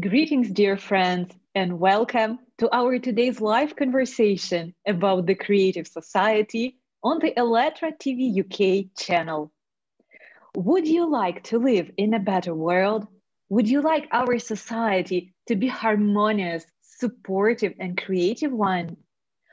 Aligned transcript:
Greetings, 0.00 0.50
dear 0.50 0.76
friends, 0.76 1.32
and 1.54 1.78
welcome 1.78 2.40
to 2.58 2.74
our 2.74 2.98
today's 2.98 3.40
live 3.40 3.76
conversation 3.76 4.74
about 4.88 5.26
the 5.26 5.36
Creative 5.36 5.86
Society 5.86 6.78
on 7.04 7.20
the 7.20 7.32
ALLATRA 7.38 7.92
TV 8.00 8.40
UK 8.40 8.86
channel. 8.98 9.52
Would 10.56 10.88
you 10.88 11.08
like 11.08 11.44
to 11.44 11.58
live 11.58 11.92
in 11.96 12.14
a 12.14 12.18
better 12.18 12.54
world? 12.54 13.06
Would 13.50 13.68
you 13.68 13.82
like 13.82 14.08
our 14.10 14.38
society 14.40 15.32
to 15.46 15.54
be 15.54 15.68
harmonious, 15.68 16.64
supportive, 16.80 17.74
and 17.78 17.96
creative 17.96 18.52
one? 18.52 18.96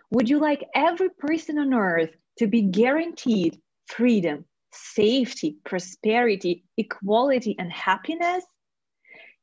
Would 0.09 0.27
you 0.27 0.39
like 0.39 0.65
every 0.73 1.09
person 1.09 1.59
on 1.59 1.73
earth 1.73 2.15
to 2.39 2.47
be 2.47 2.63
guaranteed 2.63 3.61
freedom, 3.85 4.45
safety, 4.73 5.57
prosperity, 5.65 6.63
equality, 6.77 7.55
and 7.59 7.71
happiness? 7.71 8.43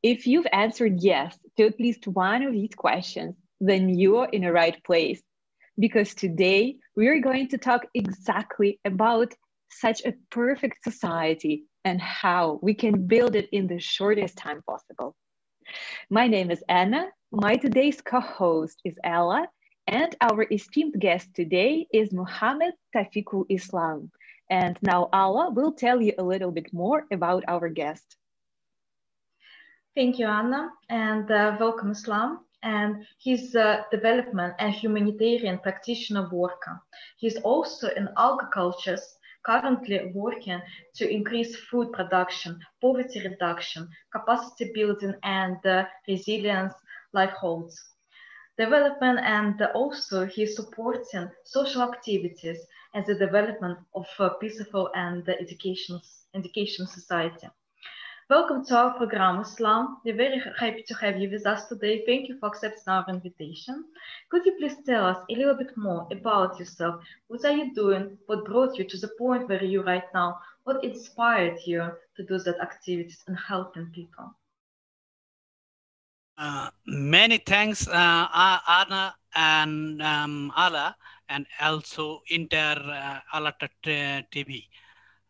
If 0.03 0.29
you've 0.29 0.47
answered 0.53 1.01
yes 1.01 1.37
to 1.57 1.67
at 1.67 1.81
least 1.81 2.07
one 2.07 2.43
of 2.43 2.53
these 2.53 2.75
questions, 2.77 3.35
then 3.61 3.89
you're 3.89 4.29
in 4.33 4.43
the 4.43 4.53
right 4.53 4.83
place. 4.85 5.21
Because 5.77 6.15
today 6.15 6.77
we're 6.97 7.21
going 7.21 7.49
to 7.49 7.59
talk 7.59 7.87
exactly 7.95 8.81
about 8.85 9.35
such 9.71 10.03
a 10.05 10.15
perfect 10.31 10.83
society 10.85 11.65
and 11.85 12.01
how 12.01 12.59
we 12.63 12.75
can 12.75 13.07
build 13.07 13.35
it 13.35 13.49
in 13.51 13.67
the 13.67 13.79
shortest 13.79 14.37
time 14.37 14.63
possible. 14.69 15.17
My 16.11 16.27
name 16.27 16.51
is 16.51 16.63
Anna. 16.69 17.09
My 17.33 17.57
today's 17.57 18.01
co 18.01 18.21
host 18.21 18.81
is 18.85 18.97
Ella. 19.03 19.49
And 19.87 20.15
our 20.21 20.47
esteemed 20.53 21.01
guest 21.01 21.29
today 21.35 21.87
is 21.93 22.13
Muhammad 22.13 22.75
Tafiqul 22.95 23.47
Islam. 23.49 24.11
And 24.51 24.79
now 24.83 25.09
Ella 25.13 25.51
will 25.51 25.73
tell 25.73 26.01
you 26.01 26.13
a 26.19 26.23
little 26.23 26.51
bit 26.51 26.73
more 26.73 27.07
about 27.11 27.45
our 27.49 27.69
guest. 27.69 28.17
Thank 29.99 30.21
you, 30.21 30.29
Anna, 30.29 30.71
and 30.91 31.29
uh, 31.29 31.57
welcome, 31.59 31.91
Islam. 31.91 32.45
And 32.63 33.05
he's 33.19 33.57
a 33.57 33.85
development 33.91 34.55
and 34.61 34.73
humanitarian 34.73 35.59
practitioner 35.59 36.29
worker. 36.31 36.81
He's 37.17 37.37
also 37.39 37.89
in 37.89 38.09
agriculture, 38.17 38.97
currently 39.45 40.13
working 40.15 40.63
to 40.95 41.11
increase 41.13 41.57
food 41.57 41.91
production, 41.93 42.61
poverty 42.81 43.27
reduction, 43.29 43.89
capacity 44.13 44.71
building, 44.73 45.15
and 45.25 45.57
uh, 45.67 45.87
resilience 46.07 46.75
livelihoods. 47.13 47.83
Development 48.57 49.19
and 49.19 49.61
also 49.75 50.27
he's 50.27 50.55
supporting 50.55 51.29
social 51.43 51.83
activities 51.83 52.61
and 52.95 53.05
the 53.05 53.17
development 53.17 53.81
of 53.97 54.07
a 54.21 54.31
peaceful 54.41 54.91
and 54.95 55.29
education 55.29 56.87
society. 56.87 57.49
Welcome 58.31 58.63
to 58.67 58.77
our 58.77 58.93
program, 58.93 59.41
Islam. 59.41 60.03
We're 60.05 60.15
very 60.15 60.39
happy 60.59 60.83
to 60.87 60.95
have 60.97 61.17
you 61.17 61.31
with 61.31 61.47
us 61.47 61.65
today. 61.65 62.05
Thank 62.05 62.29
you 62.29 62.39
for 62.39 62.49
accepting 62.49 62.83
our 62.87 63.07
invitation. 63.09 63.87
Could 64.29 64.45
you 64.45 64.53
please 64.59 64.77
tell 64.85 65.07
us 65.07 65.17
a 65.31 65.35
little 65.35 65.55
bit 65.55 65.75
more 65.79 66.07
about 66.13 66.59
yourself? 66.59 67.03
What 67.29 67.43
are 67.47 67.57
you 67.57 67.73
doing? 67.73 68.19
What 68.27 68.45
brought 68.45 68.77
you 68.77 68.85
to 68.85 68.99
the 68.99 69.09
point 69.17 69.49
where 69.49 69.65
you 69.65 69.83
right 69.83 70.05
now? 70.13 70.41
What 70.65 70.85
inspired 70.85 71.57
you 71.65 71.91
to 72.17 72.23
do 72.27 72.39
that 72.41 72.61
activities 72.61 73.25
and 73.29 73.39
helping 73.39 73.87
people? 73.95 74.37
Uh, 76.37 76.69
many 76.87 77.39
thanks, 77.39 77.89
uh, 77.89 78.59
Anna 78.69 79.15
and 79.35 80.03
um, 80.03 80.53
Ala, 80.55 80.95
and 81.31 81.47
also 81.63 82.21
Inter 82.29 82.77
uh, 82.77 83.21
ALLATRA 83.33 83.71
TV. 84.31 84.69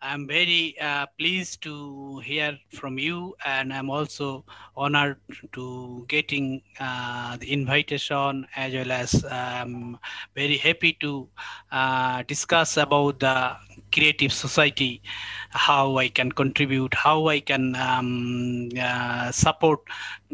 I'm 0.00 0.26
very 0.28 0.76
uh, 0.81 1.06
pleased 1.19 1.62
to 1.62 2.19
hear 2.20 2.59
from 2.70 2.98
you, 2.98 3.34
and 3.44 3.72
I'm 3.72 3.91
also 3.91 4.44
honored 4.76 5.19
to 5.53 6.04
getting 6.09 6.62
uh, 6.78 7.36
the 7.36 7.53
invitation 7.53 8.47
as 8.56 8.72
well 8.75 8.92
as 8.92 9.25
um, 9.31 9.98
very 10.34 10.56
happy 10.56 10.92
to 11.00 11.28
uh, 11.72 12.22
discuss 12.22 12.76
about 12.76 13.20
the 13.20 13.56
creative 13.92 14.32
society, 14.32 15.03
how 15.50 15.97
I 15.98 16.09
can 16.09 16.30
contribute, 16.32 16.94
how 16.94 17.26
I 17.28 17.41
can 17.41 17.75
um, 17.76 18.69
uh, 18.80 19.30
support 19.32 19.80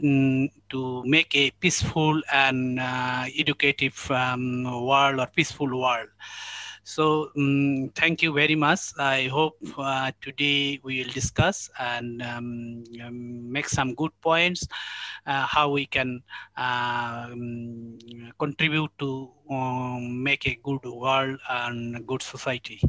um, 0.02 0.48
to 0.70 1.02
make 1.06 1.34
a 1.34 1.50
peaceful 1.52 2.20
and 2.32 2.78
uh, 2.80 3.24
educative 3.38 4.10
um, 4.10 4.64
world 4.64 5.20
or 5.20 5.26
peaceful 5.26 5.68
world. 5.80 6.08
So 6.84 7.30
um, 7.36 7.90
thank 7.94 8.22
you 8.22 8.32
very 8.32 8.54
much. 8.54 8.80
I 8.98 9.24
hope 9.28 9.56
uh, 9.78 10.12
today 10.20 10.80
we 10.84 11.02
will 11.02 11.12
discuss 11.12 11.70
and 11.78 12.20
um, 12.22 12.84
um, 13.02 13.50
make 13.50 13.68
some 13.68 13.94
good 13.94 14.12
points 14.20 14.68
uh, 15.26 15.46
how 15.46 15.70
we 15.70 15.86
can 15.86 16.22
uh, 16.58 17.28
contribute 18.38 18.90
to 18.98 19.30
um, 19.50 20.22
make 20.22 20.46
a 20.46 20.58
good 20.62 20.84
world 20.84 21.38
and 21.48 22.06
good 22.06 22.22
society. 22.22 22.80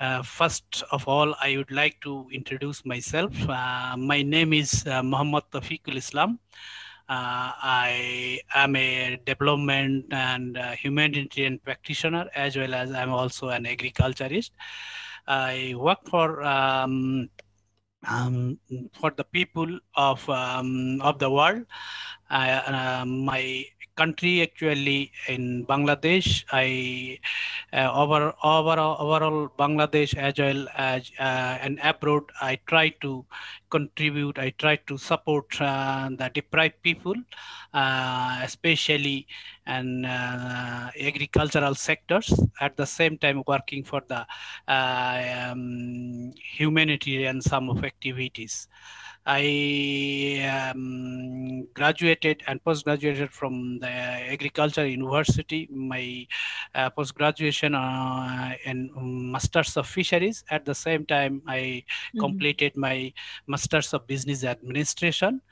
Uh, 0.00 0.22
first 0.22 0.82
of 0.90 1.06
all, 1.06 1.34
I 1.42 1.58
would 1.58 1.70
like 1.70 2.00
to 2.00 2.26
introduce 2.32 2.86
myself. 2.86 3.32
Uh, 3.46 3.96
my 3.98 4.22
name 4.22 4.54
is 4.54 4.86
uh, 4.86 5.02
Muhammad 5.02 5.44
Tafiqul 5.52 5.96
Islam. 5.96 6.38
Uh, 7.10 7.50
I 7.58 8.38
am 8.54 8.76
a 8.76 9.18
development 9.26 10.06
and 10.12 10.56
uh, 10.56 10.70
humanitarian 10.78 11.58
practitioner 11.58 12.30
as 12.36 12.56
well 12.56 12.72
as 12.72 12.92
I'm 12.92 13.10
also 13.10 13.48
an 13.48 13.66
agriculturist. 13.66 14.52
I 15.26 15.74
work 15.76 16.06
for 16.06 16.40
um, 16.44 17.28
um, 18.06 18.60
for 18.94 19.10
the 19.10 19.24
people 19.24 19.80
of 19.96 20.22
um, 20.30 21.00
of 21.02 21.18
the 21.18 21.28
world. 21.28 21.66
Uh, 22.30 23.02
my 23.04 23.64
country 24.00 24.42
actually 24.42 25.12
in 25.28 25.66
Bangladesh. 25.66 26.44
I 26.52 27.18
uh, 27.72 27.90
over 28.02 28.32
overall 28.42 28.96
overall 29.04 29.48
Bangladesh 29.58 30.16
as 30.16 30.34
well 30.38 30.66
as 30.76 31.10
uh, 31.18 31.58
and 31.64 31.78
abroad. 31.82 32.24
I 32.40 32.58
try 32.66 32.88
to 33.04 33.24
contribute. 33.70 34.38
I 34.38 34.50
try 34.50 34.76
to 34.88 34.98
support 34.98 35.60
uh, 35.60 36.08
the 36.20 36.30
deprived 36.34 36.82
people, 36.82 37.14
uh, 37.74 38.40
especially 38.42 39.26
and 39.66 40.06
uh, 40.06 40.90
agricultural 41.00 41.74
sectors. 41.74 42.32
At 42.60 42.76
the 42.76 42.86
same 42.86 43.18
time, 43.18 43.42
working 43.46 43.84
for 43.84 44.02
the 44.08 44.26
uh, 44.68 45.50
um, 45.52 46.32
humanitarian 46.58 47.40
some 47.40 47.70
of 47.70 47.84
activities. 47.84 48.68
I 49.26 50.70
um, 50.72 51.66
graduated 51.74 52.42
and 52.46 52.62
post-graduated 52.64 53.30
from 53.30 53.78
the 53.78 53.88
Agriculture 53.88 54.86
University. 54.86 55.68
My 55.70 56.26
uh, 56.74 56.90
post-graduation 56.90 57.74
uh, 57.74 58.52
in 58.64 58.90
Masters 59.30 59.76
of 59.76 59.86
Fisheries. 59.86 60.44
At 60.50 60.64
the 60.64 60.74
same 60.74 61.06
time, 61.06 61.42
I 61.46 61.84
mm-hmm. 61.84 62.20
completed 62.20 62.76
my 62.76 63.12
Masters 63.46 63.92
of 63.92 64.06
Business 64.06 64.44
Administration 64.44 65.42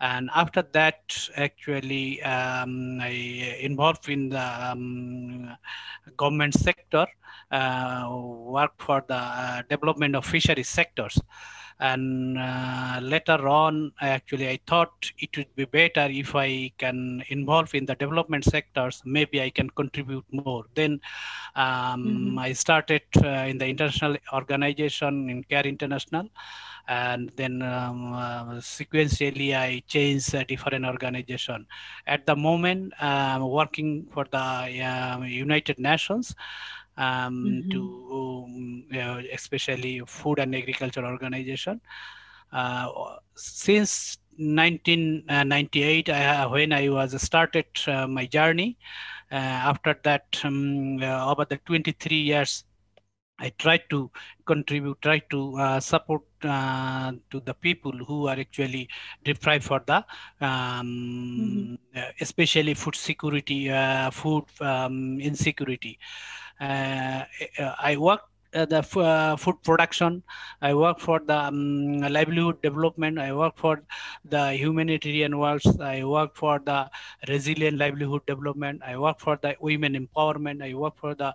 and 0.00 0.28
after 0.34 0.62
that 0.72 1.28
actually 1.36 2.22
um, 2.22 3.00
i 3.00 3.56
involved 3.60 4.08
in 4.10 4.28
the 4.28 4.70
um, 4.70 5.50
government 6.16 6.52
sector 6.52 7.06
uh, 7.50 8.06
work 8.10 8.72
for 8.78 9.02
the 9.08 9.14
uh, 9.14 9.62
development 9.70 10.14
of 10.14 10.26
fisheries 10.26 10.68
sectors 10.68 11.18
and 11.80 12.38
uh, 12.38 12.98
later 13.02 13.48
on 13.48 13.92
actually 14.00 14.48
i 14.48 14.58
thought 14.66 15.10
it 15.18 15.36
would 15.36 15.54
be 15.56 15.64
better 15.66 16.06
if 16.10 16.34
i 16.34 16.70
can 16.78 17.22
involve 17.28 17.74
in 17.74 17.84
the 17.84 17.94
development 17.96 18.44
sectors 18.44 19.02
maybe 19.04 19.42
i 19.42 19.50
can 19.50 19.68
contribute 19.70 20.24
more 20.30 20.64
then 20.74 21.00
um, 21.54 22.04
mm-hmm. 22.04 22.38
i 22.38 22.52
started 22.52 23.02
uh, 23.22 23.44
in 23.50 23.58
the 23.58 23.66
international 23.66 24.16
organization 24.32 25.28
in 25.28 25.42
care 25.44 25.66
international 25.66 26.28
and 26.88 27.30
then 27.36 27.62
um, 27.62 28.12
uh, 28.12 28.44
sequentially 28.60 29.56
I 29.56 29.82
changed 29.88 30.34
a 30.34 30.44
different 30.44 30.84
organization. 30.84 31.66
At 32.06 32.26
the 32.26 32.36
moment, 32.36 32.92
I'm 33.00 33.48
working 33.48 34.06
for 34.12 34.24
the 34.30 34.38
uh, 34.38 35.20
United 35.24 35.78
Nations 35.78 36.34
um, 36.96 37.44
mm-hmm. 37.44 37.70
to 37.70 38.06
um, 38.12 38.84
you 38.90 38.98
know, 38.98 39.22
especially 39.32 40.02
food 40.06 40.38
and 40.38 40.54
agriculture 40.54 41.04
organization. 41.04 41.80
Uh, 42.52 42.88
since 43.34 44.18
1998, 44.38 46.08
I, 46.08 46.46
when 46.46 46.72
I 46.72 46.88
was 46.88 47.20
started 47.20 47.66
uh, 47.86 48.06
my 48.06 48.26
journey, 48.26 48.78
uh, 49.30 49.34
after 49.34 49.98
that, 50.04 50.26
um, 50.44 51.02
uh, 51.02 51.30
over 51.30 51.44
the 51.44 51.56
23 51.58 52.16
years, 52.16 52.64
I 53.38 53.50
try 53.58 53.78
to 53.90 54.10
contribute, 54.46 55.02
try 55.02 55.18
to 55.30 55.58
uh, 55.58 55.80
support 55.80 56.22
uh, 56.42 57.12
to 57.30 57.40
the 57.40 57.52
people 57.52 57.92
who 57.92 58.28
are 58.28 58.38
actually 58.38 58.88
deprived 59.24 59.64
for 59.64 59.82
the, 59.86 59.96
um, 60.40 61.78
mm-hmm. 61.94 62.00
especially 62.20 62.72
food 62.72 62.94
security, 62.94 63.68
food 64.12 64.44
um, 64.60 65.20
insecurity. 65.20 65.98
Uh, 66.60 67.24
I 67.78 67.96
worked 67.98 68.28
uh, 68.54 68.64
the 68.64 68.78
uh, 69.00 69.36
food 69.36 69.62
production. 69.62 70.22
I 70.62 70.72
work 70.74 71.00
for 71.00 71.20
the 71.20 71.36
um, 71.36 71.98
livelihood 72.00 72.62
development. 72.62 73.18
I 73.18 73.32
work 73.34 73.56
for 73.56 73.82
the 74.24 74.54
humanitarian 74.54 75.38
works. 75.38 75.66
I 75.80 76.04
work 76.04 76.34
for 76.34 76.58
the 76.64 76.90
resilient 77.28 77.78
livelihood 77.78 78.22
development. 78.26 78.82
I 78.84 78.96
work 78.96 79.20
for 79.20 79.38
the 79.42 79.56
women 79.60 79.94
empowerment. 79.94 80.62
I 80.62 80.74
work 80.74 80.96
for 80.96 81.14
the 81.14 81.34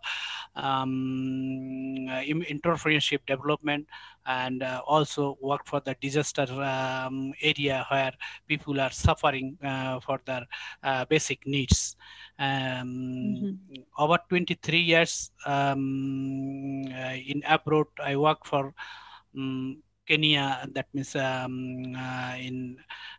um, 0.55 2.07
entrepreneurship 2.09 3.19
development 3.27 3.87
and 4.25 4.63
uh, 4.63 4.81
also 4.85 5.37
work 5.41 5.65
for 5.65 5.79
the 5.81 5.95
disaster 6.01 6.45
um, 6.61 7.33
area 7.41 7.85
where 7.89 8.11
people 8.47 8.79
are 8.79 8.91
suffering 8.91 9.57
uh, 9.63 9.99
for 9.99 10.19
their 10.25 10.45
uh, 10.83 11.05
basic 11.05 11.45
needs. 11.47 11.95
Um, 12.39 13.57
mm-hmm. 13.67 13.81
Over 13.97 14.19
23 14.29 14.79
years 14.79 15.31
um, 15.45 16.83
uh, 16.87 17.15
in 17.15 17.43
abroad, 17.47 17.87
I 18.03 18.15
work 18.15 18.45
for 18.45 18.73
um, 19.35 19.77
Kenya, 20.07 20.67
that 20.73 20.87
means 20.93 21.15
um, 21.15 21.95
uh, 21.95 22.35
in 22.37 22.77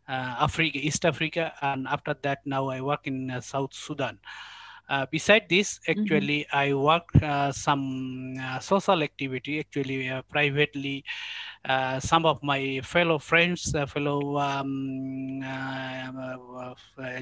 uh, 0.08 0.37
Africa, 0.40 0.78
East 0.78 1.05
Africa, 1.05 1.52
and 1.62 1.87
after 1.87 2.14
that, 2.22 2.40
now 2.44 2.69
I 2.69 2.81
work 2.81 3.06
in 3.06 3.32
South 3.40 3.72
Sudan. 3.72 4.19
Uh, 4.88 5.06
beside 5.11 5.49
this, 5.49 5.79
mm-hmm. 5.88 6.00
actually, 6.02 6.40
mm-hmm. 6.44 6.58
I 6.58 6.75
work 6.75 7.08
uh, 7.23 7.52
some 7.52 8.34
uh, 8.40 8.58
social 8.58 9.02
activity, 9.02 9.61
actually, 9.61 10.08
uh, 10.08 10.23
privately. 10.29 11.05
Uh, 11.64 12.00
some 12.00 12.26
of 12.26 12.42
my 12.42 12.80
fellow 12.82 13.18
friends, 13.18 13.74
uh, 13.74 13.86
fellow 13.86 14.36
um, 14.38 15.40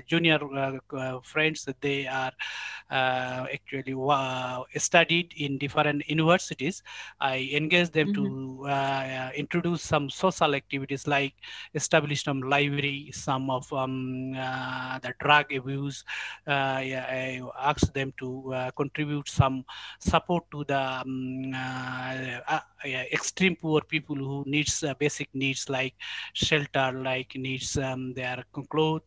junior 0.06 0.38
friends, 1.22 1.68
they 1.80 2.06
are 2.06 2.32
actually 2.90 3.94
studied 4.76 5.34
in 5.36 5.58
different 5.58 6.08
universities. 6.08 6.82
I 7.20 7.50
engage 7.52 7.90
them 7.90 8.14
mm-hmm. 8.14 8.64
to 8.64 9.32
introduce 9.34 9.82
some 9.82 10.08
social 10.08 10.54
activities 10.54 11.06
like 11.06 11.34
establish 11.74 12.24
some 12.24 12.40
library, 12.40 13.10
some 13.12 13.50
of 13.50 13.70
um, 13.72 14.32
the 14.32 15.12
drug 15.20 15.52
abuse. 15.52 16.02
I 16.46 17.42
ask 17.60 17.92
them 17.92 18.12
to 18.18 18.54
uh, 18.54 18.70
contribute 18.72 19.28
some 19.28 19.64
support 19.98 20.44
to 20.52 20.64
the 20.64 20.80
um, 20.80 21.52
uh, 21.54 22.40
uh, 22.48 22.60
extreme 22.84 23.56
poor 23.56 23.80
people 23.80 24.16
who 24.16 24.44
needs 24.46 24.84
basic 24.98 25.28
needs 25.34 25.68
like 25.68 25.94
shelter, 26.32 26.92
like 26.92 27.34
needs 27.34 27.76
um, 27.78 28.14
their 28.14 28.44
clothes. 28.70 29.02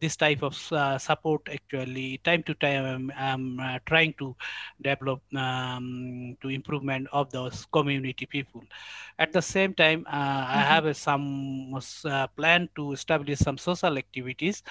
This 0.00 0.16
type 0.16 0.42
of 0.42 0.54
support 1.00 1.42
actually 1.52 2.18
time 2.24 2.42
to 2.44 2.54
time 2.54 2.84
I'm, 2.84 3.58
I'm 3.58 3.80
trying 3.86 4.14
to 4.18 4.34
develop 4.80 5.20
um, 5.36 6.36
to 6.40 6.48
improvement 6.48 7.08
of 7.12 7.30
those 7.30 7.66
community 7.72 8.26
people. 8.26 8.62
At 9.18 9.32
the 9.32 9.42
same 9.42 9.74
time, 9.74 10.04
uh, 10.06 10.12
mm-hmm. 10.12 10.58
I 10.58 10.62
have 10.62 10.96
some 10.96 11.74
uh, 12.04 12.26
plan 12.28 12.68
to 12.76 12.92
establish 12.92 13.38
some 13.38 13.58
social 13.58 13.98
activities 13.98 14.62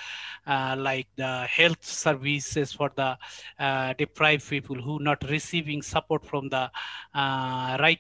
uh, 0.46 0.76
like 0.78 1.08
the 1.16 1.46
health 1.46 1.84
services 1.84 2.72
for 2.72 2.92
the 2.96 3.18
uh, 3.60 3.94
deprived 3.94 4.48
people 4.48 4.82
who 4.82 5.00
not 5.00 5.24
receiving 5.30 5.82
support 5.82 6.26
from 6.26 6.50
the 6.50 6.72
uh, 7.14 7.78
right 7.80 8.00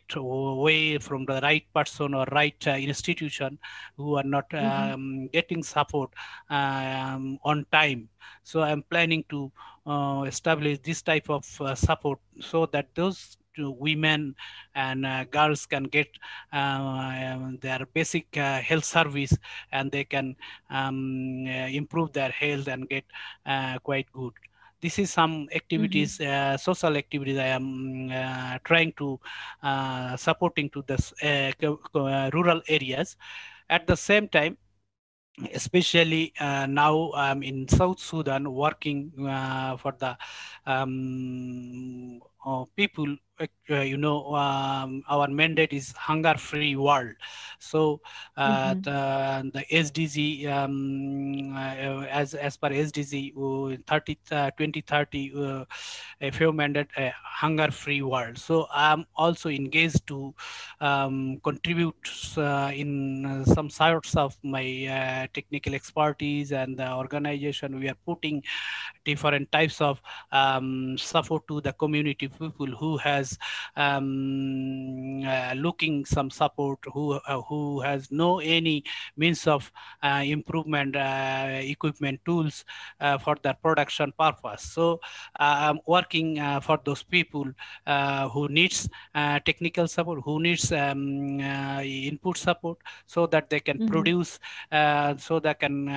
way, 0.55 0.97
from 0.97 1.25
the 1.25 1.39
right 1.41 1.65
person 1.73 2.13
or 2.13 2.25
right 2.31 2.67
uh, 2.67 2.71
institution, 2.71 3.57
who 3.95 4.15
are 4.15 4.23
not 4.23 4.49
mm-hmm. 4.49 4.93
um, 4.93 5.27
getting 5.27 5.63
support 5.63 6.11
um, 6.49 7.39
on 7.43 7.65
time. 7.71 8.09
So 8.43 8.61
I'm 8.61 8.83
planning 8.83 9.23
to 9.29 9.51
uh, 9.85 10.23
establish 10.27 10.79
this 10.83 11.01
type 11.01 11.29
of 11.29 11.45
uh, 11.61 11.75
support 11.75 12.19
so 12.39 12.65
that 12.67 12.87
those 12.95 13.37
women 13.57 14.35
and 14.75 15.05
uh, 15.05 15.23
girls 15.25 15.65
can 15.65 15.83
get 15.83 16.07
uh, 16.53 17.39
their 17.59 17.87
basic 17.93 18.25
uh, 18.37 18.59
health 18.59 18.85
service 18.85 19.35
and 19.71 19.91
they 19.91 20.03
can 20.03 20.35
um, 20.69 21.47
improve 21.47 22.13
their 22.13 22.29
health 22.29 22.67
and 22.67 22.87
get 22.89 23.03
quite 23.83 24.11
good 24.13 24.33
this 24.81 24.99
is 24.99 25.11
some 25.11 25.47
activities 25.53 26.17
mm-hmm. 26.17 26.53
uh, 26.53 26.57
social 26.57 26.95
activities 26.97 27.37
i 27.37 27.47
am 27.47 28.11
uh, 28.11 28.57
trying 28.63 28.93
to 28.93 29.19
uh, 29.63 30.15
supporting 30.17 30.69
to 30.69 30.83
the 30.87 32.29
rural 32.33 32.61
areas 32.67 33.17
at 33.69 33.87
the 33.87 33.97
same 33.97 34.27
time 34.27 34.57
especially 35.53 36.33
uh, 36.39 36.65
now 36.65 37.11
I'm 37.13 37.43
in 37.43 37.67
South 37.67 37.99
Sudan 37.99 38.51
working 38.51 39.11
uh, 39.27 39.77
for 39.77 39.93
the 39.97 40.17
um, 40.65 42.19
uh, 42.45 42.65
people 42.75 43.15
uh, 43.39 43.81
you 43.81 43.97
know, 43.97 44.33
um, 44.35 45.03
our 45.09 45.27
mandate 45.27 45.73
is 45.73 45.91
hunger-free 45.91 46.75
world. 46.75 47.13
So 47.59 48.01
uh, 48.35 48.73
mm-hmm. 48.73 48.81
the, 48.81 49.51
the 49.53 49.65
SDG, 49.71 50.47
um, 50.47 51.55
uh, 51.55 52.05
as 52.09 52.33
as 52.33 52.57
per 52.57 52.69
SDG, 52.69 53.33
uh, 53.35 53.77
30, 53.87 54.17
uh, 54.31 54.51
2030, 54.51 55.33
uh, 55.35 55.65
a 56.21 56.31
few 56.31 56.51
mandate 56.53 56.87
a 56.97 57.13
hunger-free 57.23 58.01
world. 58.01 58.37
So 58.37 58.67
I'm 58.73 59.05
also 59.15 59.49
engaged 59.49 60.07
to 60.07 60.33
um, 60.81 61.39
contribute 61.43 61.95
in 62.73 63.43
some 63.45 63.69
sorts 63.69 64.15
of 64.15 64.37
my 64.43 65.29
technical 65.33 65.75
expertise 65.75 66.51
and 66.51 66.77
the 66.77 66.91
organization. 66.93 67.79
We 67.79 67.89
are 67.89 67.97
putting 68.05 68.43
different 69.05 69.51
types 69.51 69.81
of 69.81 70.01
um, 70.31 70.97
support 70.97 71.47
to 71.47 71.61
the 71.61 71.73
community 71.73 72.27
people 72.27 72.67
who 72.67 72.97
has 72.97 73.26
um, 73.75 75.23
uh, 75.25 75.53
looking 75.55 76.05
some 76.05 76.29
support 76.29 76.79
who 76.93 77.05
uh, 77.13 77.41
who 77.47 77.81
has 77.81 78.11
no 78.11 78.39
any 78.39 78.83
means 79.15 79.47
of 79.47 79.71
uh, 80.03 80.21
improvement 80.25 80.95
uh, 80.95 81.59
equipment 81.75 82.19
tools 82.25 82.65
uh, 83.01 83.17
for 83.17 83.35
their 83.43 83.57
production 83.65 84.13
purpose 84.17 84.63
so 84.63 84.99
i'm 85.39 85.79
working 85.87 86.29
for 86.61 86.79
those 86.85 87.03
people 87.03 87.45
who 88.33 88.47
needs 88.49 88.89
technical 89.45 89.87
support 89.87 90.21
who 90.23 90.39
needs 90.39 90.71
um, 90.71 91.39
input 91.39 92.37
support 92.37 92.77
so 93.05 93.25
that 93.27 93.49
they 93.49 93.59
can 93.59 93.77
mm-hmm. 93.77 93.93
produce 93.93 94.39
so 95.25 95.39
they 95.39 95.53
can 95.53 95.87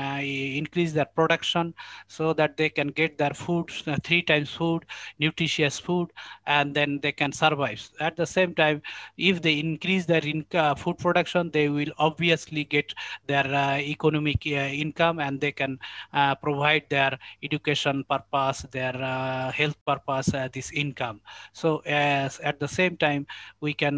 increase 0.61 0.93
their 0.93 1.11
production 1.19 1.75
so 2.09 2.33
that 2.33 2.57
they 2.57 2.69
can 2.69 2.89
get 2.89 3.19
their 3.19 3.35
food 3.35 3.71
three 4.05 4.23
times 4.23 4.51
food 4.51 4.85
nutritious 5.19 5.79
food 5.79 6.09
and 6.47 6.75
then 6.75 6.99
they 7.03 7.13
can 7.21 7.33
survive 7.33 7.81
at 8.01 8.17
the 8.17 8.27
same 8.27 8.55
time, 8.55 8.83
if 9.17 9.43
they 9.43 9.55
increase 9.59 10.07
their 10.07 10.23
uh, 10.55 10.75
food 10.75 10.97
production, 10.99 11.51
they 11.51 11.69
will 11.69 11.93
obviously 11.99 12.65
get 12.65 12.95
their 13.27 13.47
uh, 13.47 13.77
economic 13.95 14.41
uh, 14.47 14.71
income 14.85 15.21
and 15.21 15.41
they 15.41 15.53
can 15.53 15.79
uh, 16.13 16.35
provide 16.35 16.85
their 16.89 17.19
education 17.43 18.05
purpose, 18.09 18.65
their 18.71 18.97
uh, 18.97 19.53
health 19.53 19.77
purpose, 19.87 20.33
uh, 20.35 20.49
this 20.53 20.73
income. 20.73 21.21
So 21.53 21.83
as 21.87 22.41
at 22.41 22.59
the 22.59 22.69
same 22.69 22.97
time, 22.97 23.27
we 23.61 23.75
can 23.75 23.97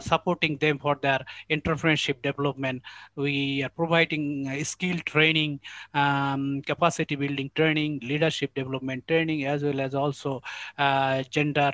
supporting 0.00 0.56
them 0.58 0.78
for 0.78 0.96
their 1.02 1.20
entrepreneurship 1.50 2.22
development. 2.22 2.82
We 3.16 3.62
are 3.64 3.68
providing 3.80 4.24
skill 4.64 4.98
training, 5.04 5.60
um, 5.94 6.62
capacity 6.62 7.16
building 7.16 7.50
training, 7.54 8.00
leadership 8.02 8.54
development 8.54 9.06
training, 9.08 9.46
as 9.46 9.62
well 9.62 9.80
as 9.80 9.94
also 9.94 10.42
gender 11.30 11.72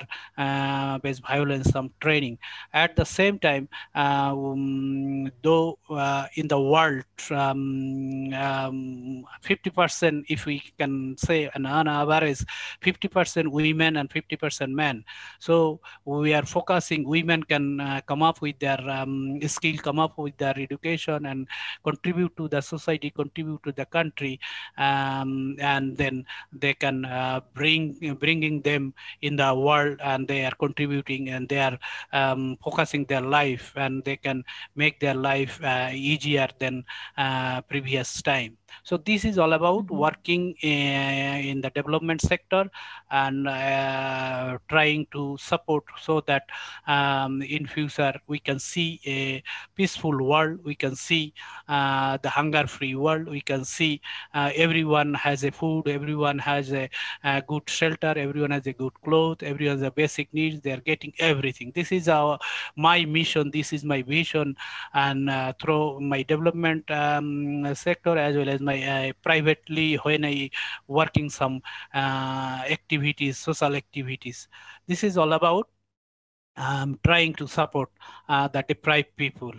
based 1.01 1.21
violence, 1.21 1.69
some 1.69 1.91
training. 1.99 2.37
At 2.73 2.95
the 2.95 3.05
same 3.05 3.39
time, 3.39 3.69
um, 3.95 5.31
though 5.41 5.79
uh, 5.89 6.27
in 6.35 6.47
the 6.47 6.59
world, 6.59 7.03
50%, 7.17 7.31
um, 7.33 8.33
um, 8.33 10.23
if 10.27 10.45
we 10.45 10.61
can 10.77 11.15
say, 11.17 11.49
on 11.55 11.65
average, 11.65 12.43
50% 12.83 13.47
women 13.47 13.97
and 13.97 14.09
50% 14.09 14.71
men. 14.71 15.03
So 15.39 15.79
we 16.05 16.33
are 16.33 16.45
focusing, 16.45 17.07
women 17.07 17.43
can 17.43 17.79
uh, 17.79 18.01
come 18.07 18.23
up 18.23 18.41
with 18.41 18.59
their 18.59 18.79
um, 18.89 19.39
skill, 19.47 19.77
come 19.77 19.99
up 19.99 20.17
with 20.17 20.37
their 20.37 20.57
education 20.57 21.25
and 21.25 21.47
contribute 21.83 22.35
to 22.37 22.47
the 22.47 22.61
society, 22.61 23.09
contribute 23.09 23.63
to 23.63 23.71
the 23.71 23.85
country, 23.85 24.39
um, 24.77 25.55
and 25.59 25.97
then 25.97 26.25
they 26.51 26.73
can 26.73 27.05
uh, 27.05 27.41
bring 27.53 27.97
bringing 28.19 28.61
them 28.61 28.93
in 29.21 29.35
the 29.35 29.53
world 29.53 29.97
and 30.03 30.27
they 30.27 30.36
are 30.45 30.55
contributing 30.55 31.29
and 31.29 31.47
they 31.47 31.59
are 31.59 31.77
um, 32.13 32.57
focusing 32.63 33.05
their 33.05 33.21
life 33.21 33.73
and 33.75 34.03
they 34.03 34.17
can 34.17 34.43
make 34.75 34.99
their 34.99 35.15
life 35.15 35.59
uh, 35.63 35.89
easier 35.93 36.47
than 36.59 36.83
uh, 37.17 37.61
previous 37.61 38.21
time. 38.21 38.57
So 38.83 38.97
this 38.97 39.25
is 39.25 39.37
all 39.37 39.53
about 39.53 39.87
mm-hmm. 39.87 39.97
working 39.97 40.55
uh, 40.63 40.67
in 41.51 41.61
the 41.61 41.69
development 41.69 42.21
sector 42.21 42.69
and 43.11 43.47
uh, 43.47 44.57
trying 44.69 45.07
to 45.11 45.37
support 45.39 45.83
so 46.01 46.21
that 46.21 46.43
um, 46.87 47.41
in 47.41 47.67
future 47.67 48.13
we 48.27 48.39
can 48.39 48.59
see 48.59 48.99
a 49.05 49.43
peaceful 49.75 50.23
world. 50.23 50.59
We 50.63 50.75
can 50.75 50.95
see 50.95 51.33
uh, 51.67 52.17
the 52.21 52.29
hunger-free 52.29 52.95
world. 52.95 53.27
We 53.29 53.41
can 53.41 53.65
see 53.65 54.01
uh, 54.33 54.51
everyone 54.55 55.13
has 55.13 55.43
a 55.43 55.51
food. 55.51 55.87
Everyone 55.87 56.39
has 56.39 56.73
a, 56.73 56.89
a, 57.23 57.41
good 57.41 57.69
shelter. 57.69 58.13
Everyone 58.17 58.51
has 58.51 58.67
a 58.67 58.73
good 58.73 58.93
clothes. 59.03 59.37
Everyone 59.41 59.77
has 59.77 59.87
a 59.87 59.91
basic 59.91 60.17
basic 60.17 60.33
needs 60.33 60.61
they 60.61 60.71
are 60.71 60.83
getting 60.91 61.13
everything 61.19 61.71
this 61.75 61.91
is 61.91 62.07
our 62.07 62.39
my 62.75 63.05
mission 63.05 63.51
this 63.51 63.73
is 63.73 63.83
my 63.83 64.01
vision 64.01 64.55
and 64.93 65.29
uh, 65.29 65.53
through 65.61 65.99
my 65.99 66.23
development 66.23 66.89
um, 66.91 67.75
sector 67.75 68.17
as 68.17 68.35
well 68.35 68.49
as 68.49 68.56
my 68.61 68.81
uh, 68.83 69.13
privately 69.23 69.95
when 69.95 70.25
i 70.25 70.49
working 70.87 71.29
some 71.29 71.61
uh, 71.93 72.61
activities 72.69 73.37
social 73.37 73.75
activities. 73.75 74.47
This 74.87 75.03
is 75.03 75.17
all 75.17 75.33
about 75.33 75.69
um, 76.57 76.99
trying 77.03 77.33
to 77.35 77.47
support 77.47 77.89
uh, 78.27 78.47
the 78.47 78.63
deprived 78.67 79.15
people. 79.15 79.53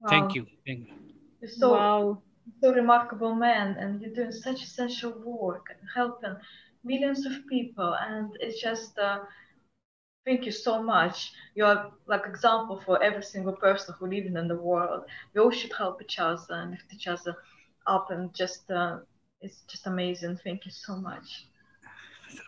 Wow. 0.00 0.08
thank 0.08 0.34
you. 0.34 0.46
Thank 0.66 0.88
you. 0.88 1.48
So 1.48 1.72
wow. 1.72 2.22
so 2.60 2.72
remarkable 2.72 3.34
man 3.34 3.76
and 3.78 4.00
you're 4.00 4.14
doing 4.14 4.32
such 4.32 4.62
essential 4.62 5.12
work 5.24 5.66
and 5.70 5.78
helping 5.94 6.36
millions 6.84 7.26
of 7.26 7.46
people 7.46 7.94
and 7.94 8.36
it's 8.40 8.60
just 8.60 8.98
uh, 8.98 9.20
thank 10.24 10.46
you 10.46 10.52
so 10.52 10.82
much. 10.82 11.32
You're 11.54 11.90
like 12.06 12.22
example 12.26 12.80
for 12.84 13.02
every 13.02 13.22
single 13.22 13.54
person 13.54 13.94
who 13.98 14.06
living 14.06 14.36
in 14.36 14.48
the 14.48 14.56
world. 14.56 15.04
We 15.34 15.40
all 15.40 15.50
should 15.50 15.72
help 15.72 16.02
each 16.02 16.18
other 16.18 16.54
and 16.54 16.70
lift 16.72 16.92
each 16.92 17.06
other 17.06 17.36
up 17.86 18.10
and 18.10 18.34
just 18.34 18.70
uh, 18.70 18.98
it's 19.40 19.62
just 19.68 19.86
amazing. 19.86 20.38
Thank 20.44 20.64
you 20.66 20.72
so 20.72 20.96
much. 20.96 21.46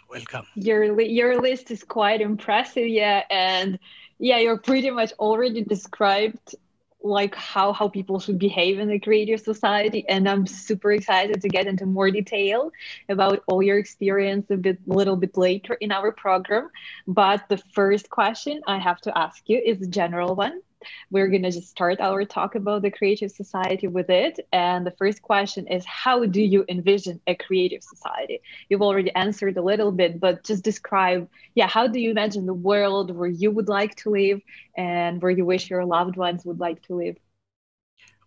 Welcome. 0.08 0.46
Your 0.54 1.00
your 1.00 1.40
list 1.40 1.70
is 1.70 1.82
quite 1.82 2.20
impressive 2.20 2.88
yeah 2.88 3.22
and 3.30 3.78
yeah 4.18 4.38
you're 4.38 4.58
pretty 4.58 4.90
much 4.90 5.12
already 5.18 5.62
described 5.62 6.54
like 7.02 7.34
how 7.34 7.72
how 7.72 7.86
people 7.88 8.18
should 8.18 8.38
behave 8.38 8.78
in 8.78 8.90
a 8.90 8.98
creative 8.98 9.38
society 9.38 10.08
and 10.08 10.26
i'm 10.26 10.46
super 10.46 10.90
excited 10.92 11.42
to 11.42 11.48
get 11.48 11.66
into 11.66 11.84
more 11.84 12.10
detail 12.10 12.70
about 13.10 13.42
all 13.46 13.62
your 13.62 13.76
experience 13.76 14.50
a 14.50 14.56
bit 14.56 14.78
little 14.86 15.16
bit 15.16 15.36
later 15.36 15.74
in 15.74 15.92
our 15.92 16.12
program. 16.12 16.70
But 17.06 17.44
the 17.50 17.58
first 17.74 18.08
question 18.08 18.62
i 18.66 18.78
have 18.78 19.00
to 19.02 19.18
ask 19.18 19.42
you 19.46 19.58
is 19.58 19.82
a 19.82 19.86
general 19.86 20.34
one 20.34 20.62
we're 21.10 21.28
going 21.28 21.42
to 21.42 21.50
just 21.50 21.68
start 21.68 22.00
our 22.00 22.24
talk 22.24 22.54
about 22.54 22.82
the 22.82 22.90
creative 22.90 23.30
society 23.30 23.86
with 23.86 24.10
it. 24.10 24.40
And 24.52 24.86
the 24.86 24.90
first 24.92 25.22
question 25.22 25.66
is 25.68 25.84
How 25.86 26.24
do 26.24 26.40
you 26.40 26.64
envision 26.68 27.20
a 27.26 27.34
creative 27.34 27.82
society? 27.82 28.40
You've 28.68 28.82
already 28.82 29.14
answered 29.14 29.56
a 29.56 29.62
little 29.62 29.92
bit, 29.92 30.20
but 30.20 30.44
just 30.44 30.64
describe, 30.64 31.28
yeah, 31.54 31.68
how 31.68 31.86
do 31.86 32.00
you 32.00 32.10
imagine 32.10 32.46
the 32.46 32.54
world 32.54 33.14
where 33.16 33.28
you 33.28 33.50
would 33.50 33.68
like 33.68 33.94
to 33.96 34.10
live 34.10 34.40
and 34.76 35.20
where 35.22 35.30
you 35.30 35.44
wish 35.44 35.70
your 35.70 35.84
loved 35.84 36.16
ones 36.16 36.44
would 36.44 36.60
like 36.60 36.82
to 36.86 36.94
live? 36.96 37.16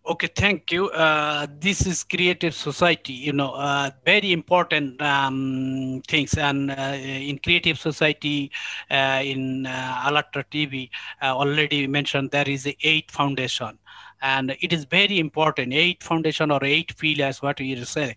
Okay, 0.09 0.27
thank 0.27 0.71
you. 0.71 0.89
Uh, 0.91 1.47
this 1.59 1.85
is 1.85 2.05
creative 2.05 2.53
society, 2.55 3.11
you 3.11 3.33
know, 3.33 3.51
uh, 3.51 3.89
very 4.05 4.31
important 4.31 5.01
um, 5.01 6.01
things. 6.07 6.37
And 6.37 6.71
uh, 6.71 6.95
in 6.95 7.39
creative 7.39 7.77
society, 7.77 8.49
uh, 8.89 9.21
in 9.21 9.65
uh, 9.65 10.03
ALLATRA 10.05 10.45
TV, 10.49 10.89
uh, 11.21 11.35
already 11.35 11.87
mentioned 11.87 12.31
there 12.31 12.47
is 12.47 12.69
eight 12.83 13.11
foundation. 13.11 13.77
And 14.21 14.55
it 14.61 14.71
is 14.71 14.85
very 14.85 15.19
important, 15.19 15.73
eight 15.73 16.01
foundation 16.01 16.51
or 16.51 16.63
eight 16.63 16.97
pillars, 16.97 17.41
what 17.41 17.59
you 17.59 17.83
say. 17.83 18.15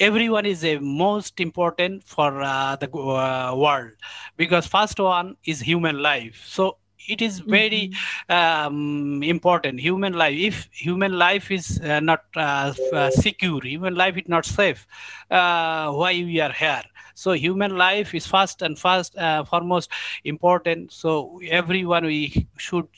Everyone 0.00 0.46
is 0.46 0.64
a 0.64 0.78
most 0.78 1.38
important 1.38 2.02
for 2.04 2.30
the 2.80 2.88
world 2.92 3.92
because 4.38 4.66
first 4.66 4.98
one 4.98 5.36
is 5.44 5.60
human 5.60 6.00
life. 6.00 6.42
So 6.46 6.78
it 7.08 7.22
is 7.22 7.40
very 7.40 7.90
mm-hmm. 8.28 8.66
um, 8.68 9.22
important. 9.22 9.80
Human 9.80 10.12
life 10.12 10.36
if 10.36 10.68
human 10.72 11.18
life 11.18 11.50
is 11.50 11.80
uh, 11.80 12.00
not 12.00 12.24
uh, 12.36 12.72
uh, 12.92 13.10
secure 13.10 13.60
human 13.62 13.94
life 13.94 14.16
is 14.16 14.28
not 14.28 14.44
safe 14.44 14.86
uh, 15.30 15.90
why 15.92 16.12
we 16.12 16.40
are 16.40 16.52
here? 16.52 16.82
So 17.14 17.32
human 17.32 17.76
life 17.76 18.14
is 18.14 18.26
first 18.26 18.62
and 18.62 18.78
first 18.78 19.16
uh, 19.16 19.44
foremost 19.44 19.90
important. 20.24 20.92
So 20.92 21.40
everyone 21.50 22.04
we 22.04 22.46
should 22.58 22.88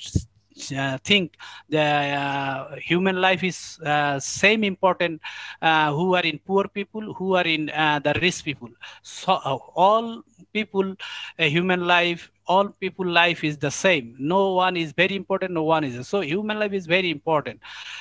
uh, 0.77 0.99
think 1.05 1.37
the 1.69 1.81
uh, 1.81 2.77
human 2.77 3.21
life 3.21 3.45
is 3.45 3.79
uh, 3.85 4.19
same 4.19 4.65
important 4.65 5.21
uh, 5.63 5.93
who 5.93 6.15
are 6.15 6.23
in 6.23 6.39
poor 6.41 6.67
people 6.69 7.15
who 7.15 7.35
are 7.35 7.47
in 7.47 7.67
the 7.67 8.19
rich 8.21 8.45
people. 8.45 8.71
So 9.03 9.35
all 9.75 10.23
people 10.53 10.95
human 11.39 11.87
life 11.87 12.31
all 12.49 12.69
people 12.81 13.07
life 13.07 13.45
is 13.45 13.57
the 13.59 13.71
same. 13.71 14.17
No 14.19 14.55
one 14.55 14.77
is 14.77 14.93
very 14.93 15.15
important 15.15 15.53
no 15.53 15.63
one 15.63 15.85
is. 15.85 16.09
So 16.09 16.21
human 16.21 16.59
life 16.59 16.73
is 16.73 16.87
very 16.87 17.11
important. 17.11 17.61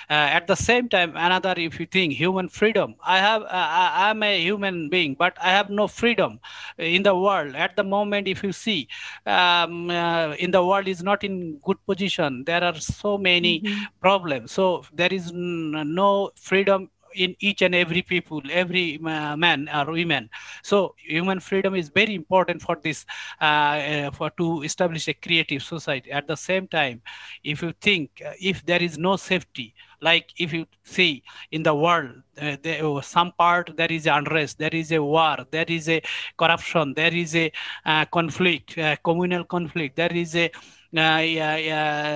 Uh, 0.09 0.37
at 0.37 0.47
the 0.47 0.55
same 0.55 0.89
time 0.89 1.13
another 1.15 1.53
if 1.57 1.79
you 1.79 1.85
think 1.85 2.13
human 2.13 2.49
freedom. 2.49 2.95
I 3.03 3.19
have 3.19 3.43
uh, 3.43 3.67
i 4.05 4.09
am 4.09 4.23
a 4.23 4.41
human 4.41 4.89
being 4.89 5.15
but 5.15 5.37
i 5.41 5.49
have 5.49 5.69
no 5.69 5.87
freedom 5.87 6.39
in 6.77 7.03
the 7.03 7.15
world. 7.15 7.55
At 7.55 7.75
the 7.75 7.83
moment 7.83 8.27
if 8.27 8.43
you 8.43 8.51
see 8.51 8.87
um, 9.25 9.89
uh, 9.89 10.33
in 10.45 10.51
the 10.51 10.63
world 10.65 10.87
is 10.87 11.03
not 11.03 11.23
in 11.23 11.57
good 11.63 11.77
position. 11.85 12.43
There 12.45 12.63
are 12.63 12.79
so 12.79 13.17
many 13.17 13.61
mm-hmm. 13.61 13.83
problems. 14.01 14.51
So 14.51 14.83
there 14.93 15.13
is 15.13 15.31
no 15.33 16.31
freedom 16.35 16.89
in 17.17 17.35
each 17.39 17.61
and 17.61 17.73
every 17.75 18.01
people, 18.01 18.41
every 18.51 18.99
uh, 19.03 19.35
man 19.35 19.69
or 19.73 19.91
women. 19.91 20.29
So 20.63 20.95
human 20.97 21.39
freedom 21.39 21.75
is 21.75 21.89
very 21.89 22.15
important 22.15 22.61
for 22.61 22.77
this, 22.81 23.05
uh, 23.41 23.43
uh, 23.43 24.11
for 24.11 24.29
to 24.31 24.61
establish 24.63 25.07
a 25.07 25.13
creative 25.13 25.63
society. 25.63 26.11
At 26.11 26.27
the 26.27 26.37
same 26.37 26.67
time, 26.67 27.01
if 27.43 27.61
you 27.61 27.73
think 27.81 28.21
if 28.39 28.65
there 28.65 28.81
is 28.81 28.97
no 28.97 29.15
safety, 29.17 29.73
like 30.01 30.31
if 30.37 30.53
you 30.53 30.65
see 30.83 31.23
in 31.51 31.63
the 31.63 31.73
world 31.73 32.11
uh, 32.39 32.55
there, 32.61 33.01
some 33.01 33.31
part 33.31 33.75
there 33.75 33.91
is 33.91 34.05
unrest 34.05 34.59
there 34.59 34.73
is 34.73 34.91
a 34.91 35.01
war 35.01 35.37
there 35.51 35.65
is 35.67 35.89
a 35.89 36.01
corruption 36.37 36.93
there 36.93 37.13
is 37.13 37.35
a 37.35 37.51
uh, 37.85 38.05
conflict 38.05 38.77
uh, 38.77 38.95
communal 39.03 39.43
conflict 39.43 39.95
there 39.95 40.13
is 40.13 40.35
a 40.35 40.51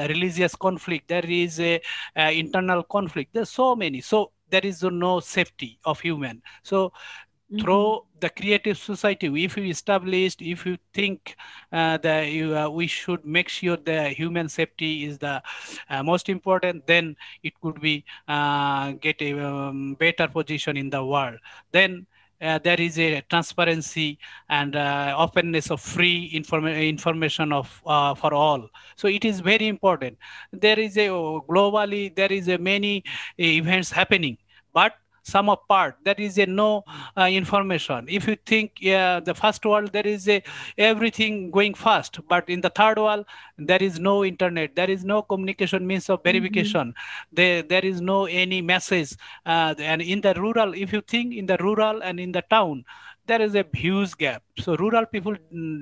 religious 0.10 0.56
conflict 0.56 1.08
there 1.08 1.26
is 1.26 1.60
a 1.60 1.82
internal 2.16 2.84
conflict 2.84 3.34
there's 3.34 3.50
so 3.50 3.76
many 3.76 4.00
so 4.00 4.32
there 4.52 4.66
is 4.66 4.84
no 4.84 5.20
safety 5.20 5.80
of 5.86 6.00
human 6.00 6.42
so 6.64 6.90
mm-hmm. 6.90 7.62
through 7.62 8.02
the 8.20 8.30
creative 8.30 8.78
society 8.78 9.28
if 9.44 9.58
you 9.58 9.64
established 9.64 10.42
if 10.42 10.66
you 10.66 10.78
think 10.94 11.36
uh, 11.72 11.98
that 11.98 12.28
you, 12.28 12.56
uh, 12.56 12.70
we 12.70 12.86
should 12.88 13.26
make 13.26 13.50
sure 13.50 13.78
the 13.78 14.10
human 14.10 14.48
safety 14.48 15.06
is 15.06 15.18
the 15.18 15.42
uh, 15.90 16.04
most 16.04 16.30
important 16.30 16.86
then 16.88 17.16
it 17.44 17.54
could 17.62 17.82
be 17.82 18.06
uh, 18.28 18.92
get 19.02 19.22
a 19.22 19.40
um, 19.40 19.96
better 19.96 20.28
position 20.28 20.78
in 20.78 20.90
the 20.90 21.04
world 21.04 21.40
then 21.72 22.06
there 22.42 22.80
is 22.80 22.98
a 23.00 23.22
transparency 23.30 24.18
and 24.50 24.76
uh, 24.76 25.16
openness 25.18 25.70
of 25.72 25.82
free 25.82 26.30
inform- 26.34 26.68
information 26.68 27.52
of 27.52 27.82
uh, 27.86 28.14
for 28.16 28.34
all. 28.34 28.68
So 28.96 29.08
it 29.08 29.26
is 29.26 29.40
very 29.40 29.68
important. 29.68 30.18
There 30.52 30.80
is 30.80 30.98
a 30.98 31.08
globally 31.10 32.16
there 32.16 32.32
is 32.32 32.48
a 32.48 32.58
many 32.58 33.04
events 33.38 33.92
happening 33.92 34.38
but 34.74 34.94
sum 35.24 35.50
of 35.50 35.68
part. 35.68 35.96
There 36.04 36.16
is 36.18 36.38
a 36.38 36.46
no 36.46 36.84
uh, 37.18 37.30
information. 37.32 38.06
If 38.10 38.28
you 38.28 38.36
think 38.46 38.74
yeah, 38.80 39.20
the 39.20 39.34
first 39.34 39.66
world 39.66 39.92
there 39.92 40.08
is 40.08 40.28
a 40.28 40.44
everything 40.78 41.52
going 41.52 41.74
fast 41.74 42.20
but 42.28 42.50
in 42.50 42.62
the 42.62 42.70
third 42.70 42.98
world 42.98 43.26
there 43.58 43.82
is 43.82 44.00
no 44.00 44.24
internet. 44.26 44.76
There 44.76 44.90
is 44.90 45.04
no 45.04 45.22
communication 45.22 45.86
means 45.86 46.10
of 46.10 46.24
verification. 46.24 46.90
Mm-hmm. 46.92 47.36
there 47.36 47.62
there 47.64 47.86
is 47.86 48.02
no 48.02 48.26
any 48.26 48.62
message 48.62 49.16
uh, 49.46 49.74
and 49.78 50.02
in 50.02 50.22
the 50.22 50.34
rural 50.36 50.74
if 50.74 50.94
you 50.94 51.02
think 51.02 51.34
in 51.34 51.46
the 51.46 51.58
rural 51.58 52.02
and 52.04 52.20
in 52.20 52.32
the 52.32 52.44
town 52.50 52.86
there 53.28 53.42
is 53.42 53.56
a 53.56 53.66
huge 53.74 54.16
gap. 54.18 54.44
So 54.58 54.76
rural 54.76 55.06
people 55.06 55.36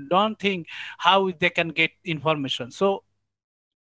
don't 0.10 0.38
think 0.38 0.67
how 0.98 1.31
they 1.39 1.50
can 1.50 1.69
get 1.69 1.91
information. 2.05 2.72
So 2.72 3.03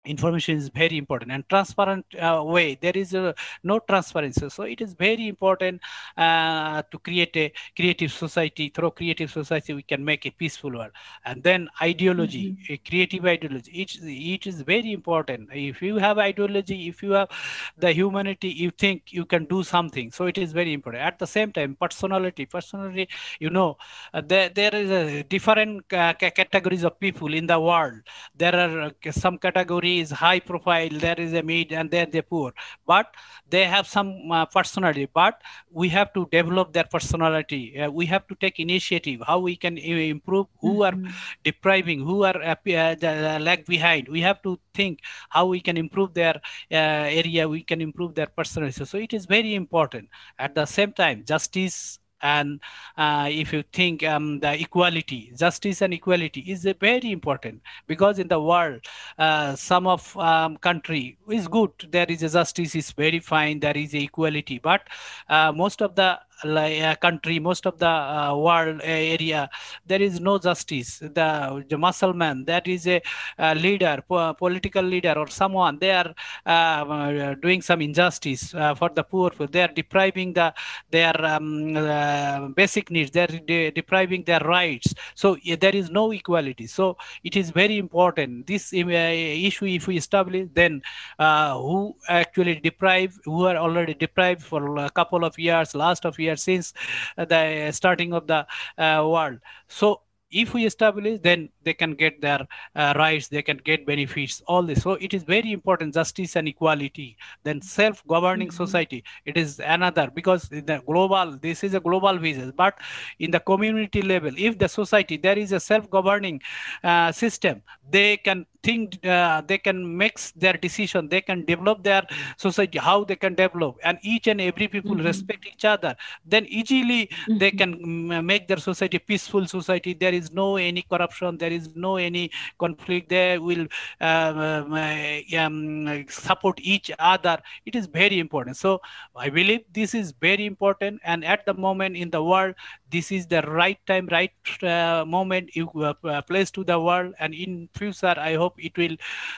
information 0.05 0.57
is 0.57 0.69
very 0.69 0.97
important 0.97 1.31
and 1.31 1.47
transparent 1.49 2.05
uh, 2.15 2.41
way. 2.43 2.77
There 2.81 2.95
is 2.95 3.13
a, 3.13 3.35
no 3.63 3.79
transparency. 3.79 4.49
So 4.49 4.63
it 4.63 4.81
is 4.81 4.93
very 4.93 5.27
important 5.27 5.81
uh, 6.17 6.83
to 6.89 6.99
create 6.99 7.35
a 7.35 7.51
creative 7.75 8.11
society. 8.11 8.69
Through 8.69 8.91
creative 8.91 9.29
society 9.29 9.73
we 9.73 9.83
can 9.83 10.03
make 10.03 10.25
a 10.25 10.31
peaceful 10.31 10.71
world. 10.71 10.91
And 11.25 11.43
then 11.43 11.67
ideology 11.81 12.51
mm-hmm. 12.51 12.73
a 12.73 12.77
creative 12.77 13.25
ideology. 13.25 13.71
It, 13.71 13.97
it 14.03 14.47
is 14.47 14.61
very 14.61 14.93
important. 14.93 15.49
If 15.53 15.81
you 15.81 15.97
have 15.97 16.17
ideology 16.17 16.87
if 16.87 17.03
you 17.03 17.11
have 17.11 17.29
the 17.77 17.91
humanity 17.91 18.49
you 18.49 18.71
think 18.71 19.11
you 19.11 19.25
can 19.25 19.45
do 19.45 19.63
something. 19.63 20.11
So 20.11 20.25
it 20.25 20.37
is 20.37 20.53
very 20.53 20.73
important. 20.73 21.03
At 21.03 21.19
the 21.19 21.27
same 21.27 21.51
time 21.51 21.75
personality. 21.79 22.45
Personality 22.45 23.09
you 23.39 23.49
know 23.49 23.77
uh, 24.13 24.21
there, 24.25 24.49
there 24.49 24.73
is 24.73 24.89
a 24.89 25.23
different 25.23 25.91
uh, 25.91 26.13
categories 26.13 26.83
of 26.83 26.99
people 26.99 27.33
in 27.33 27.47
the 27.47 27.59
world. 27.59 27.95
There 28.35 28.55
are 28.55 28.81
uh, 28.83 29.11
some 29.11 29.37
categories 29.37 29.88
is 29.97 30.11
high 30.11 30.39
profile, 30.39 30.89
there 30.91 31.19
is 31.19 31.33
a 31.33 31.41
mid, 31.41 31.71
and 31.71 31.89
then 31.89 32.11
the 32.11 32.21
poor. 32.21 32.53
But 32.85 33.13
they 33.49 33.65
have 33.65 33.87
some 33.87 34.31
uh, 34.31 34.45
personality. 34.45 35.07
But 35.13 35.41
we 35.71 35.89
have 35.89 36.13
to 36.13 36.27
develop 36.31 36.73
their 36.73 36.83
personality. 36.83 37.79
Uh, 37.79 37.89
we 37.89 38.05
have 38.05 38.27
to 38.27 38.35
take 38.35 38.59
initiative. 38.59 39.21
How 39.25 39.39
we 39.39 39.55
can 39.55 39.77
improve? 39.77 40.47
Who 40.61 40.79
mm-hmm. 40.79 41.07
are 41.07 41.11
depriving? 41.43 41.99
Who 42.01 42.23
are 42.23 42.41
uh, 42.41 42.55
uh, 42.67 43.39
lag 43.41 43.65
behind? 43.65 44.07
We 44.07 44.21
have 44.21 44.41
to 44.43 44.59
think 44.73 44.99
how 45.29 45.47
we 45.47 45.59
can 45.59 45.77
improve 45.77 46.13
their 46.13 46.35
uh, 46.71 47.21
area. 47.21 47.47
We 47.47 47.63
can 47.63 47.81
improve 47.81 48.15
their 48.15 48.27
personality. 48.27 48.85
So 48.85 48.97
it 48.97 49.13
is 49.13 49.25
very 49.25 49.55
important. 49.55 50.09
At 50.37 50.55
the 50.55 50.65
same 50.65 50.93
time, 50.93 51.23
justice 51.25 51.99
and 52.21 52.59
uh, 52.97 53.27
if 53.31 53.53
you 53.53 53.63
think 53.73 54.03
um, 54.03 54.39
the 54.39 54.59
equality 54.61 55.31
justice 55.37 55.81
and 55.81 55.93
equality 55.93 56.41
is 56.41 56.67
very 56.79 57.11
important 57.11 57.61
because 57.87 58.19
in 58.19 58.27
the 58.27 58.39
world 58.39 58.81
uh, 59.17 59.55
some 59.55 59.87
of 59.87 60.15
um, 60.17 60.57
country 60.57 61.17
is 61.29 61.47
good 61.47 61.71
there 61.91 62.05
is 62.09 62.23
a 62.23 62.29
justice 62.29 62.75
is 62.75 62.91
very 62.91 63.19
fine 63.19 63.59
there 63.59 63.77
is 63.77 63.93
equality. 63.93 64.59
But 64.59 64.81
uh, 65.29 65.51
most 65.55 65.81
of 65.81 65.95
the 65.95 66.19
uh, 66.43 66.95
country, 66.95 67.39
most 67.39 67.65
of 67.65 67.77
the 67.79 67.87
uh, 67.87 68.35
world 68.35 68.81
area, 68.83 69.49
there 69.85 70.01
is 70.01 70.19
no 70.19 70.37
justice. 70.37 70.99
The, 70.99 71.65
the 71.69 71.77
Muslim 71.77 72.45
that 72.45 72.67
is 72.67 72.87
a, 72.87 73.01
a 73.37 73.55
leader, 73.55 74.03
po 74.07 74.33
political 74.33 74.83
leader 74.83 75.13
or 75.17 75.27
someone, 75.27 75.77
they 75.79 75.91
are 75.91 76.13
uh, 76.45 77.35
doing 77.35 77.61
some 77.61 77.81
injustice 77.81 78.53
uh, 78.53 78.75
for 78.75 78.89
the 78.89 79.03
poor. 79.03 79.31
They 79.31 79.61
are 79.61 79.73
depriving 79.73 80.33
the 80.33 80.53
their 80.91 81.15
um, 81.25 81.75
uh, 81.75 82.47
basic 82.49 82.89
needs. 82.91 83.11
They 83.11 83.23
are 83.23 83.27
de 83.27 83.71
depriving 83.71 84.23
their 84.23 84.39
rights. 84.39 84.93
So 85.15 85.37
there 85.59 85.75
is 85.75 85.89
no 85.89 86.11
equality. 86.11 86.67
So 86.67 86.97
it 87.23 87.35
is 87.35 87.49
very 87.49 87.77
important. 87.77 88.47
This 88.47 88.73
uh, 88.73 88.77
issue, 88.77 89.65
if 89.65 89.87
we 89.87 89.97
establish, 89.97 90.47
then 90.53 90.81
who 91.17 91.95
actually 92.07 92.55
deprive, 92.55 93.17
who 93.25 93.45
are 93.45 93.57
already 93.57 93.93
deprived 93.93 94.43
for 94.43 94.77
a 94.77 94.89
couple 94.89 95.25
of 95.25 95.37
years, 95.37 95.75
last 95.75 96.05
of 96.05 96.17
years 96.19 96.28
since 96.37 96.73
the 97.17 97.71
starting 97.71 98.13
of 98.13 98.27
the 98.27 98.45
uh, 98.77 99.03
world. 99.07 99.39
So 99.67 100.01
if 100.31 100.53
we 100.53 100.65
establish 100.65 101.19
then 101.23 101.49
they 101.63 101.73
can 101.73 101.93
get 101.93 102.21
their 102.21 102.47
uh, 102.75 102.93
rights 102.95 103.27
they 103.27 103.41
can 103.41 103.57
get 103.57 103.85
benefits 103.85 104.41
all 104.47 104.61
this 104.61 104.83
so 104.83 104.91
it 104.93 105.13
is 105.13 105.23
very 105.23 105.51
important 105.51 105.93
justice 105.93 106.35
and 106.35 106.47
equality 106.47 107.17
then 107.43 107.61
self-governing 107.61 108.47
mm-hmm. 108.47 108.63
society 108.63 109.03
it 109.25 109.37
is 109.37 109.59
another 109.59 110.09
because 110.13 110.47
the 110.49 110.81
global 110.85 111.37
this 111.41 111.63
is 111.63 111.73
a 111.73 111.79
global 111.79 112.17
vision 112.17 112.53
but 112.55 112.79
in 113.19 113.31
the 113.31 113.39
community 113.39 114.01
level 114.01 114.31
if 114.37 114.57
the 114.57 114.67
society 114.67 115.17
there 115.17 115.37
is 115.37 115.51
a 115.51 115.59
self-governing 115.59 116.39
uh, 116.83 117.11
system 117.11 117.61
they 117.89 118.17
can 118.17 118.45
think 118.63 119.05
uh, 119.05 119.41
they 119.41 119.57
can 119.57 119.97
mix 119.97 120.31
their 120.31 120.53
decision 120.53 121.07
they 121.07 121.21
can 121.21 121.45
develop 121.45 121.83
their 121.83 122.03
society 122.37 122.77
how 122.77 123.03
they 123.03 123.15
can 123.15 123.35
develop 123.35 123.77
and 123.83 123.97
each 124.03 124.27
and 124.27 124.41
every 124.41 124.67
people 124.67 124.95
mm-hmm. 124.95 125.05
respect 125.05 125.45
each 125.45 125.65
other. 125.65 125.95
Then 126.25 126.45
easily 126.47 127.07
mm-hmm. 127.07 127.37
they 127.37 127.51
can 127.51 128.25
make 128.25 128.47
their 128.47 128.57
society 128.57 128.99
peaceful 128.99 129.47
society. 129.47 129.93
There 129.93 130.13
is 130.13 130.31
no 130.31 130.57
any 130.57 130.81
corruption 130.81 131.37
there 131.37 131.51
is 131.51 131.75
no 131.75 131.97
any 131.97 132.31
conflict. 132.57 133.09
They 133.09 133.37
will 133.37 133.67
um, 134.01 134.73
um, 134.73 136.05
support 136.09 136.59
each 136.61 136.91
other. 136.99 137.37
It 137.65 137.75
is 137.75 137.85
very 137.87 138.19
important. 138.19 138.57
So 138.57 138.81
i 139.15 139.29
believe 139.29 139.61
this 139.73 139.93
is 139.93 140.11
very 140.11 140.45
important. 140.45 141.01
And 141.03 141.25
at 141.25 141.45
the 141.45 141.53
moment 141.53 141.97
in 141.97 142.09
the 142.09 142.23
world 142.23 142.55
this 142.91 143.11
is 143.11 143.27
the 143.27 143.41
right 143.43 143.79
time 143.85 144.07
right 144.11 144.31
uh, 144.63 145.05
moment 145.05 145.55
you 145.55 145.69
uh, 145.69 146.21
place 146.23 146.51
to 146.51 146.63
the 146.63 146.79
world. 146.79 147.13
And 147.19 147.33
in 147.33 147.69
future 147.73 148.15
i 148.17 148.35
hope 148.35 148.48
it 148.57 148.77
will 148.77 148.95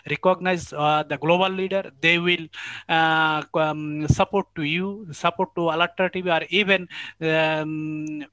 recognize 0.09 0.73
uh, 0.73 1.03
the 1.03 1.17
global 1.17 1.49
leader 1.49 1.91
they 2.01 2.17
will 2.19 2.45
uh, 2.89 3.43
um, 3.55 4.07
support 4.07 4.47
to 4.55 4.63
you 4.63 5.07
support 5.11 5.53
to 5.55 5.69
ALLATRA 5.69 6.11
TV 6.11 6.29
or 6.29 6.45
even 6.49 6.87
um, 7.21 8.23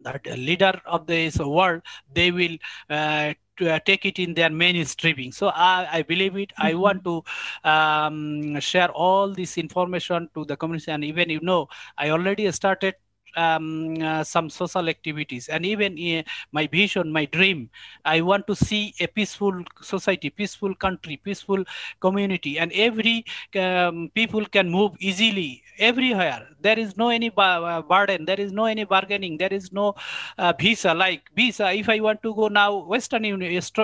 that 0.00 0.26
leader 0.38 0.80
of 0.86 1.06
this 1.06 1.38
world 1.38 1.82
they 2.14 2.30
will 2.30 2.56
uh, 2.88 3.34
to, 3.60 3.74
uh, 3.74 3.78
take 3.84 4.04
it 4.06 4.18
in 4.18 4.34
their 4.34 4.48
mainstreaming. 4.48 5.32
So 5.32 5.48
I, 5.48 5.86
I 5.92 6.02
believe 6.02 6.36
it. 6.36 6.50
Mm-hmm. 6.50 6.66
I 6.66 6.74
want 6.74 7.04
to 7.04 7.22
um, 7.62 8.58
share 8.60 8.90
all 8.90 9.32
this 9.32 9.58
information 9.58 10.28
to 10.34 10.44
the 10.44 10.56
community. 10.56 10.90
And 10.90 11.04
even, 11.04 11.30
you 11.30 11.40
know, 11.40 11.68
I 11.96 12.10
already 12.10 12.50
started 12.52 12.94
um, 13.36 13.96
uh, 14.02 14.24
some 14.24 14.50
social 14.50 14.88
activities. 14.88 15.48
And 15.48 15.64
even 15.66 15.92
uh, 15.98 16.22
my 16.52 16.66
vision 16.66 17.12
my 17.12 17.24
dream 17.24 17.70
i 18.04 18.20
want 18.20 18.46
to 18.46 18.54
see 18.54 18.94
a 19.00 19.06
peaceful 19.06 19.62
society 19.80 20.30
peaceful 20.30 20.74
country 20.74 21.16
peaceful 21.16 21.64
community. 22.00 22.58
And 22.58 22.72
every 22.72 23.24
um, 23.56 24.10
people 24.14 24.44
can 24.46 24.70
move 24.70 24.92
easily 24.98 25.62
everywhere. 25.78 26.46
There 26.60 26.78
is 26.78 26.96
no 26.96 27.08
any 27.08 27.32
uh, 27.36 27.82
burden. 27.82 28.24
There 28.24 28.40
is 28.40 28.52
no 28.52 28.66
any 28.66 28.84
bargaining. 28.84 29.38
There 29.38 29.52
is 29.52 29.72
no 29.72 29.94
uh, 30.38 30.52
visa. 30.58 30.94
Like 30.94 31.30
visa 31.34 31.72
if 31.72 31.88
i 31.88 32.00
want 32.00 32.22
to 32.22 32.34
go 32.34 32.48
now 32.48 32.84
western 32.86 33.24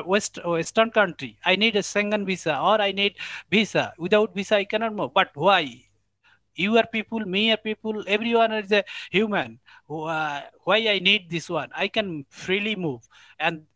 west 0.06 0.38
western 0.44 0.90
country 0.90 1.36
i 1.44 1.56
need 1.56 1.76
a 1.76 1.82
schengen 1.82 2.24
visa 2.26 2.58
or 2.58 2.80
i 2.80 2.92
need 2.92 3.14
visa. 3.50 3.92
Without 3.98 4.34
visa 4.34 4.56
i 4.56 4.64
cannot 4.64 4.94
move. 4.94 5.12
But 5.14 5.30
why 5.34 5.85
you 6.56 6.76
are 6.78 6.86
people 6.86 7.20
me 7.20 7.52
are 7.52 7.56
people 7.56 8.04
everyone 8.06 8.52
is 8.52 8.72
a 8.72 8.84
human. 9.10 9.58
Uh, 9.88 10.42
why 10.64 10.78
i 10.88 10.98
need 10.98 11.30
this 11.30 11.48
one? 11.48 11.70
I 11.74 11.88
can 11.88 12.24
freely 12.30 12.76
move. 12.76 13.02
And 13.38 13.66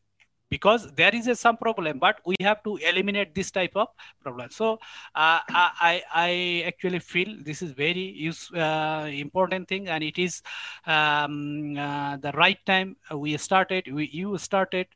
because 0.51 0.91
there 0.93 1.15
is 1.15 1.29
a, 1.29 1.35
some 1.37 1.57
problem 1.57 1.99
but 1.99 2.21
we 2.27 2.35
have 2.41 2.63
to 2.65 2.77
eliminate 2.77 3.35
this 3.35 3.51
type 3.51 3.73
of 3.77 3.89
problem. 4.23 4.51
So 4.51 4.75
uh, 5.15 5.41
I, 5.49 6.03
I 6.13 6.65
actually 6.67 6.99
feel 6.99 7.37
this 7.41 7.63
is 7.63 7.71
very 7.71 8.01
use, 8.01 8.51
uh, 8.53 9.09
important 9.13 9.69
thing 9.69 9.89
and 9.89 10.03
it 10.03 10.19
is 10.19 10.43
um, 10.87 11.77
uh, 11.79 12.17
the 12.17 12.33
right 12.33 12.59
time. 12.67 12.97
We 13.15 13.37
started 13.37 13.93
we, 13.93 14.09
you 14.09 14.37
started 14.39 14.89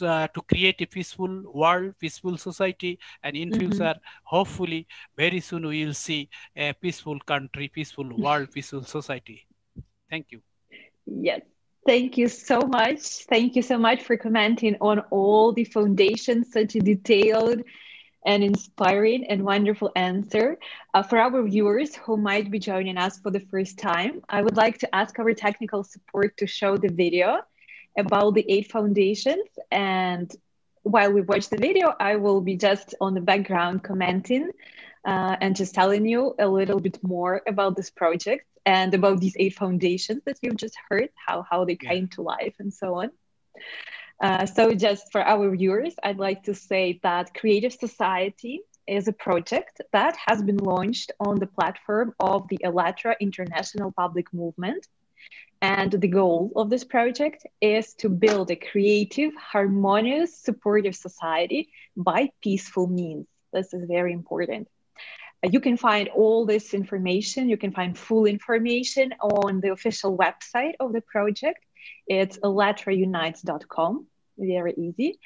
uh, 0.00 0.28
to 0.28 0.42
create 0.42 0.80
a 0.80 0.86
peaceful 0.86 1.42
world 1.52 1.94
peaceful 1.98 2.36
society 2.38 2.98
and 3.22 3.36
in 3.36 3.50
mm-hmm. 3.50 3.70
future 3.70 3.94
hopefully 4.24 4.86
very 5.16 5.40
soon 5.40 5.66
we 5.66 5.84
will 5.84 5.94
see 5.94 6.28
a 6.56 6.72
peaceful 6.72 7.18
country 7.20 7.68
peaceful 7.68 8.08
world 8.16 8.50
peaceful 8.52 8.84
society. 8.84 9.46
Thank 10.08 10.26
you. 10.30 10.40
Yes 11.06 11.40
Thank 11.86 12.18
you 12.18 12.28
so 12.28 12.60
much. 12.60 13.24
Thank 13.24 13.56
you 13.56 13.62
so 13.62 13.78
much 13.78 14.02
for 14.02 14.16
commenting 14.16 14.76
on 14.80 15.00
all 15.10 15.52
the 15.52 15.64
foundations, 15.64 16.52
such 16.52 16.74
a 16.74 16.80
detailed 16.80 17.62
and 18.26 18.44
inspiring 18.44 19.24
and 19.24 19.42
wonderful 19.42 19.90
answer. 19.96 20.58
Uh, 20.92 21.02
for 21.02 21.18
our 21.18 21.42
viewers 21.42 21.96
who 21.96 22.18
might 22.18 22.50
be 22.50 22.58
joining 22.58 22.98
us 22.98 23.18
for 23.18 23.30
the 23.30 23.40
first 23.40 23.78
time, 23.78 24.20
I 24.28 24.42
would 24.42 24.58
like 24.58 24.78
to 24.78 24.94
ask 24.94 25.18
our 25.18 25.32
technical 25.32 25.82
support 25.82 26.36
to 26.36 26.46
show 26.46 26.76
the 26.76 26.88
video 26.88 27.40
about 27.98 28.34
the 28.34 28.44
eight 28.46 28.70
foundations. 28.70 29.48
And 29.70 30.30
while 30.82 31.12
we 31.12 31.22
watch 31.22 31.48
the 31.48 31.56
video, 31.56 31.94
I 31.98 32.16
will 32.16 32.42
be 32.42 32.56
just 32.56 32.94
on 33.00 33.14
the 33.14 33.22
background 33.22 33.82
commenting 33.84 34.50
uh, 35.06 35.36
and 35.40 35.56
just 35.56 35.74
telling 35.74 36.06
you 36.06 36.34
a 36.38 36.46
little 36.46 36.78
bit 36.78 36.98
more 37.02 37.40
about 37.46 37.74
this 37.74 37.88
project 37.88 38.44
and 38.66 38.94
about 38.94 39.20
these 39.20 39.36
eight 39.38 39.54
foundations 39.54 40.22
that 40.24 40.38
you've 40.42 40.56
just 40.56 40.76
heard, 40.88 41.08
how, 41.14 41.44
how 41.48 41.64
they 41.64 41.76
came 41.76 42.08
to 42.08 42.22
life 42.22 42.54
and 42.58 42.72
so 42.72 42.94
on. 42.94 43.10
Uh, 44.20 44.44
so 44.44 44.74
just 44.74 45.10
for 45.10 45.22
our 45.22 45.50
viewers, 45.56 45.94
I'd 46.02 46.18
like 46.18 46.42
to 46.44 46.54
say 46.54 47.00
that 47.02 47.34
Creative 47.34 47.72
Society 47.72 48.60
is 48.86 49.08
a 49.08 49.12
project 49.12 49.80
that 49.92 50.16
has 50.26 50.42
been 50.42 50.58
launched 50.58 51.12
on 51.20 51.36
the 51.38 51.46
platform 51.46 52.12
of 52.20 52.46
the 52.48 52.58
ALLATRA 52.64 53.14
International 53.20 53.92
Public 53.92 54.32
Movement. 54.34 54.86
And 55.62 55.92
the 55.92 56.08
goal 56.08 56.52
of 56.56 56.70
this 56.70 56.84
project 56.84 57.46
is 57.60 57.94
to 57.94 58.08
build 58.08 58.50
a 58.50 58.56
creative, 58.56 59.32
harmonious, 59.34 60.36
supportive 60.36 60.96
society 60.96 61.70
by 61.96 62.30
peaceful 62.42 62.86
means. 62.86 63.26
This 63.52 63.72
is 63.74 63.84
very 63.86 64.12
important. 64.12 64.68
You 65.42 65.60
can 65.60 65.76
find 65.76 66.08
all 66.08 66.44
this 66.44 66.74
information, 66.74 67.48
you 67.48 67.56
can 67.56 67.72
find 67.72 67.96
full 67.96 68.26
information 68.26 69.14
on 69.20 69.60
the 69.60 69.72
official 69.72 70.16
website 70.16 70.74
of 70.80 70.92
the 70.92 71.00
project. 71.00 71.64
It's 72.06 72.38
allatraunites.com, 72.38 74.06
very 74.38 74.74
easy. 74.76 75.18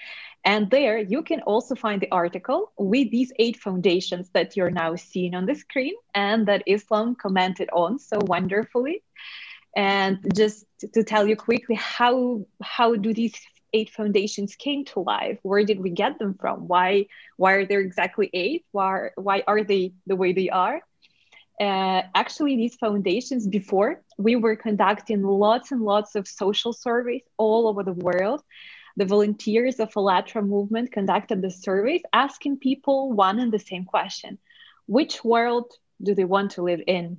And 0.45 0.71
there 0.71 0.99
you 0.99 1.23
can 1.23 1.41
also 1.41 1.75
find 1.75 2.01
the 2.01 2.11
article 2.13 2.73
with 2.79 3.11
these 3.11 3.33
eight 3.39 3.57
foundations 3.57 4.31
that 4.35 4.57
you're 4.57 4.71
now 4.71 4.95
seeing 4.95 5.35
on 5.35 5.47
the 5.47 5.55
screen 5.55 5.95
and 6.15 6.47
that 6.47 6.63
Islam 6.67 7.17
commented 7.17 7.71
on 7.73 7.99
so 7.99 8.19
wonderfully. 8.21 9.03
And 9.77 10.19
just 10.37 10.65
to 10.93 11.03
tell 11.03 11.27
you 11.27 11.35
quickly, 11.35 11.75
how, 11.75 12.47
how 12.63 12.95
do 12.95 13.13
these 13.13 13.35
eight 13.75 13.91
foundations 13.91 14.55
came 14.55 14.85
to 14.87 15.01
life 15.01 15.39
where 15.43 15.65
did 15.65 15.81
we 15.81 15.91
get 15.91 16.19
them 16.19 16.35
from? 16.41 16.69
Why 16.69 17.07
why 17.37 17.53
are 17.55 17.67
there 17.67 17.81
exactly 17.81 18.31
eight? 18.33 18.65
Why 18.73 19.11
why 19.17 19.43
are 19.47 19.63
they 19.65 19.93
the 20.07 20.17
way 20.17 20.33
they 20.33 20.49
are? 20.49 20.81
Uh, 21.61 22.03
actually 22.15 22.57
these 22.57 22.77
foundations 22.77 23.47
before 23.47 24.03
we 24.19 24.35
were 24.37 24.57
conducting 24.57 25.23
lots 25.23 25.71
and 25.73 25.83
lots 25.83 26.15
of 26.15 26.27
social 26.27 26.73
surveys 26.73 27.23
all 27.37 27.69
over 27.69 27.83
the 27.83 27.93
world. 27.93 28.41
The 28.97 29.05
volunteers 29.05 29.81
of 29.81 29.93
ALLATRA 29.97 30.43
movement 30.43 30.93
conducted 30.93 31.43
the 31.43 31.51
surveys 31.51 32.03
asking 32.13 32.59
people 32.59 33.13
one 33.13 33.41
and 33.41 33.53
the 33.53 33.59
same 33.59 33.85
question. 33.85 34.39
Which 34.87 35.25
world 35.25 35.73
do 36.01 36.15
they 36.15 36.25
want 36.25 36.53
to 36.53 36.63
live 36.63 36.83
in? 36.87 37.19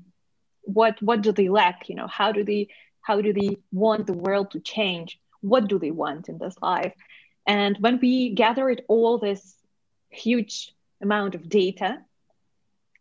What 0.62 1.02
what 1.02 1.22
do 1.22 1.32
they 1.32 1.50
lack? 1.50 1.90
You 1.90 1.96
know 1.96 2.08
how 2.08 2.32
do 2.32 2.44
they 2.44 2.70
how 3.02 3.22
do 3.22 3.34
they 3.34 3.58
want 3.72 4.08
the 4.08 4.20
world 4.26 4.52
to 4.52 4.60
change 4.60 5.20
what 5.52 5.68
do 5.68 5.78
they 5.80 5.92
want 5.92 6.30
in 6.30 6.38
this 6.38 6.56
life 6.62 6.94
and 7.48 7.78
when 7.80 8.00
we 8.00 8.34
gathered 8.44 8.82
all 8.88 9.18
this 9.18 9.42
huge 10.10 10.74
amount 11.02 11.36
of 11.36 11.48
data 11.50 11.90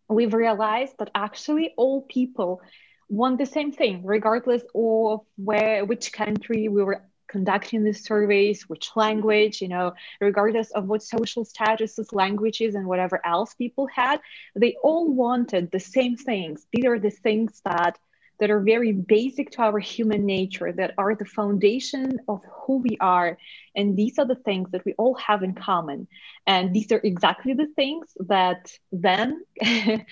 we've 0.08 0.34
realized 0.34 0.94
that 0.98 1.10
actually 1.14 1.72
all 1.76 2.02
people 2.02 2.60
want 3.08 3.38
the 3.38 3.46
same 3.46 3.72
thing, 3.72 4.02
regardless 4.04 4.62
of 4.74 5.20
where, 5.36 5.84
which 5.84 6.12
country 6.12 6.68
we 6.68 6.82
were 6.82 7.02
conducting 7.26 7.82
these 7.82 8.04
surveys, 8.04 8.68
which 8.68 8.90
language, 8.96 9.60
you 9.60 9.68
know, 9.68 9.92
regardless 10.20 10.70
of 10.72 10.86
what 10.86 11.02
social 11.02 11.44
statuses, 11.44 12.12
languages, 12.12 12.74
and 12.74 12.86
whatever 12.86 13.20
else 13.24 13.54
people 13.54 13.86
had, 13.86 14.20
they 14.54 14.76
all 14.82 15.12
wanted 15.12 15.70
the 15.70 15.80
same 15.80 16.16
things. 16.16 16.66
These 16.72 16.84
are 16.84 16.98
the 16.98 17.10
things 17.10 17.60
that 17.64 17.98
that 18.38 18.50
are 18.50 18.60
very 18.60 18.92
basic 18.92 19.50
to 19.52 19.62
our 19.62 19.78
human 19.78 20.26
nature, 20.26 20.72
that 20.72 20.94
are 20.98 21.14
the 21.14 21.24
foundation 21.24 22.18
of 22.28 22.42
who 22.52 22.78
we 22.78 22.96
are. 23.00 23.38
And 23.76 23.96
these 23.96 24.18
are 24.18 24.26
the 24.26 24.34
things 24.34 24.70
that 24.72 24.84
we 24.84 24.94
all 24.94 25.14
have 25.14 25.42
in 25.42 25.54
common. 25.54 26.08
And 26.46 26.74
these 26.74 26.90
are 26.92 27.00
exactly 27.02 27.54
the 27.54 27.68
things 27.76 28.08
that 28.20 28.72
then 28.92 29.44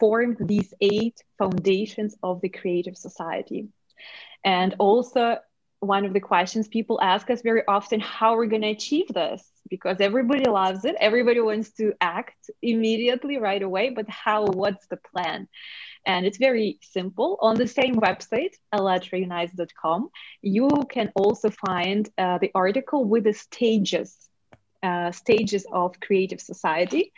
formed 0.00 0.36
these 0.40 0.72
eight 0.80 1.22
foundations 1.38 2.16
of 2.22 2.40
the 2.40 2.48
creative 2.48 2.96
society. 2.96 3.68
And 4.44 4.74
also, 4.78 5.38
one 5.80 6.04
of 6.04 6.12
the 6.12 6.20
questions 6.20 6.68
people 6.68 7.00
ask 7.00 7.30
us 7.30 7.42
very 7.42 7.62
often 7.68 8.00
how 8.00 8.34
are 8.34 8.38
we're 8.38 8.46
going 8.46 8.62
to 8.62 8.68
achieve 8.68 9.08
this 9.08 9.44
because 9.68 9.98
everybody 10.00 10.44
loves 10.44 10.84
it. 10.84 10.96
Everybody 11.00 11.40
wants 11.40 11.70
to 11.72 11.92
act 12.00 12.50
immediately 12.62 13.38
right 13.38 13.62
away 13.62 13.90
but 13.90 14.08
how 14.08 14.46
what's 14.46 14.86
the 14.86 14.98
plan? 15.12 15.48
And 16.06 16.24
it's 16.26 16.38
very 16.38 16.78
simple. 16.82 17.38
On 17.40 17.54
the 17.56 17.66
same 17.66 17.96
website 17.96 18.54
allatraunites.com 18.74 20.08
you 20.42 20.68
can 20.88 21.12
also 21.14 21.50
find 21.50 22.08
uh, 22.18 22.38
the 22.38 22.50
article 22.54 23.04
with 23.04 23.24
the 23.24 23.32
stages 23.32 24.28
uh, 24.82 25.10
stages 25.10 25.66
of 25.72 25.98
creative 26.00 26.40
society 26.40 27.12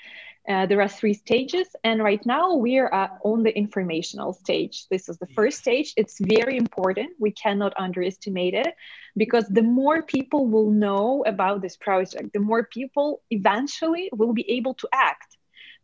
uh, 0.50 0.66
there 0.66 0.80
are 0.80 0.88
three 0.88 1.14
stages, 1.14 1.68
and 1.84 2.02
right 2.02 2.24
now 2.26 2.54
we 2.56 2.78
are 2.78 2.92
uh, 2.92 3.08
on 3.22 3.44
the 3.44 3.56
informational 3.56 4.32
stage. 4.32 4.86
This 4.90 5.08
is 5.08 5.16
the 5.18 5.28
first 5.28 5.58
stage. 5.58 5.92
It's 5.96 6.18
very 6.20 6.56
important. 6.56 7.10
We 7.20 7.30
cannot 7.30 7.72
underestimate 7.78 8.54
it 8.54 8.74
because 9.16 9.46
the 9.46 9.62
more 9.62 10.02
people 10.02 10.48
will 10.48 10.70
know 10.70 11.22
about 11.24 11.62
this 11.62 11.76
project, 11.76 12.32
the 12.32 12.40
more 12.40 12.64
people 12.64 13.22
eventually 13.30 14.10
will 14.12 14.32
be 14.32 14.50
able 14.50 14.74
to 14.74 14.88
act. 14.92 15.36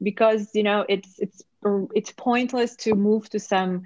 Because 0.03 0.51
you 0.53 0.65
know 0.65 0.85
it's 0.89 1.15
it's 1.19 1.43
it's 1.95 2.13
pointless 2.13 2.75
to 2.85 2.95
move 2.95 3.31
to 3.31 3.39
some 3.39 3.83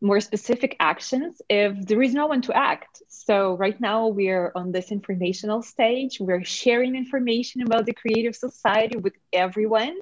more 0.00 0.20
specific 0.20 0.76
actions 0.78 1.42
if 1.48 1.86
there 1.86 2.02
is 2.02 2.14
no 2.14 2.26
one 2.26 2.42
to 2.42 2.56
act. 2.56 3.02
So 3.08 3.56
right 3.56 3.78
now 3.80 4.08
we're 4.08 4.52
on 4.54 4.70
this 4.72 4.92
informational 4.92 5.62
stage. 5.62 6.20
We're 6.20 6.44
sharing 6.44 6.94
information 6.94 7.62
about 7.62 7.86
the 7.86 7.92
creative 7.92 8.36
society 8.36 8.96
with 8.96 9.14
everyone. 9.32 9.96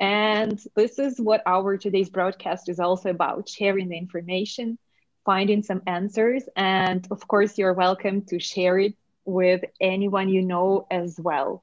And 0.00 0.58
this 0.74 0.98
is 0.98 1.20
what 1.20 1.42
our 1.44 1.76
today's 1.76 2.08
broadcast 2.08 2.68
is 2.68 2.80
also 2.80 3.10
about, 3.10 3.48
sharing 3.48 3.88
the 3.88 3.98
information, 3.98 4.78
finding 5.24 5.62
some 5.62 5.82
answers. 5.86 6.44
And 6.56 7.06
of 7.10 7.26
course, 7.28 7.58
you're 7.58 7.74
welcome 7.74 8.22
to 8.26 8.38
share 8.38 8.78
it 8.78 8.94
with 9.24 9.62
anyone 9.80 10.28
you 10.28 10.42
know 10.42 10.86
as 10.90 11.18
well. 11.20 11.62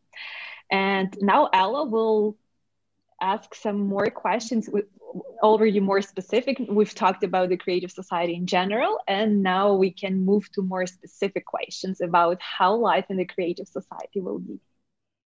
And 0.70 1.16
now 1.22 1.50
Ella 1.52 1.86
will 1.86 2.38
ask 3.22 3.56
some 3.56 3.88
more 3.88 4.10
questions 4.10 4.70
already 5.42 5.80
more 5.80 6.02
specific 6.02 6.58
we've 6.70 6.96
talked 6.96 7.24
about 7.24 7.50
the 7.50 7.58
creative 7.58 7.92
society 7.92 8.36
in 8.36 8.46
general 8.46 9.00
and 9.08 9.42
now 9.42 9.74
we 9.74 9.92
can 9.92 10.26
move 10.26 10.52
to 10.52 10.62
more 10.62 10.86
specific 10.86 11.46
questions 11.46 12.02
about 12.02 12.42
how 12.42 12.74
life 12.76 13.06
in 13.10 13.18
the 13.18 13.26
creative 13.26 13.68
society 13.68 14.20
will 14.20 14.40
be 14.40 14.60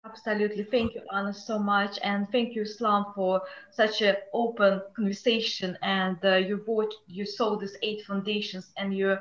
absolutely 0.05 0.63
thank 0.63 0.93
you 0.95 1.01
anna 1.13 1.33
so 1.33 1.59
much 1.59 1.99
and 2.03 2.27
thank 2.31 2.55
you 2.55 2.61
islam 2.61 3.05
for 3.15 3.41
such 3.71 4.01
an 4.01 4.15
open 4.33 4.81
conversation 4.95 5.77
and 5.81 6.17
uh, 6.23 6.35
you 6.35 6.63
wrote 6.67 6.93
you 7.07 7.25
saw 7.25 7.55
these 7.55 7.77
eight 7.81 8.01
foundations 8.05 8.71
and 8.77 8.95
you 8.97 9.17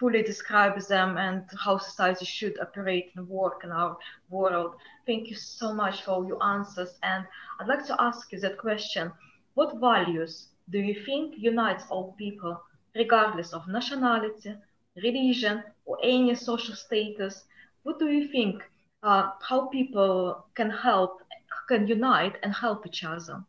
fully 0.00 0.22
describes 0.22 0.88
them 0.88 1.18
and 1.18 1.44
how 1.62 1.76
society 1.76 2.24
should 2.24 2.58
operate 2.58 3.12
and 3.16 3.28
work 3.28 3.60
in 3.64 3.70
our 3.70 3.98
world. 4.30 4.74
Thank 5.06 5.28
you 5.28 5.36
so 5.36 5.74
much 5.74 6.02
for 6.02 6.24
your 6.26 6.42
answers. 6.42 6.98
And 7.02 7.26
I'd 7.60 7.68
like 7.68 7.86
to 7.86 8.02
ask 8.02 8.32
you 8.32 8.40
that 8.40 8.56
question. 8.56 9.12
What 9.60 9.76
values 9.78 10.48
do 10.70 10.78
you 10.78 10.94
think 11.04 11.34
unites 11.36 11.84
all 11.90 12.14
people, 12.18 12.62
regardless 12.94 13.52
of 13.52 13.68
nationality, 13.68 14.54
religion, 14.96 15.62
or 15.84 15.98
any 16.02 16.34
social 16.34 16.74
status? 16.74 17.44
What 17.82 17.98
do 17.98 18.08
you 18.08 18.28
think 18.28 18.62
uh, 19.02 19.32
how 19.42 19.66
people 19.68 20.46
can 20.54 20.70
help, 20.70 21.20
can 21.68 21.86
unite 21.86 22.36
and 22.42 22.54
help 22.54 22.86
each 22.86 23.04
other? 23.04 23.44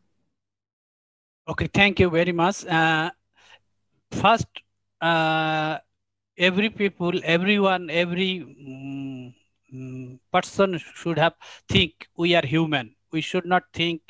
Okay, 1.48 1.68
thank 1.68 1.98
you 2.00 2.10
very 2.10 2.32
much. 2.32 2.66
Uh, 2.66 3.10
first, 4.12 4.46
uh, 5.00 5.78
every 6.38 6.70
people, 6.70 7.12
everyone, 7.24 7.90
every 7.90 8.42
um, 9.72 10.20
person 10.32 10.78
should 10.78 11.18
have 11.18 11.34
think 11.68 12.08
we 12.16 12.34
are 12.34 12.46
human. 12.46 12.94
We 13.12 13.20
should 13.22 13.46
not 13.46 13.64
think 13.72 14.02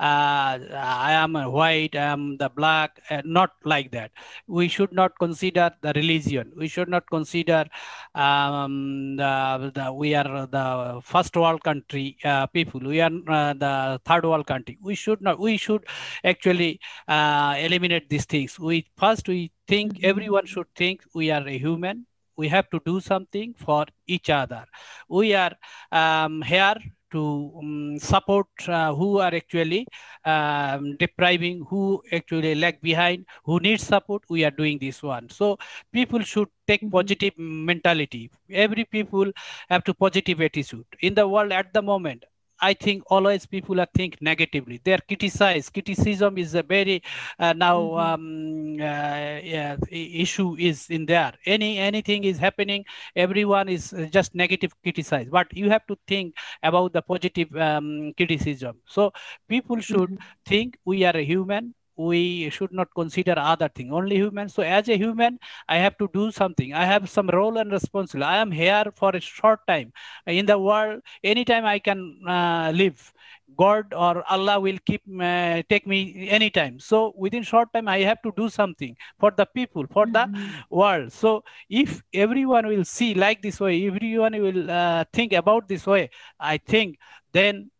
I 0.00 1.12
am 1.12 1.34
white, 1.34 1.94
I 1.94 2.04
am 2.04 2.36
the 2.38 2.48
black, 2.48 3.00
uh, 3.10 3.22
not 3.24 3.52
like 3.64 3.90
that. 3.92 4.12
We 4.46 4.68
should 4.68 4.92
not 4.92 5.18
consider 5.18 5.70
the 5.82 5.92
religion. 5.94 6.52
We 6.56 6.68
should 6.68 6.88
not 6.88 7.08
consider 7.10 7.66
um, 8.14 9.16
the, 9.16 9.70
the, 9.74 9.92
we 9.92 10.14
are 10.14 10.46
the 10.46 11.00
first 11.02 11.36
world 11.36 11.62
country 11.62 12.16
uh, 12.24 12.46
people. 12.46 12.80
We 12.80 13.00
are 13.00 13.10
uh, 13.28 13.52
the 13.52 14.00
third 14.04 14.24
world 14.24 14.46
country. 14.46 14.78
We 14.80 14.94
should 14.94 15.20
not. 15.20 15.38
We 15.38 15.56
should 15.56 15.84
actually 16.24 16.80
uh, 17.06 17.56
eliminate 17.58 18.08
these 18.08 18.24
things. 18.24 18.58
We 18.58 18.86
first 18.96 19.28
we 19.28 19.52
think 19.68 20.02
everyone 20.02 20.46
should 20.46 20.74
think 20.74 21.02
we 21.14 21.30
are 21.30 21.46
a 21.46 21.58
human 21.58 22.06
we 22.40 22.48
have 22.48 22.70
to 22.70 22.80
do 22.86 23.00
something 23.00 23.54
for 23.54 23.84
each 24.06 24.30
other. 24.30 24.64
We 25.08 25.34
are 25.34 25.52
um, 25.92 26.40
here 26.40 26.76
to 27.10 27.52
um, 27.58 27.98
support 27.98 28.46
uh, 28.68 28.94
who 28.94 29.18
are 29.18 29.34
actually 29.34 29.86
um, 30.24 30.96
depriving, 30.96 31.64
who 31.68 32.02
actually 32.12 32.54
lag 32.54 32.80
behind, 32.80 33.26
who 33.44 33.60
needs 33.60 33.82
support. 33.84 34.22
We 34.28 34.44
are 34.44 34.50
doing 34.50 34.78
this 34.78 35.02
one. 35.02 35.28
So 35.28 35.58
people 35.92 36.20
should 36.20 36.48
take 36.66 36.80
mm-hmm. 36.82 36.90
positive 36.90 37.34
mentality. 37.36 38.30
Every 38.50 38.84
people 38.84 39.32
have 39.68 39.84
to 39.84 39.94
positive 39.94 40.40
attitude. 40.40 40.86
In 41.00 41.14
the 41.14 41.26
world 41.26 41.52
at 41.52 41.72
the 41.72 41.82
moment, 41.82 42.24
I 42.60 42.74
think 42.74 43.02
always 43.06 43.46
people 43.46 43.80
are 43.80 43.88
think 43.94 44.20
negatively. 44.20 44.80
They 44.82 44.92
are 44.92 45.00
criticized. 45.06 45.72
Criticism 45.72 46.38
is 46.38 46.54
a 46.54 46.62
very 46.62 47.02
uh, 47.38 47.52
now 47.52 47.80
mm-hmm. 47.80 48.78
um, 48.78 48.80
uh, 48.80 49.40
yeah, 49.42 49.76
issue 49.90 50.56
is 50.58 50.88
in 50.90 51.06
there. 51.06 51.32
Any 51.46 51.78
anything 51.78 52.24
is 52.24 52.38
happening, 52.38 52.84
everyone 53.16 53.68
is 53.68 53.94
just 54.10 54.34
negative 54.34 54.72
criticized. 54.82 55.30
But 55.30 55.56
you 55.56 55.70
have 55.70 55.86
to 55.86 55.96
think 56.06 56.34
about 56.62 56.92
the 56.92 57.02
positive 57.02 57.54
um, 57.56 58.12
criticism. 58.16 58.78
So 58.86 59.12
people 59.48 59.80
should 59.80 60.10
mm-hmm. 60.10 60.44
think 60.46 60.78
we 60.84 61.04
are 61.04 61.16
a 61.16 61.24
human 61.24 61.74
we 62.08 62.50
should 62.50 62.72
not 62.72 62.88
consider 62.94 63.34
other 63.36 63.68
thing 63.68 63.92
only 63.92 64.16
human. 64.16 64.48
So 64.48 64.62
as 64.62 64.88
a 64.88 64.96
human 64.96 65.38
i 65.68 65.76
have 65.76 65.96
to 65.98 66.08
do 66.12 66.30
something. 66.30 66.72
I 66.74 66.84
have 66.84 67.08
some 67.08 67.28
role 67.28 67.58
and 67.58 67.70
responsibility. 67.72 68.30
I 68.30 68.38
am 68.38 68.50
here 68.50 68.84
for 68.96 69.14
a 69.14 69.20
short 69.20 69.60
time. 69.66 69.92
In 70.26 70.46
the 70.46 70.58
world 70.58 71.02
anytime 71.22 71.64
i 71.64 71.78
can 71.78 72.00
uh, 72.26 72.72
live 72.74 73.12
god 73.58 73.92
or 73.92 74.24
allah 74.30 74.60
will 74.60 74.78
keep 74.86 75.02
uh, 75.20 75.62
take 75.68 75.86
me 75.86 76.28
anytime. 76.28 76.78
So 76.78 77.12
within 77.16 77.42
short 77.42 77.72
time 77.72 77.88
i 77.88 77.98
have 78.10 78.22
to 78.22 78.32
do 78.36 78.48
something 78.48 78.96
for 79.18 79.30
the 79.30 79.46
people 79.46 79.86
for 79.90 80.06
mm-hmm. 80.06 80.32
the 80.34 80.76
world. 80.82 81.12
So 81.12 81.44
if 81.68 82.02
everyone 82.12 82.66
will 82.66 82.84
see 82.84 83.14
like 83.14 83.42
this 83.42 83.60
way 83.60 83.86
everyone 83.86 84.40
will 84.40 84.70
uh, 84.70 85.04
think 85.12 85.32
about 85.32 85.68
this 85.68 85.86
way 85.86 86.10
i 86.38 86.56
think 86.56 86.98
then 87.32 87.70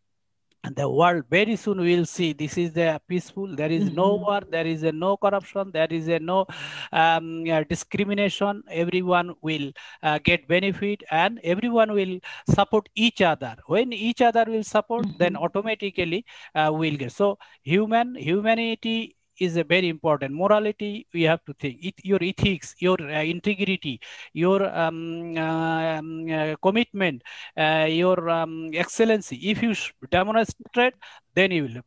the 0.69 0.87
world 0.87 1.23
very 1.29 1.55
soon 1.55 1.79
will 1.79 2.05
see. 2.05 2.33
This 2.33 2.57
is 2.57 2.71
the 2.73 3.01
peaceful. 3.07 3.55
There 3.55 3.71
is 3.71 3.91
no 3.91 4.13
mm-hmm. 4.13 4.25
war. 4.25 4.41
There 4.49 4.65
is 4.65 4.83
a 4.83 4.91
no 4.91 5.17
corruption. 5.17 5.71
There 5.73 5.87
is 5.89 6.07
a 6.07 6.19
no 6.19 6.45
um, 6.91 7.45
uh, 7.49 7.63
discrimination. 7.63 8.63
Everyone 8.69 9.33
will 9.41 9.71
uh, 10.03 10.19
get 10.23 10.47
benefit 10.47 11.03
and 11.09 11.39
everyone 11.43 11.93
will 11.93 12.19
support 12.49 12.89
each 12.95 13.21
other. 13.21 13.55
When 13.65 13.91
each 13.91 14.21
other 14.21 14.45
will 14.47 14.63
support 14.63 15.05
mm-hmm. 15.05 15.17
then 15.17 15.35
automatically 15.35 16.25
uh, 16.53 16.71
we'll 16.73 16.97
get. 16.97 17.11
So 17.11 17.39
human 17.63 18.15
humanity 18.15 19.15
is 19.41 19.57
a 19.57 19.63
very 19.63 19.89
important. 19.89 20.33
Morality 20.33 21.07
we 21.13 21.23
have 21.23 21.43
to 21.45 21.53
think. 21.53 21.79
It, 21.83 21.95
your 22.03 22.19
ethics 22.21 22.75
your 22.79 22.97
uh, 23.01 23.23
integrity 23.23 23.99
your 24.33 24.59
um, 24.77 25.37
um, 25.37 26.29
uh, 26.31 26.55
commitment 26.61 27.23
uh, 27.57 27.87
your 27.89 28.29
um, 28.29 28.69
excellency. 28.73 29.37
If 29.49 29.61
you 29.63 29.73
demonstrate 30.09 30.93
then 31.35 31.51
you 31.51 31.63
will. 31.63 31.81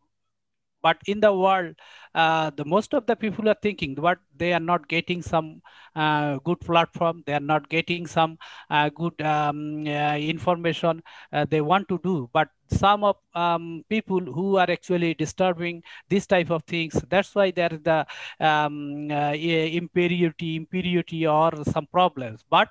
But 0.82 0.98
in 1.06 1.20
the 1.20 1.32
world 1.32 1.76
uh, 2.14 2.50
the 2.56 2.64
most 2.64 2.94
of 2.94 3.06
the 3.06 3.16
people 3.16 3.48
are 3.48 3.56
thinking 3.62 3.96
what 3.96 4.18
they 4.36 4.52
are 4.52 4.60
not 4.60 4.88
getting 4.88 5.22
some 5.22 5.62
uh, 5.96 6.38
good 6.44 6.60
platform. 6.60 7.22
They 7.26 7.34
are 7.34 7.40
not 7.40 7.68
getting 7.68 8.06
some 8.06 8.38
uh, 8.70 8.90
good 8.90 9.20
um, 9.22 9.86
uh, 9.86 10.16
information 10.16 11.02
uh, 11.32 11.46
they 11.50 11.60
want 11.60 11.88
to 11.88 11.98
do. 12.04 12.30
But 12.32 12.48
some 12.76 13.04
of 13.04 13.16
um, 13.34 13.84
people 13.88 14.20
who 14.20 14.56
are 14.56 14.70
actually 14.70 15.14
disturbing 15.14 15.82
this 16.08 16.26
type 16.26 16.50
of 16.50 16.62
things. 16.64 17.00
That's 17.08 17.34
why 17.34 17.50
there 17.50 17.72
is 17.72 17.80
the 17.82 18.06
um, 18.40 19.10
uh, 19.10 19.32
impurity, 19.32 20.56
impurity 20.56 21.26
or 21.26 21.52
some 21.64 21.86
problems. 21.86 22.44
But 22.48 22.68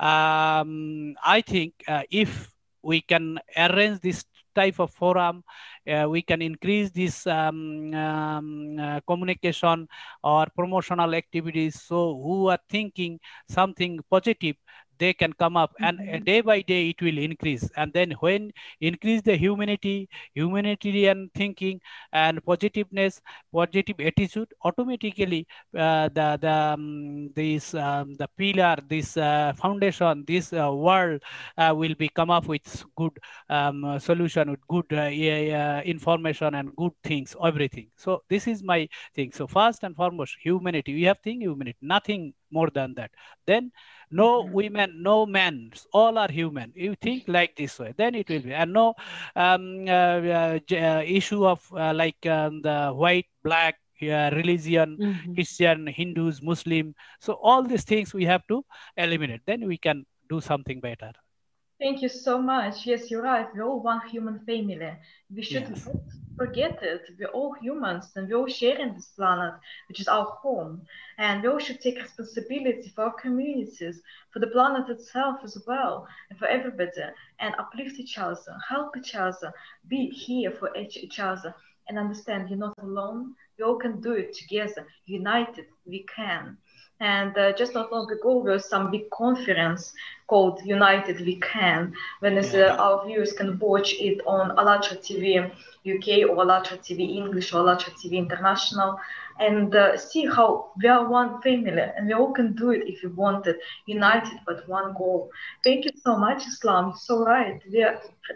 um, 0.00 1.14
I 1.24 1.42
think 1.46 1.74
uh, 1.88 2.02
if 2.10 2.50
we 2.82 3.00
can 3.00 3.38
arrange 3.56 4.00
this 4.00 4.24
type 4.54 4.78
of 4.78 4.90
forum, 4.92 5.42
uh, 5.88 6.06
we 6.08 6.22
can 6.22 6.40
increase 6.40 6.90
this 6.90 7.26
um, 7.26 7.92
um, 7.94 8.78
uh, 8.78 9.00
communication 9.06 9.88
or 10.22 10.46
promotional 10.56 11.14
activities. 11.14 11.82
So 11.82 12.14
who 12.22 12.48
are 12.48 12.58
thinking 12.70 13.18
something 13.48 13.98
positive, 14.10 14.56
they 15.04 15.12
can 15.22 15.32
come 15.42 15.56
up 15.62 15.72
and 15.86 15.98
mm-hmm. 15.98 16.24
day 16.30 16.40
by 16.40 16.58
day 16.72 16.82
it 16.90 17.02
will 17.06 17.18
increase. 17.18 17.64
And 17.76 17.92
then 17.92 18.12
when 18.24 18.52
increase 18.80 19.22
the 19.30 19.36
humanity 19.36 20.08
humanitarian 20.34 21.30
thinking 21.40 21.80
and 22.12 22.44
positiveness 22.50 23.20
positive 23.52 23.98
attitude 24.10 24.50
automatically 24.68 25.42
uh, 25.84 26.08
the 26.18 26.28
the 26.44 26.54
um, 26.74 27.30
this 27.40 27.74
um, 27.86 28.14
the 28.20 28.28
pillar 28.38 28.76
this 28.94 29.16
uh, 29.16 29.52
foundation 29.62 30.24
this 30.32 30.52
uh, 30.52 30.72
world 30.86 31.20
uh, 31.58 31.72
will 31.80 31.96
be 32.02 32.08
come 32.20 32.30
up 32.38 32.46
with 32.54 32.66
good 33.00 33.16
um, 33.58 33.98
solution 34.08 34.50
with 34.54 34.64
good 34.74 34.90
uh, 34.92 35.82
information 35.94 36.54
and 36.54 36.74
good 36.76 36.94
things 37.02 37.36
everything. 37.50 37.88
So 37.96 38.22
this 38.28 38.46
is 38.46 38.62
my 38.62 38.88
thing. 39.14 39.32
So 39.32 39.46
first 39.46 39.82
and 39.84 39.94
foremost 39.96 40.36
humanity. 40.40 40.94
We 40.94 41.02
have 41.10 41.18
thing 41.26 41.40
humanity. 41.40 41.78
Nothing 41.82 42.32
more 42.50 42.70
than 42.70 42.94
that. 42.94 43.10
Then 43.46 43.72
no 44.10 44.44
women, 44.44 45.02
no 45.02 45.26
men, 45.26 45.72
all 45.92 46.18
are 46.18 46.30
human. 46.30 46.72
You 46.74 46.94
think 47.00 47.24
like 47.26 47.56
this 47.56 47.78
way, 47.78 47.94
then 47.96 48.14
it 48.14 48.28
will 48.28 48.40
be. 48.40 48.52
And 48.52 48.72
no 48.72 48.94
um, 49.36 49.84
uh, 49.88 49.90
uh, 49.90 50.58
uh 50.72 51.02
issue 51.04 51.46
of 51.46 51.60
uh, 51.72 51.92
like 51.94 52.24
um, 52.26 52.62
the 52.62 52.92
white, 52.92 53.26
black, 53.42 53.76
uh, 54.02 54.30
religion, 54.32 54.96
mm-hmm. 55.00 55.34
Christian, 55.34 55.86
Hindus, 55.86 56.42
Muslim. 56.42 56.94
So 57.20 57.34
all 57.34 57.62
these 57.62 57.84
things 57.84 58.12
we 58.12 58.24
have 58.24 58.46
to 58.48 58.64
eliminate. 58.96 59.42
Then 59.46 59.66
we 59.66 59.78
can 59.78 60.04
do 60.28 60.40
something 60.40 60.80
better. 60.80 61.12
Thank 61.80 62.02
you 62.02 62.08
so 62.08 62.40
much. 62.40 62.86
Yes, 62.86 63.10
you're 63.10 63.22
right. 63.22 63.46
We're 63.54 63.64
all 63.64 63.82
one 63.82 64.00
human 64.08 64.38
family. 64.46 64.92
We 65.34 65.42
should 65.42 65.68
yes. 65.68 65.86
not 65.86 65.96
forget 66.36 66.82
it. 66.82 67.02
We're 67.18 67.28
all 67.28 67.52
humans 67.54 68.12
and 68.16 68.28
we're 68.28 68.38
all 68.38 68.46
sharing 68.48 68.94
this 68.94 69.08
planet, 69.08 69.54
which 69.88 70.00
is 70.00 70.08
our 70.08 70.24
home. 70.24 70.82
And 71.18 71.42
we 71.42 71.48
all 71.48 71.58
should 71.58 71.80
take 71.80 72.00
responsibility 72.00 72.92
for 72.94 73.04
our 73.04 73.12
communities, 73.12 74.00
for 74.32 74.38
the 74.38 74.46
planet 74.48 74.88
itself 74.88 75.40
as 75.42 75.58
well, 75.66 76.06
and 76.30 76.38
for 76.38 76.46
everybody, 76.46 76.90
and 77.40 77.54
uplift 77.58 77.98
each 77.98 78.18
other, 78.18 78.56
help 78.68 78.96
each 78.96 79.14
other, 79.14 79.52
be 79.88 80.08
here 80.10 80.52
for 80.52 80.74
each, 80.76 80.96
each 80.96 81.18
other, 81.18 81.54
and 81.88 81.98
understand 81.98 82.48
you're 82.48 82.58
not 82.58 82.78
alone. 82.78 83.34
We 83.58 83.64
all 83.64 83.76
can 83.76 84.00
do 84.00 84.12
it 84.12 84.34
together. 84.34 84.86
United, 85.06 85.66
we 85.86 86.04
can. 86.14 86.56
And 87.00 87.36
uh, 87.36 87.52
just 87.52 87.74
not 87.74 87.92
long 87.92 88.10
ago, 88.10 88.42
there 88.42 88.52
was 88.52 88.68
some 88.68 88.90
big 88.90 89.10
conference 89.10 89.92
called 90.26 90.60
United 90.64 91.20
We 91.20 91.36
Can, 91.36 91.92
when 92.20 92.38
uh, 92.38 92.76
our 92.78 93.04
viewers 93.04 93.32
can 93.32 93.58
watch 93.58 93.94
it 93.98 94.20
on 94.26 94.52
ALLATRA 94.56 94.98
TV 94.98 95.50
UK 95.86 96.30
or 96.30 96.36
ALLATRA 96.42 96.78
TV 96.78 97.16
English 97.16 97.52
or 97.52 97.60
ALLATRA 97.60 97.92
TV 97.94 98.12
International 98.16 98.98
and 99.38 99.74
uh, 99.74 99.96
see 99.96 100.26
how 100.26 100.70
we 100.80 100.88
are 100.88 101.08
one 101.08 101.40
family 101.42 101.82
and 101.96 102.06
we 102.06 102.12
all 102.12 102.32
can 102.32 102.54
do 102.54 102.70
it 102.70 102.82
if 102.86 103.02
we 103.02 103.08
want 103.10 103.46
it, 103.46 103.58
united 103.86 104.38
but 104.46 104.68
one 104.68 104.94
goal. 104.94 105.30
Thank 105.62 105.84
you 105.84 105.90
so 105.96 106.16
much, 106.16 106.46
Islam. 106.46 106.86
You're 106.86 106.96
so 106.96 107.24
right. 107.24 107.60
We 107.70 107.84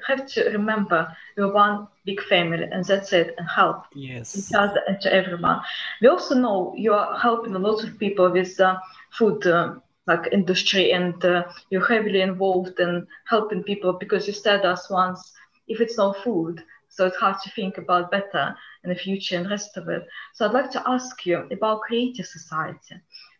have 0.07 0.27
to 0.27 0.45
remember 0.51 1.09
we're 1.37 1.53
one 1.53 1.87
big 2.05 2.23
family 2.23 2.65
and 2.71 2.85
that's 2.85 3.13
it 3.13 3.35
and 3.39 3.49
help 3.49 3.85
yes. 3.95 4.37
each 4.37 4.55
other 4.55 4.81
and 4.89 5.01
to 5.01 5.13
everyone. 5.13 5.61
We 6.03 6.09
also 6.09 6.35
know 6.35 6.75
you 6.77 6.93
are 6.95 7.19
helping 7.19 7.55
a 7.55 7.59
lot 7.59 7.85
of 7.85 7.99
people 7.99 8.31
with 8.31 8.59
uh, 8.61 8.79
food. 9.11 9.47
Uh, 9.47 9.77
like 10.07 10.33
industry 10.33 10.93
and 10.93 11.23
uh, 11.23 11.45
you're 11.69 11.87
heavily 11.87 12.23
involved 12.23 12.81
in 12.81 13.07
helping 13.27 13.63
people 13.63 13.93
because 13.93 14.27
you 14.27 14.33
said 14.33 14.65
us 14.65 14.89
once 14.89 15.33
if 15.69 15.83
it's 15.83 15.99
no 15.99 16.15
food 16.25 16.65
so 16.99 17.07
it's 17.07 17.17
hard 17.17 17.37
to 17.45 17.51
think 17.51 17.79
about 17.79 18.11
better 18.11 18.57
in 18.83 18.91
the 18.91 18.97
future 18.97 19.37
and 19.37 19.49
rest 19.49 19.77
of 19.77 19.89
it. 19.89 20.05
So 20.35 20.45
I'd 20.45 20.53
like 20.53 20.73
to 20.73 20.83
ask 20.85 21.25
you 21.25 21.47
about 21.53 21.83
creative 21.83 22.27
society. 22.27 22.97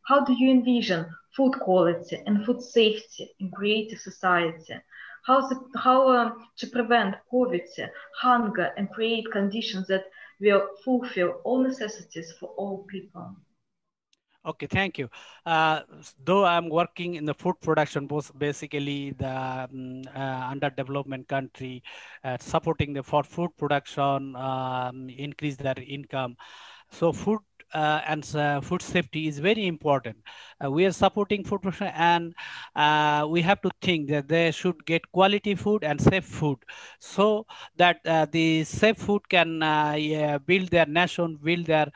How 0.07 0.25
do 0.25 0.33
you 0.33 0.49
envision 0.53 1.07
food 1.37 1.55
quality 1.55 2.23
and 2.25 2.47
food 2.47 2.63
safety 2.63 3.33
in 3.41 3.51
creative 3.51 3.99
society? 3.99 4.77
How's 5.27 5.51
it, 5.51 5.59
how 5.75 6.09
um, 6.09 6.47
to 6.59 6.69
prevent 6.69 7.17
poverty, 7.29 7.87
hunger, 8.21 8.71
and 8.77 8.89
create 8.91 9.27
conditions 9.33 9.89
that 9.89 10.05
will 10.41 10.69
fulfill 10.85 11.41
all 11.43 11.61
necessities 11.61 12.33
for 12.39 12.51
all 12.51 12.87
people? 12.89 13.35
Okay, 14.49 14.67
thank 14.67 14.97
you. 14.97 15.11
Uh, 15.45 15.83
though 16.25 16.45
I'm 16.47 16.71
working 16.71 17.17
in 17.17 17.27
the 17.27 17.35
food 17.35 17.57
production, 17.61 18.07
both 18.07 18.33
basically 18.39 19.11
the 19.11 19.29
um, 19.71 20.03
uh, 20.15 21.21
country, 21.29 21.83
uh, 22.25 22.39
supporting 22.41 22.95
the 22.95 23.03
for 23.03 23.23
food 23.25 23.51
production, 23.59 24.35
um, 24.37 25.11
increase 25.11 25.57
their 25.57 25.75
income. 25.87 26.37
So 26.93 27.13
food 27.13 27.41
uh, 27.75 28.01
and 28.07 28.35
uh, 28.37 28.61
food 28.61 28.83
safety 28.83 29.29
is 29.29 29.39
very 29.39 29.67
important. 29.67 30.17
Uh, 30.65 30.71
we 30.71 30.85
are 30.87 30.93
supporting 30.93 31.45
food 31.45 31.61
and 31.81 32.35
uh, 32.75 33.27
we 33.29 33.41
have 33.43 33.61
to 33.63 33.71
think 33.81 34.09
that 34.09 34.29
they 34.29 34.51
should 34.51 34.85
get 34.87 35.11
quality 35.13 35.55
food 35.55 35.85
and 35.85 36.01
safe 36.01 36.25
food 36.25 36.59
so 36.99 37.47
that 37.77 38.01
uh, 38.07 38.27
the 38.33 38.65
safe 38.65 38.97
food 38.97 39.29
can 39.29 39.63
uh, 39.63 39.95
yeah, 39.99 40.39
build 40.39 40.69
their 40.69 40.87
nation, 40.87 41.39
build 41.43 41.67
their 41.67 41.89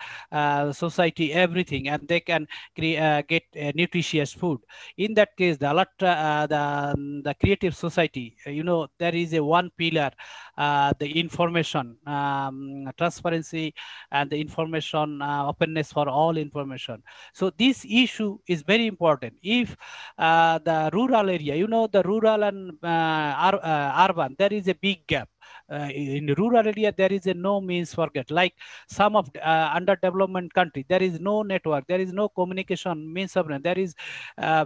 society, 0.72 1.32
everything, 1.32 1.88
and 1.88 2.06
they 2.08 2.20
can 2.20 2.46
get 2.76 3.42
nutritious 3.74 4.32
food. 4.32 4.60
In 4.96 5.14
that 5.14 5.36
case, 5.36 5.56
the, 5.58 5.86
the, 5.98 6.56
um, 6.58 7.22
the 7.22 7.34
creative 7.34 7.74
society, 7.74 8.36
you 8.46 8.62
know, 8.62 8.88
there 8.98 9.14
is 9.14 9.32
a 9.34 9.42
one 9.42 9.70
pillar, 9.76 10.10
the 10.56 11.12
information, 11.14 11.96
um, 12.06 12.90
transparency, 12.96 13.74
and 14.10 14.30
the 14.30 14.40
information 14.40 15.20
openness 15.62 15.92
for 15.92 16.08
all 16.08 16.36
information. 16.36 17.02
So 17.32 17.50
this 17.56 17.84
issue 17.88 18.38
is 18.46 18.62
very 18.62 18.86
important. 18.86 19.34
If 19.42 19.76
uh, 20.18 20.58
the 20.58 20.90
rural 20.92 21.30
area, 21.30 21.54
you 21.54 21.66
know, 21.66 21.86
the 21.86 22.02
rural 22.02 22.44
and 22.44 22.72
uh, 22.82 22.86
uh, 22.86 24.06
urban, 24.08 24.36
there 24.38 24.52
is 24.52 24.68
a 24.68 24.74
big 24.74 25.06
gap. 25.06 25.28
Uh, 25.70 25.88
in 25.92 26.32
rural 26.38 26.66
area 26.66 26.92
there 26.96 27.12
is 27.12 27.26
a 27.26 27.34
no 27.34 27.60
means 27.60 27.92
for 27.94 28.08
get 28.14 28.30
like 28.30 28.54
some 28.88 29.16
of 29.16 29.28
uh, 29.42 29.74
underdevelopment 29.74 30.52
country 30.52 30.84
there 30.88 31.02
is 31.02 31.18
no 31.18 31.42
network 31.42 31.84
there 31.88 32.00
is 32.00 32.12
no 32.12 32.28
communication 32.28 33.12
means 33.12 33.36
of 33.36 33.48
there 33.62 33.78
is 33.78 33.94
uh, 34.38 34.64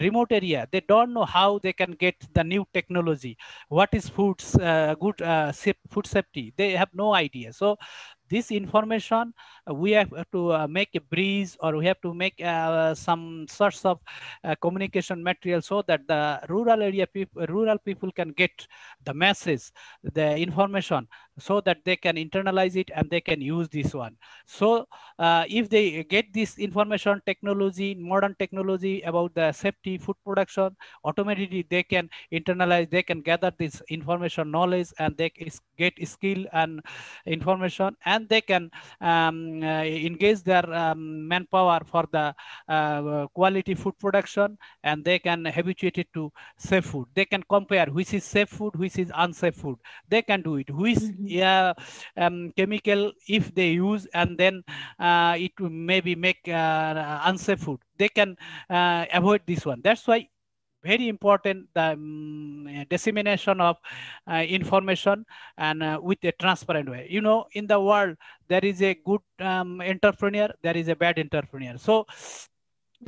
remote 0.00 0.30
area 0.30 0.66
they 0.70 0.80
don't 0.80 1.14
know 1.14 1.24
how 1.24 1.58
they 1.58 1.72
can 1.72 1.92
get 1.92 2.14
the 2.34 2.44
new 2.44 2.64
technology 2.74 3.36
what 3.68 3.88
is 3.92 4.08
foods 4.08 4.56
good 5.00 5.18
food 5.90 6.06
safety 6.06 6.52
they 6.56 6.72
have 6.72 6.90
no 6.92 7.14
idea 7.14 7.52
so 7.52 7.78
this 8.32 8.50
information 8.50 9.32
uh, 9.68 9.74
we 9.74 9.90
have 9.92 10.10
to 10.32 10.42
uh, 10.52 10.66
make 10.66 10.92
a 10.94 11.02
breeze 11.12 11.56
or 11.60 11.76
we 11.76 11.84
have 11.84 12.00
to 12.00 12.14
make 12.14 12.36
uh, 12.42 12.94
some 12.94 13.46
sorts 13.48 13.84
of 13.84 14.00
communication 14.60 15.22
material 15.22 15.60
so 15.60 15.82
that 15.82 16.00
the 16.08 16.40
rural 16.48 16.80
area 16.82 17.06
people 17.06 17.46
rural 17.56 17.78
people 17.88 18.10
can 18.10 18.30
get 18.42 18.54
the 19.04 19.14
message 19.14 19.64
the 20.18 20.28
information 20.46 21.06
so 21.38 21.60
that 21.60 21.78
they 21.84 21.96
can 21.96 22.16
internalize 22.16 22.76
it 22.76 22.90
and 22.94 23.08
they 23.10 23.20
can 23.20 23.40
use 23.40 23.68
this 23.68 23.94
one. 23.94 24.16
So 24.46 24.86
uh, 25.18 25.44
if 25.48 25.68
they 25.68 26.04
get 26.04 26.32
this 26.32 26.58
information 26.58 27.22
technology, 27.24 27.94
modern 27.94 28.34
technology 28.38 29.02
about 29.02 29.34
the 29.34 29.52
safety 29.52 29.98
food 29.98 30.16
production, 30.24 30.76
automatically 31.04 31.66
they 31.68 31.82
can 31.82 32.10
internalize, 32.32 32.90
they 32.90 33.02
can 33.02 33.20
gather 33.20 33.52
this 33.56 33.82
information 33.88 34.50
knowledge 34.50 34.88
and 34.98 35.16
they 35.16 35.30
get 35.78 35.94
skill 36.06 36.44
and 36.52 36.80
information 37.26 37.96
and 38.04 38.28
they 38.28 38.40
can 38.40 38.70
um, 39.00 39.62
uh, 39.62 39.82
engage 39.84 40.42
their 40.42 40.70
um, 40.74 41.26
manpower 41.28 41.80
for 41.86 42.04
the 42.12 42.34
uh, 42.68 43.26
quality 43.34 43.74
food 43.74 43.98
production 43.98 44.58
and 44.84 45.04
they 45.04 45.18
can 45.18 45.44
habituate 45.46 45.98
it 45.98 46.08
to 46.12 46.30
safe 46.56 46.84
food. 46.84 47.06
They 47.14 47.24
can 47.24 47.42
compare 47.48 47.86
which 47.86 48.12
is 48.14 48.24
safe 48.24 48.48
food, 48.50 48.76
which 48.76 48.98
is 48.98 49.10
unsafe 49.14 49.56
food. 49.56 49.78
They 50.08 50.22
can 50.22 50.42
do 50.42 50.56
it. 50.56 50.70
Which 50.70 50.98
mm 50.98 51.12
-hmm 51.16 51.21
yeah, 51.40 51.72
um, 52.16 52.52
chemical 52.56 53.12
if 53.28 53.54
they 53.54 53.70
use 53.72 54.06
and 54.14 54.36
then 54.38 54.62
uh, 54.98 55.34
it 55.38 55.52
will 55.60 55.70
maybe 55.70 56.14
make 56.14 56.48
uh, 56.48 57.20
unsafe 57.24 57.60
food. 57.60 57.80
They 57.98 58.08
can 58.08 58.36
uh, 58.70 59.06
avoid 59.12 59.42
this 59.46 59.64
one. 59.64 59.80
That's 59.82 60.06
why 60.06 60.28
very 60.84 61.08
important 61.08 61.68
the 61.74 61.92
um, 61.92 62.66
dissemination 62.90 63.60
of 63.60 63.76
uh, 64.30 64.44
information 64.48 65.24
and 65.56 65.82
uh, 65.82 66.00
with 66.02 66.18
a 66.24 66.32
transparent 66.32 66.88
way. 66.90 67.06
You 67.08 67.20
know 67.20 67.46
in 67.52 67.66
the 67.66 67.80
world 67.80 68.16
there 68.48 68.64
is 68.64 68.82
a 68.82 68.94
good 68.94 69.20
um, 69.40 69.80
entrepreneur 69.80 70.48
there 70.62 70.76
is 70.76 70.88
a 70.88 70.96
bad 70.96 71.18
entrepreneur. 71.18 71.78
So 71.78 72.06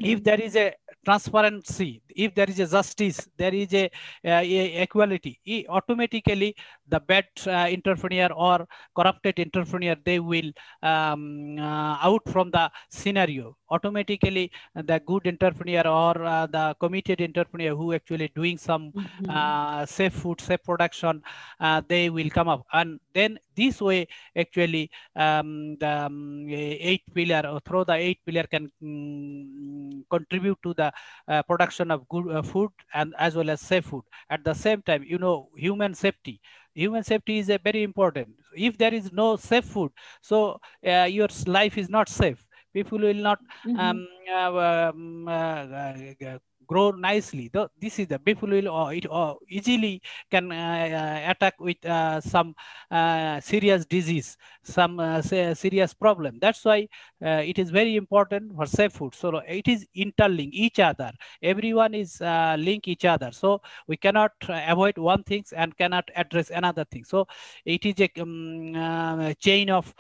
if 0.00 0.24
there 0.24 0.40
is 0.40 0.56
a 0.56 0.74
transparency 1.04 2.02
if 2.08 2.34
there 2.34 2.48
is 2.48 2.58
a 2.58 2.66
justice 2.66 3.28
there 3.36 3.54
is 3.54 3.72
a, 3.74 3.84
uh, 4.24 4.42
a 4.42 4.82
equality 4.82 5.38
automatically 5.68 6.56
the 6.88 7.00
bad 7.00 7.26
uh, 7.46 7.66
entrepreneur 7.76 8.28
or 8.32 8.66
corrupted 8.96 9.38
entrepreneur 9.40 9.96
they 10.04 10.18
will 10.20 10.50
um, 10.82 11.56
uh, 11.58 11.96
out 12.08 12.22
from 12.28 12.50
the 12.50 12.70
scenario. 12.90 13.56
Automatically 13.70 14.50
the 14.74 15.00
good 15.06 15.26
entrepreneur 15.26 15.86
or 15.86 16.22
uh, 16.24 16.46
the 16.46 16.74
committed 16.80 17.20
entrepreneur 17.20 17.74
who 17.74 17.92
actually 17.92 18.30
doing 18.34 18.56
some 18.58 18.92
Mhm. 18.94 19.28
uh, 19.28 19.84
safe 19.86 20.12
food 20.12 20.40
safe 20.40 20.62
production 20.62 21.22
uh, 21.60 21.80
they 21.88 22.10
will 22.10 22.30
come 22.30 22.48
up. 22.48 22.64
And 22.72 23.00
then 23.14 23.38
this 23.56 23.80
way 23.80 24.06
actually 24.36 24.90
um, 25.16 25.76
the 25.78 25.88
um, 26.06 26.46
eight 26.50 27.02
pillar 27.14 27.42
or 27.48 27.60
through 27.60 27.84
the 27.86 27.94
eight 27.94 28.20
pillar 28.26 28.44
can 28.44 28.70
mm, 28.82 30.02
contribute 30.10 30.58
to 30.62 30.74
the 30.74 30.92
uh, 31.28 31.42
production 31.42 31.90
of 31.90 32.08
good 32.08 32.28
uh, 32.30 32.42
food 32.42 32.70
and 32.92 33.14
as 33.18 33.34
well 33.36 33.50
as 33.50 33.60
safe 33.60 33.84
food. 33.86 34.04
At 34.30 34.44
the 34.44 34.54
same 34.54 34.82
time 34.82 35.02
you 35.04 35.18
know 35.18 35.48
human 35.56 35.94
safety 35.94 36.40
human 36.74 37.02
safety 37.04 37.38
is 37.38 37.48
a 37.48 37.58
very 37.58 37.82
important 37.82 38.28
if 38.56 38.76
there 38.78 38.94
is 38.94 39.12
no 39.12 39.36
safe 39.36 39.64
food 39.64 39.90
so 40.20 40.60
uh, 40.86 41.06
your 41.18 41.28
life 41.46 41.78
is 41.78 41.88
not 41.88 42.08
safe 42.08 42.44
people 42.72 42.98
will 42.98 43.22
not 43.28 43.38
Mhm. 43.64 43.78
um, 43.78 44.06
uh, 44.32 44.50
um, 44.90 45.28
uh, 45.28 45.32
uh, 45.32 46.38
grow 46.66 46.90
nicely. 46.90 47.50
Though 47.52 47.68
this 47.80 47.98
is 47.98 48.08
the 48.08 48.18
people 48.18 48.48
will 48.48 48.74
uh, 48.74 48.88
it 48.90 49.06
or 49.08 49.38
easily 49.48 50.02
can 50.30 50.50
uh, 50.50 50.54
uh, 50.54 51.30
attack 51.30 51.54
with 51.60 51.84
uh, 51.84 52.20
some 52.20 52.54
uh, 52.90 53.40
serious 53.40 53.84
disease 53.84 54.36
some 54.64 54.98
uh, 54.98 55.22
serious 55.22 55.94
problem. 55.94 56.38
That's 56.40 56.64
why 56.64 56.88
uh, 57.24 57.42
it 57.44 57.58
is 57.58 57.70
very 57.70 57.96
important 57.96 58.54
for 58.56 58.66
safe 58.66 58.92
food. 58.92 59.14
So 59.14 59.38
it 59.46 59.68
is 59.68 59.86
interlink 59.96 60.50
each 60.52 60.80
other. 60.80 61.12
Everyone 61.42 61.94
is 61.94 62.20
link 62.20 62.88
each 62.88 63.04
other. 63.04 63.30
So 63.32 63.60
we 63.86 63.96
cannot 63.96 64.32
avoid 64.48 64.98
one 64.98 65.22
things 65.22 65.52
and 65.52 65.76
cannot 65.76 66.08
address 66.16 66.50
another 66.50 66.84
thing. 66.84 67.04
So 67.04 67.26
it 67.64 67.84
is 67.84 67.94
a 68.00 68.10
um, 68.20 69.34
chain 69.38 69.70
of 69.70 69.94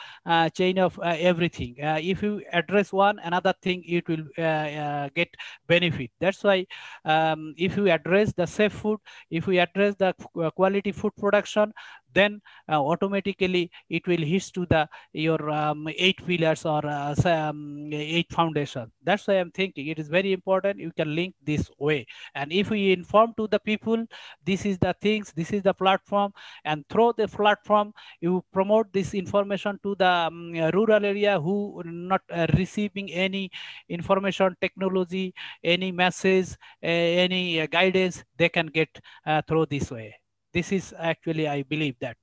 chain 0.54 0.78
of 0.78 0.98
everything. 1.02 1.76
If 1.78 2.22
you 2.22 2.42
address 2.52 2.92
one 2.92 3.18
another 3.18 3.54
thing 3.62 3.82
it 3.86 4.08
will 4.08 4.24
get 5.14 5.28
benefit. 5.66 6.10
That's 6.20 6.42
why 6.42 6.53
um, 7.04 7.54
if 7.56 7.76
we 7.76 7.90
address 7.90 8.32
the 8.32 8.46
safe 8.46 8.72
food 8.72 8.98
if 9.30 9.46
we 9.46 9.58
address 9.58 9.94
the 9.96 10.12
quality 10.56 10.92
food 10.92 11.12
production 11.16 11.72
then 12.14 12.40
uh, 12.68 12.80
automatically 12.80 13.70
it 13.88 14.06
will 14.06 14.24
hit 14.32 14.44
to 14.54 14.66
the 14.66 14.88
your 15.12 15.50
um, 15.50 15.88
eight 15.88 16.24
pillars 16.26 16.64
or 16.64 16.84
uh, 16.86 17.14
um, 17.24 17.90
eight 17.92 18.30
foundation. 18.32 18.90
That's 19.02 19.26
why 19.26 19.34
i'm 19.34 19.50
thinking 19.50 19.88
it 19.88 19.98
is 19.98 20.08
very 20.08 20.32
important 20.32 20.80
you 20.80 20.92
can 20.92 21.14
link 21.14 21.34
this 21.42 21.70
way. 21.78 22.06
And 22.34 22.52
if 22.52 22.70
we 22.70 22.92
inform 22.92 23.34
to 23.36 23.48
the 23.48 23.58
people 23.58 24.06
this 24.44 24.64
is 24.64 24.78
the 24.78 24.94
things 25.00 25.32
this 25.34 25.52
is 25.52 25.62
the 25.62 25.74
platform 25.74 26.32
and 26.64 26.84
through 26.88 27.14
the 27.16 27.28
platform 27.28 27.92
you 28.20 28.44
promote 28.52 28.92
this 28.92 29.14
information 29.14 29.78
to 29.82 29.94
the 29.96 30.06
um, 30.06 30.52
rural 30.72 31.04
area 31.04 31.40
who 31.40 31.82
not 31.84 32.22
uh, 32.30 32.46
receiving 32.54 33.10
any 33.12 33.50
information 33.88 34.56
technology 34.60 35.34
any 35.62 35.90
message 35.92 36.56
any 36.82 37.60
uh, 37.60 37.66
guidance 37.66 38.24
they 38.36 38.48
can 38.48 38.66
get 38.66 39.00
uh, 39.26 39.42
through 39.48 39.66
this 39.66 39.90
way 39.90 40.14
this 40.54 40.72
is 40.72 40.94
actually 40.98 41.48
i 41.48 41.62
believe 41.62 41.96
that 42.00 42.16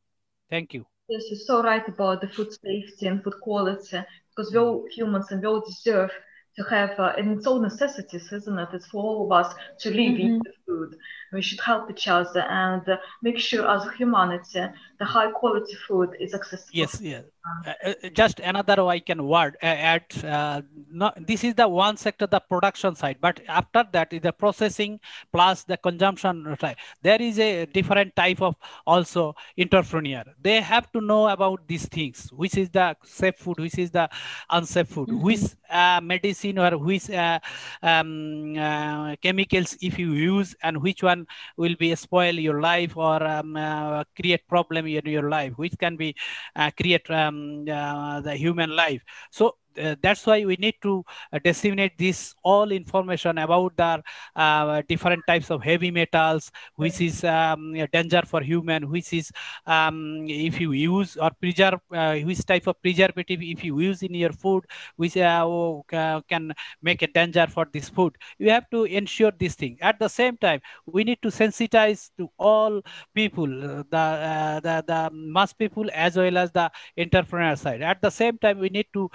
thank 0.50 0.74
you 0.74 0.86
Yes, 1.10 1.24
you're 1.30 1.40
so 1.40 1.62
right 1.64 1.88
about 1.88 2.22
the 2.22 2.28
food 2.30 2.52
safety 2.54 3.08
and 3.08 3.24
food 3.24 3.36
quality 3.42 4.00
because 4.30 4.52
we 4.54 4.60
all 4.60 4.86
humans 4.96 5.32
and 5.32 5.42
we 5.42 5.48
all 5.48 5.62
deserve 5.62 6.12
to 6.58 6.64
have, 6.66 6.92
uh, 7.00 7.14
and 7.18 7.32
it's 7.38 7.48
all 7.48 7.62
necessities, 7.62 8.32
isn't 8.32 8.58
it? 8.60 8.70
It's 8.74 8.88
for 8.88 9.04
all 9.04 9.26
of 9.26 9.32
us 9.46 9.54
to 9.82 9.90
live, 9.90 10.18
eat 10.20 10.38
Mhm. 10.38 10.46
Food. 10.72 10.96
We 11.34 11.42
should 11.42 11.62
help 11.70 11.92
each 11.92 12.08
other 12.08 12.44
and 12.64 12.84
make 13.22 13.40
sure 13.40 13.68
as 13.76 13.86
a 13.86 13.92
humanity 14.00 14.64
the 15.00 15.06
high 15.06 15.32
quality 15.32 15.76
food 15.88 16.10
is 16.20 16.34
accessible. 16.42 16.74
yes 16.82 17.02
yes 17.02 17.26
Uh, 17.70 17.74
uh, 17.90 18.10
just 18.20 18.40
another 18.50 18.76
i 18.96 19.00
can 19.08 19.20
word 19.32 19.54
uh, 19.64 19.92
add 19.94 20.06
uh, 20.38 20.62
no, 21.02 21.08
this 21.30 21.42
is 21.48 21.54
the 21.62 21.68
one 21.68 21.96
sector 21.98 22.28
the 22.36 22.40
production 22.54 22.94
side 23.02 23.18
but 23.26 23.42
after 23.60 23.82
that 23.96 24.14
is 24.18 24.22
the 24.28 24.34
processing 24.44 25.00
plus 25.36 25.64
the 25.72 25.78
consumption 25.88 26.36
side 26.64 26.78
there 27.08 27.22
is 27.30 27.40
a 27.40 27.66
different 27.78 28.16
type 28.16 28.42
of 28.50 28.54
also 28.86 29.24
entrepreneur 29.64 30.24
they 30.48 30.58
have 30.74 30.92
to 30.96 31.02
know 31.02 31.24
about 31.36 31.60
these 31.72 31.88
things 31.98 32.30
which 32.42 32.56
is 32.64 32.70
the 32.80 32.88
safe 33.04 33.38
food 33.44 33.60
which 33.66 33.78
is 33.86 33.90
the 34.00 34.08
unsafe 34.52 34.88
food 34.96 35.10
Mhm. 35.10 35.22
which 35.28 35.44
uh, 35.70 36.00
medicine 36.14 36.58
or 36.60 36.72
which 36.78 37.10
uh, 37.10 37.40
um, 37.82 38.56
uh, 38.58 39.16
chemicals 39.22 39.78
if 39.82 39.98
you 40.00 40.14
use 40.14 40.56
and 40.64 40.82
which 40.82 41.04
one 41.04 41.26
will 41.58 41.76
be 41.80 41.94
spoil 41.96 42.34
your 42.36 42.62
life 42.62 42.96
or 42.98 43.24
um, 43.24 43.56
uh, 43.56 44.04
create 44.20 44.48
problem 44.48 44.86
in 44.88 45.06
your 45.06 45.30
life 45.30 45.54
which 45.58 45.74
can 45.80 45.96
be 45.96 46.16
uh, 46.56 46.70
create 46.80 47.10
um, 47.12 47.66
uh, 47.72 48.22
the 48.22 48.36
human 48.36 48.70
life. 48.76 49.02
So 49.32 49.56
uh, 49.80 49.96
that's 50.02 50.26
why 50.26 50.44
we 50.46 50.56
need 50.56 50.76
to 50.82 51.04
uh, 51.34 51.40
disseminate 51.44 51.98
this 51.98 52.34
all 52.44 52.72
information 52.72 53.38
about 53.38 53.76
the 53.78 54.02
uh, 54.36 54.82
different 54.88 55.22
types 55.28 55.52
of 55.52 55.62
heavy 55.64 55.92
metals 55.92 56.52
which 56.76 57.02
is 57.02 57.24
um, 57.24 57.76
a 57.76 57.88
danger 57.88 58.22
for 58.26 58.42
human 58.42 58.90
which 58.90 59.14
is 59.14 59.32
um, 59.66 60.26
if 60.28 60.60
you 60.60 60.72
use 60.72 61.18
or 61.18 61.32
preserve 61.40 61.80
uh, 61.94 62.16
which 62.18 62.46
type 62.46 62.68
of 62.68 62.82
preservative 62.82 63.42
if 63.42 63.64
you 63.64 63.80
use 63.80 64.04
in 64.04 64.14
your 64.14 64.32
food 64.32 64.64
which 64.96 65.18
uh, 65.18 65.44
oh, 65.46 65.84
can 66.28 66.54
make 66.82 67.02
a 67.02 67.08
danger 67.08 67.48
for 67.48 67.68
this 67.72 67.90
food. 67.90 68.18
You 68.38 68.50
have 68.52 68.70
to 68.72 68.86
ensure 68.86 69.32
this 69.38 69.56
thing. 69.56 69.78
At 69.82 70.00
the 70.00 70.08
same 70.08 70.38
time 70.38 70.62
we 70.86 71.04
need 71.04 71.22
to 71.22 71.30
sensitize 71.30 72.10
to 72.18 72.30
all 72.38 72.82
people 73.14 73.46
uh, 73.46 73.84
the, 73.90 74.62
the 74.64 74.84
the 74.88 75.10
mass 75.14 75.54
people 75.54 75.90
as 75.94 76.18
well 76.18 76.38
as 76.38 76.52
the 76.52 76.72
entrepreneur 76.98 77.56
side. 77.56 77.82
At 77.82 78.02
the 78.02 78.10
same 78.10 78.38
time 78.38 78.60
we 78.60 78.70
need 78.70 78.88
to 78.94 79.10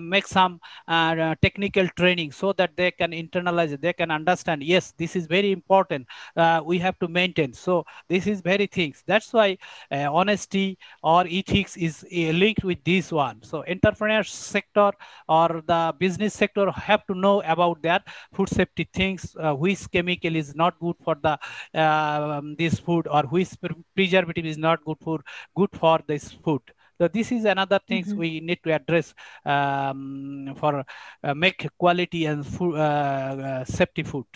make 0.00 0.26
some 0.26 0.60
uh, 0.88 1.14
uh, 1.18 1.34
technical 1.42 1.88
training 1.96 2.32
so 2.32 2.52
that 2.52 2.76
they 2.76 2.90
can 2.90 3.12
internalize 3.12 3.78
they 3.80 3.92
can 3.92 4.10
understand 4.10 4.62
yes 4.62 4.92
this 4.98 5.16
is 5.16 5.26
very 5.26 5.52
important 5.52 6.06
uh, 6.36 6.60
we 6.64 6.78
have 6.78 6.98
to 6.98 7.08
maintain. 7.08 7.52
So 7.52 7.84
this 8.08 8.26
is 8.26 8.40
very 8.40 8.66
things. 8.66 9.02
That's 9.06 9.32
why 9.32 9.58
uh, 9.90 10.08
honesty 10.12 10.78
or 11.02 11.24
ethics 11.28 11.76
is 11.76 12.04
uh, 12.04 12.32
linked 12.42 12.64
with 12.64 12.82
this 12.84 13.12
one. 13.12 13.42
So 13.42 13.64
entrepreneur 13.68 14.24
sector 14.24 14.92
or 15.28 15.62
the 15.66 15.94
business 15.98 16.34
sector 16.34 16.70
have 16.70 17.06
to 17.06 17.14
know 17.14 17.42
about 17.42 17.82
that. 17.82 18.06
Food 18.32 18.48
safety 18.48 18.88
things 18.92 19.36
uh, 19.40 19.54
which 19.54 19.90
chemical 19.90 20.36
is 20.36 20.54
not 20.54 20.78
good 20.80 20.96
for 21.04 21.16
the 21.26 21.38
um, 21.80 22.54
this 22.56 22.78
food 22.78 23.06
or 23.10 23.22
which 23.24 23.50
preservative 23.94 24.46
is 24.46 24.58
not 24.58 24.84
good 24.84 24.98
for 25.00 25.20
good 25.56 25.70
for 25.72 26.00
this 26.06 26.32
food 26.44 26.62
so 26.98 27.08
this 27.08 27.32
is 27.32 27.44
another 27.44 27.80
things 27.86 28.12
Mhm. 28.12 28.16
we 28.16 28.40
need 28.40 28.60
to 28.62 28.72
address 28.72 29.14
um, 29.44 30.54
for 30.56 30.84
uh, 31.22 31.34
make 31.34 31.66
quality 31.78 32.24
and 32.26 32.46
food, 32.46 32.74
uh, 32.76 33.36
uh, 33.48 33.64
safety 33.64 34.02
food 34.02 34.26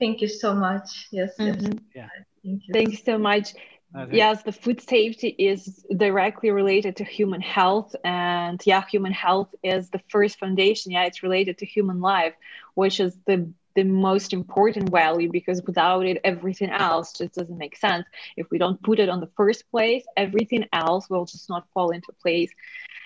Thank 0.00 0.20
you 0.20 0.28
so 0.28 0.54
much. 0.54 1.08
Yes, 1.10 1.34
yes. 1.38 1.56
Mhm. 1.56 1.78
Yeah. 1.94 2.08
Thank 2.42 2.68
you. 2.68 2.72
Thank 2.74 2.90
you 2.90 2.96
so 2.96 3.18
much. 3.18 3.54
Okay. 3.96 4.16
Yes, 4.16 4.42
the 4.42 4.52
food 4.52 4.80
safety 4.80 5.28
is 5.28 5.84
directly 5.96 6.50
related 6.50 6.96
to 6.96 7.04
human 7.04 7.40
health. 7.40 7.94
And 8.04 8.60
yeah, 8.66 8.84
human 8.90 9.12
health 9.12 9.54
is 9.62 9.90
the 9.90 10.00
first 10.08 10.38
foundation. 10.38 10.92
Yeah, 10.92 11.04
it's 11.04 11.22
related 11.22 11.58
to 11.58 11.66
human 11.66 12.00
life, 12.00 12.34
which 12.74 13.00
is 13.00 13.16
the 13.26 13.52
the 13.74 13.84
most 13.84 14.32
important 14.32 14.90
value 14.90 15.30
because 15.30 15.62
without 15.62 16.06
it, 16.06 16.20
everything 16.24 16.70
else 16.70 17.12
just 17.12 17.34
doesn't 17.34 17.58
make 17.58 17.76
sense. 17.76 18.06
If 18.36 18.50
we 18.50 18.58
don't 18.58 18.82
put 18.82 18.98
it 19.00 19.08
on 19.08 19.20
the 19.20 19.30
first 19.36 19.70
place, 19.70 20.04
everything 20.16 20.66
else 20.72 21.10
will 21.10 21.24
just 21.24 21.48
not 21.48 21.66
fall 21.74 21.90
into 21.90 22.12
place. 22.22 22.50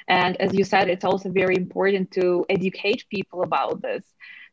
And 0.09 0.41
as 0.41 0.55
you 0.55 0.65
said, 0.65 0.89
it's 0.89 1.05
also 1.05 1.31
very 1.31 1.57
important 1.57 2.11
to 2.13 2.45
educate 2.49 3.05
people 3.11 3.43
about 3.43 3.83
this, 3.83 4.03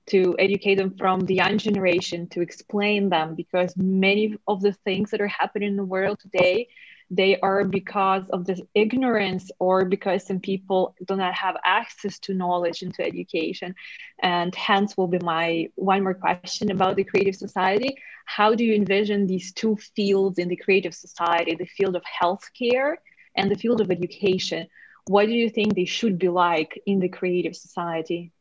to 0.07 0.35
educate 0.37 0.75
them 0.75 0.95
from 0.97 1.21
the 1.21 1.35
young 1.35 1.57
generation, 1.57 2.27
to 2.29 2.41
explain 2.41 3.09
them, 3.09 3.35
because 3.35 3.75
many 3.77 4.37
of 4.47 4.61
the 4.61 4.73
things 4.73 5.11
that 5.11 5.21
are 5.21 5.27
happening 5.27 5.69
in 5.69 5.77
the 5.77 5.85
world 5.85 6.19
today, 6.19 6.67
they 7.09 7.39
are 7.39 7.63
because 7.63 8.23
of 8.29 8.45
this 8.45 8.61
ignorance 8.73 9.51
or 9.59 9.85
because 9.85 10.25
some 10.25 10.39
people 10.39 10.95
do 11.05 11.15
not 11.15 11.33
have 11.33 11.55
access 11.63 12.19
to 12.19 12.33
knowledge 12.33 12.81
and 12.81 12.93
to 12.95 13.03
education. 13.03 13.75
And 14.21 14.53
hence 14.55 14.97
will 14.97 15.07
be 15.07 15.19
my 15.19 15.69
one 15.75 16.03
more 16.03 16.13
question 16.13 16.71
about 16.71 16.95
the 16.95 17.03
creative 17.03 17.35
society. 17.35 17.97
How 18.25 18.55
do 18.55 18.63
you 18.63 18.73
envision 18.73 19.27
these 19.27 19.53
two 19.53 19.77
fields 19.95 20.39
in 20.39 20.47
the 20.47 20.55
creative 20.55 20.93
society, 20.93 21.55
the 21.55 21.65
field 21.65 21.95
of 21.95 22.03
healthcare 22.03 22.95
and 23.35 23.51
the 23.51 23.55
field 23.55 23.81
of 23.81 23.91
education? 23.91 24.67
what 25.07 25.27
do 25.27 25.33
you 25.33 25.49
think 25.49 25.75
they 25.75 25.85
should 25.85 26.17
be 26.17 26.29
like 26.29 26.81
in 26.85 26.99
the 26.99 27.09
creative 27.09 27.55
society? 27.55 28.31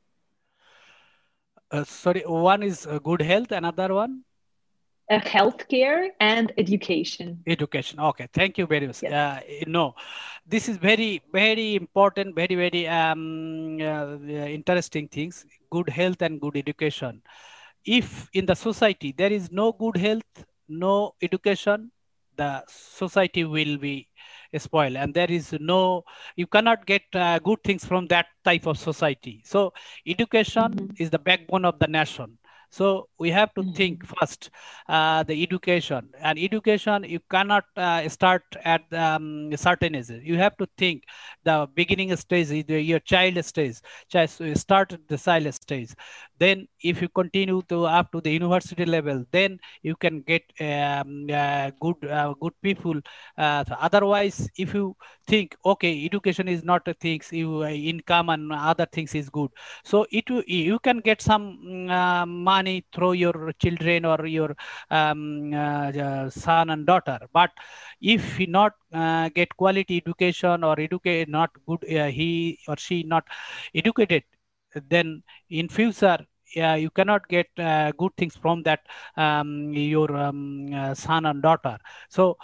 Uh, 1.71 1.85
sorry, 1.85 2.23
one 2.23 2.63
is 2.63 2.87
uh, 2.87 2.99
good 2.99 3.21
health, 3.21 3.53
another 3.53 3.95
one 3.95 4.25
Uh, 5.11 5.21
healthcare 5.21 6.09
and 6.21 6.53
education. 6.57 7.43
education. 7.47 8.01
Okay, 8.01 8.27
thank 8.33 8.57
you 8.57 8.67
very 8.67 8.87
much. 8.87 9.03
Yes. 9.03 9.13
Uh, 9.13 9.65
no, 9.67 9.95
this 10.47 10.69
is 10.69 10.79
very, 10.79 11.21
very 11.33 11.75
important, 11.75 12.35
very, 12.35 12.55
very 12.55 12.89
um, 12.89 13.79
uh, 13.81 14.17
interesting 14.59 15.09
things. 15.09 15.45
Good 15.71 15.91
health 15.91 16.23
and 16.23 16.41
good 16.41 16.57
education. 16.57 17.21
If 17.85 18.31
in 18.33 18.47
the 18.47 18.55
society 18.55 19.15
there 19.17 19.33
is 19.33 19.53
no 19.53 19.73
good 19.73 19.99
health, 19.99 20.47
no 20.69 21.15
education, 21.21 21.91
the 22.37 22.65
society 22.69 23.45
will 23.45 23.77
be 23.77 24.09
spoiled 24.57 24.97
and 24.97 25.13
there 25.15 25.31
is 25.31 25.53
no 25.61 26.05
you 26.37 26.47
cannot 26.47 26.87
get 26.87 27.03
uh, 27.15 27.39
good 27.41 27.63
things 27.65 27.85
from 27.85 28.07
that 28.07 28.27
type 28.45 28.67
of 28.67 28.79
society 28.79 29.43
so 29.45 29.73
education 30.07 30.73
Mhm. 30.73 30.95
is 30.99 31.11
the 31.11 31.19
backbone 31.19 31.65
of 31.65 31.79
the 31.79 31.89
nation 31.89 32.39
so 32.75 33.09
we 33.19 33.31
have 33.31 33.53
to 33.55 33.63
think 33.79 34.05
first 34.07 34.51
uh, 34.89 35.23
the 35.23 35.43
education. 35.43 36.09
And 36.21 36.39
education 36.39 37.05
you 37.05 37.21
cannot 37.31 37.65
uh, 37.77 38.09
start 38.09 38.43
at 38.65 38.83
um, 38.93 39.51
certain 39.57 39.95
age. 39.95 40.11
You 40.11 40.37
have 40.39 40.57
to 40.59 40.67
think 40.77 41.05
the 41.45 41.69
beginning 41.75 42.15
stage 42.17 42.51
is 42.51 42.65
your 42.69 42.99
child 43.01 43.45
stage. 43.45 43.77
You 44.13 44.55
start 44.57 44.93
at 44.93 45.07
the 45.09 45.19
child 45.19 45.55
stage. 45.55 45.95
Then 46.39 46.67
if 46.91 47.01
you 47.03 47.09
continue 47.09 47.63
to 47.71 47.85
up 47.87 48.13
to 48.13 48.21
the 48.21 48.31
university 48.31 48.85
level 48.85 49.25
then 49.33 49.59
you 49.83 49.97
can 49.97 50.21
get 50.23 50.43
um, 50.61 51.27
uh, 51.33 51.71
good 51.81 51.99
uh, 52.11 52.35
good 52.41 52.53
people. 52.63 53.01
Uh, 53.39 53.65
otherwise 53.81 54.49
if 54.59 54.75
you 54.75 54.95
think 55.27 55.57
okay 55.65 56.05
education 56.05 56.49
is 56.49 56.63
not 56.65 56.87
a 56.89 56.95
thing 56.95 57.21
you 57.31 57.63
uh, 57.65 57.69
income 57.69 58.29
and 58.29 58.53
other 58.53 58.87
things 58.87 59.15
is 59.15 59.29
good. 59.31 59.51
So 59.85 60.07
it 60.11 60.29
you 60.47 60.79
can 60.81 60.99
get 61.01 61.23
some 61.23 61.45
mm, 61.65 61.91
uh, 61.91 62.27
money 62.27 62.85
through 62.95 63.15
your 63.15 63.53
children 63.59 64.05
or 64.05 64.27
your 64.27 64.55
um, 64.91 65.53
uh, 65.55 66.31
son 66.31 66.71
and 66.71 66.87
daughter. 66.87 67.19
But 67.33 67.51
if 68.01 68.37
he 68.37 68.47
not 68.47 68.73
get 69.35 69.57
quality 69.57 69.97
education 70.05 70.63
or 70.65 70.79
educate 70.79 71.29
not 71.29 71.51
good 71.67 71.83
he 72.13 72.59
or 72.69 72.77
she 72.77 73.03
not 73.03 73.25
educated 73.75 74.23
then 74.89 75.23
in 75.51 75.69
future 75.69 76.19
yeah, 76.55 76.75
you 76.75 76.91
cannot 76.91 77.29
get 77.29 77.49
uh, 77.59 77.93
good 77.93 78.13
things 78.17 78.37
from 78.37 78.63
that 78.63 78.81
um, 79.17 79.73
your 79.73 80.17
um, 80.17 80.73
uh, 80.73 80.95
son 80.95 81.27
and 81.27 81.43
daughter. 81.43 81.79
So 82.09 82.39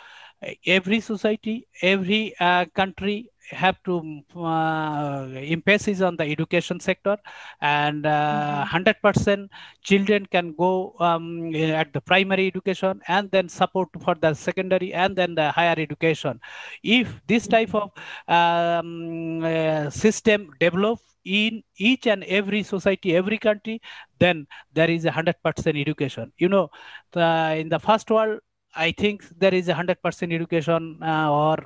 every 0.66 1.00
society 1.00 1.66
every 1.82 2.34
uh, 2.40 2.64
country 2.74 3.30
have 3.50 3.82
to 3.82 4.22
uh, 4.36 5.26
emphasis 5.34 6.00
on 6.00 6.16
the 6.16 6.24
education 6.24 6.78
sector 6.78 7.16
and 7.61 8.06
uh, 8.06 8.64
100% 8.64 9.50
children 9.82 10.24
can 10.26 10.52
go 10.52 10.94
um, 11.00 11.52
at 11.54 11.92
the 11.92 12.00
primary 12.00 12.46
education 12.46 13.00
and 13.08 13.28
then 13.32 13.48
support 13.48 13.88
for 14.04 14.14
the 14.14 14.32
secondary 14.34 14.92
and 14.94 15.16
then 15.16 15.34
the 15.34 15.50
higher 15.50 15.74
education. 15.76 16.40
If 16.84 17.20
this 17.26 17.48
type 17.48 17.74
of 17.74 17.90
um, 18.28 19.42
uh, 19.42 19.90
system 19.90 20.50
develop 20.61 21.00
in 21.24 21.62
each 21.76 22.06
and 22.06 22.24
every 22.24 22.62
society 22.62 23.14
every 23.16 23.38
country 23.38 23.80
then 24.18 24.46
there 24.72 24.90
is 24.90 25.04
a 25.04 25.08
100% 25.08 25.76
education. 25.76 26.32
You 26.38 26.48
know 26.48 26.70
the, 27.12 27.56
in 27.58 27.68
the 27.68 27.78
first 27.78 28.10
world 28.10 28.40
i 28.74 28.92
think 28.92 29.24
there 29.38 29.54
is 29.54 29.66
a 29.68 29.72
100% 29.72 30.32
education 30.32 30.98
uh, 31.02 31.30
or 31.30 31.56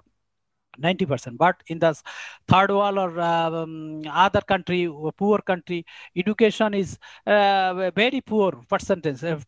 90% 0.79 1.39
but 1.39 1.57
in 1.69 1.79
the 1.79 1.95
third 2.49 2.71
world 2.71 2.99
or 2.99 3.21
um, 3.21 4.03
other 4.11 4.41
country 4.41 4.89
poor 5.17 5.39
country 5.39 5.85
education 6.17 6.75
is 6.75 6.99
uh, 7.27 7.91
very 7.95 8.21
poor 8.21 8.53
percentage. 8.69 9.23
Uh, 9.23 9.39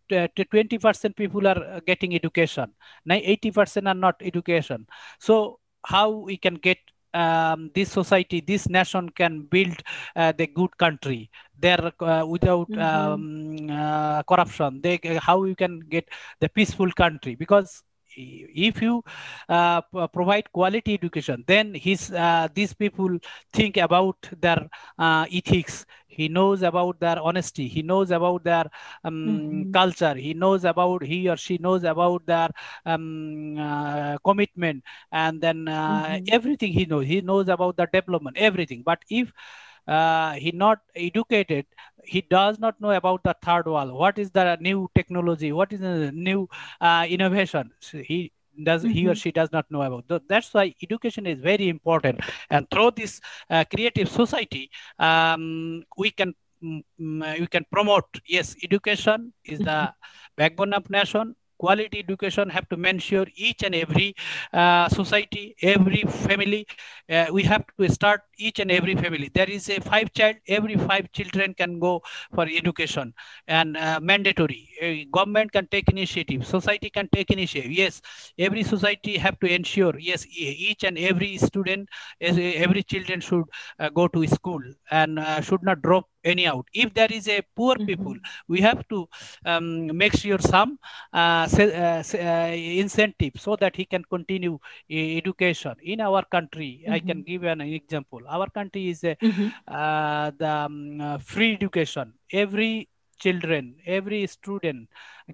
20% 0.50 1.16
people 1.16 1.46
are 1.48 1.80
getting 1.86 2.14
education. 2.14 2.72
Ni- 3.04 3.24
80% 3.24 3.88
are 3.88 3.94
not 3.94 4.16
education. 4.20 4.86
So 5.18 5.58
how 5.84 6.10
we 6.10 6.36
can 6.36 6.54
get 6.54 6.78
um, 7.14 7.70
this 7.74 7.90
society 7.90 8.40
this 8.40 8.68
nation 8.68 9.08
can 9.10 9.42
build 9.42 9.76
uh, 10.16 10.32
the 10.36 10.46
good 10.46 10.76
country 10.76 11.30
there 11.58 11.92
uh, 12.00 12.24
without 12.26 12.68
Mhm. 12.68 12.86
um, 12.88 13.56
uh, 13.70 14.22
corruption 14.22 14.80
they 14.82 14.98
how 15.28 15.44
you 15.44 15.54
can 15.54 15.80
get 15.94 16.08
the 16.40 16.48
peaceful 16.48 16.90
country 16.92 17.34
because 17.34 17.82
if 18.16 18.80
you 18.82 19.02
uh, 19.48 19.80
provide 20.12 20.50
quality 20.52 20.94
education 20.94 21.44
then 21.46 21.74
his 21.74 22.10
uh, 22.12 22.48
these 22.54 22.72
people 22.74 23.18
think 23.52 23.76
about 23.76 24.16
their 24.40 24.68
uh, 24.98 25.26
ethics. 25.32 25.86
He 26.06 26.28
knows 26.28 26.62
about 26.62 27.00
their 27.00 27.18
honesty. 27.20 27.68
He 27.68 27.82
knows 27.82 28.10
about 28.10 28.44
their 28.44 28.64
um, 29.04 29.66
Mhm. 29.66 29.72
culture. 29.72 30.14
He 30.14 30.34
knows 30.34 30.64
about 30.64 31.02
he 31.02 31.28
or 31.28 31.36
she 31.36 31.58
knows 31.58 31.84
about 31.84 32.26
their 32.26 32.48
um, 32.84 33.56
uh, 33.58 34.16
commitment. 34.24 34.82
And 35.12 35.40
then 35.40 35.68
uh, 35.68 36.18
Mhm. 36.18 36.30
everything 36.30 36.72
he 36.72 36.86
knows 36.86 37.06
he 37.06 37.20
knows 37.20 37.48
about 37.48 37.76
the 37.76 37.86
development 37.92 38.36
everything. 38.38 38.82
But 38.84 39.00
if 39.10 39.32
uh, 39.86 40.32
he 40.32 40.52
not 40.52 40.78
educated. 40.94 41.66
He 42.04 42.20
does 42.22 42.58
not 42.58 42.80
know 42.80 42.90
about 42.90 43.22
the 43.24 43.34
third 43.42 43.66
wall. 43.66 43.92
What 43.96 44.18
is 44.18 44.30
the 44.30 44.56
new 44.60 44.88
technology? 44.94 45.52
What 45.52 45.72
is 45.72 45.80
the 45.80 46.12
new 46.12 46.48
uh, 46.80 47.06
innovation? 47.08 47.72
So 47.80 47.98
he 47.98 48.32
does 48.62 48.82
he 48.84 49.06
or 49.06 49.14
Mhm. 49.14 49.16
she 49.16 49.30
does 49.32 49.52
not 49.52 49.70
know 49.70 49.82
about. 49.82 50.08
Th- 50.08 50.22
that's 50.28 50.52
why 50.54 50.74
education 50.82 51.26
is 51.26 51.40
very 51.40 51.68
important. 51.68 52.20
And 52.50 52.68
through 52.70 52.92
this 52.96 53.20
uh, 53.50 53.64
creative 53.72 54.08
society 54.08 54.70
um, 54.98 55.82
we 55.96 56.10
can 56.10 56.34
mm, 56.62 56.82
mm, 57.00 57.40
we 57.40 57.46
can 57.46 57.64
promote 57.70 58.06
yes 58.26 58.56
education 58.62 59.32
is 59.44 59.62
the 59.62 59.92
backbone 60.36 60.72
of 60.72 60.88
nation 60.90 61.34
quality 61.58 61.98
education 62.00 62.48
have 62.50 62.68
to 62.68 62.76
ensure 62.82 63.26
each 63.36 63.62
and 63.62 63.74
every 63.74 64.14
uh, 64.52 64.88
society 64.88 65.54
every 65.62 66.02
family. 66.02 66.66
Uh, 67.10 67.26
we 67.32 67.42
have 67.42 67.64
to 67.66 67.88
start 67.88 68.14
each 68.38 68.58
and 68.58 68.70
every 68.70 68.94
family. 68.94 69.30
There 69.32 69.48
is 69.48 69.68
a 69.68 69.80
five 69.80 70.12
child 70.12 70.36
every 70.48 70.76
five 70.76 71.10
children 71.12 71.54
can 71.54 71.78
go 71.78 72.02
for 72.34 72.44
education 72.46 73.14
and 73.46 73.76
uh, 73.76 74.00
mandatory. 74.00 74.68
Government 75.12 75.52
can 75.52 75.66
take 75.68 75.88
initiative 75.88 76.46
society 76.46 76.90
can 76.90 77.08
take 77.12 77.30
initiative. 77.30 77.70
Yes 77.70 78.02
every 78.38 78.62
society 78.62 79.16
have 79.18 79.38
to 79.40 79.46
ensure 79.52 79.94
yes 79.98 80.26
each 80.36 80.84
and 80.84 80.98
every 80.98 81.36
student 81.38 81.88
every 82.20 82.82
children 82.82 83.20
should 83.20 83.44
uh, 83.78 83.88
go 83.90 84.08
to 84.08 84.26
school 84.26 84.62
and 84.90 85.18
uh, 85.18 85.40
should 85.40 85.62
not 85.62 85.82
drop 85.82 86.06
any 86.26 86.46
out. 86.46 86.66
If 86.74 86.94
there 86.94 87.12
is 87.12 87.28
a 87.28 87.40
poor 87.56 87.76
Mhm. 87.76 87.86
people 87.86 88.14
we 88.48 88.60
have 88.62 88.86
to 88.88 89.08
um, 89.46 89.96
make 89.96 90.14
sure 90.16 90.38
some 90.38 90.78
uh, 91.12 91.48
uh, 91.58 92.02
uh, 92.14 92.52
incentive 92.84 93.34
so 93.36 93.56
that 93.56 93.76
he 93.76 93.84
can 93.86 94.04
continue 94.04 94.58
e- 94.88 95.16
education 95.18 95.74
in 95.82 96.00
our 96.00 96.24
country. 96.24 96.84
I 96.90 97.00
can 97.00 97.22
give 97.22 97.44
an 97.44 97.60
example. 97.62 98.20
Our 98.28 98.48
country 98.50 98.88
is 98.90 99.04
a 99.04 99.16
Mhm. 99.22 99.52
uh, 99.68 100.30
the 100.38 100.48
um, 100.66 101.00
uh, 101.00 101.18
free 101.18 101.54
education. 101.54 102.12
Every 102.32 102.88
children 103.18 103.76
every 103.86 104.26
student 104.26 104.88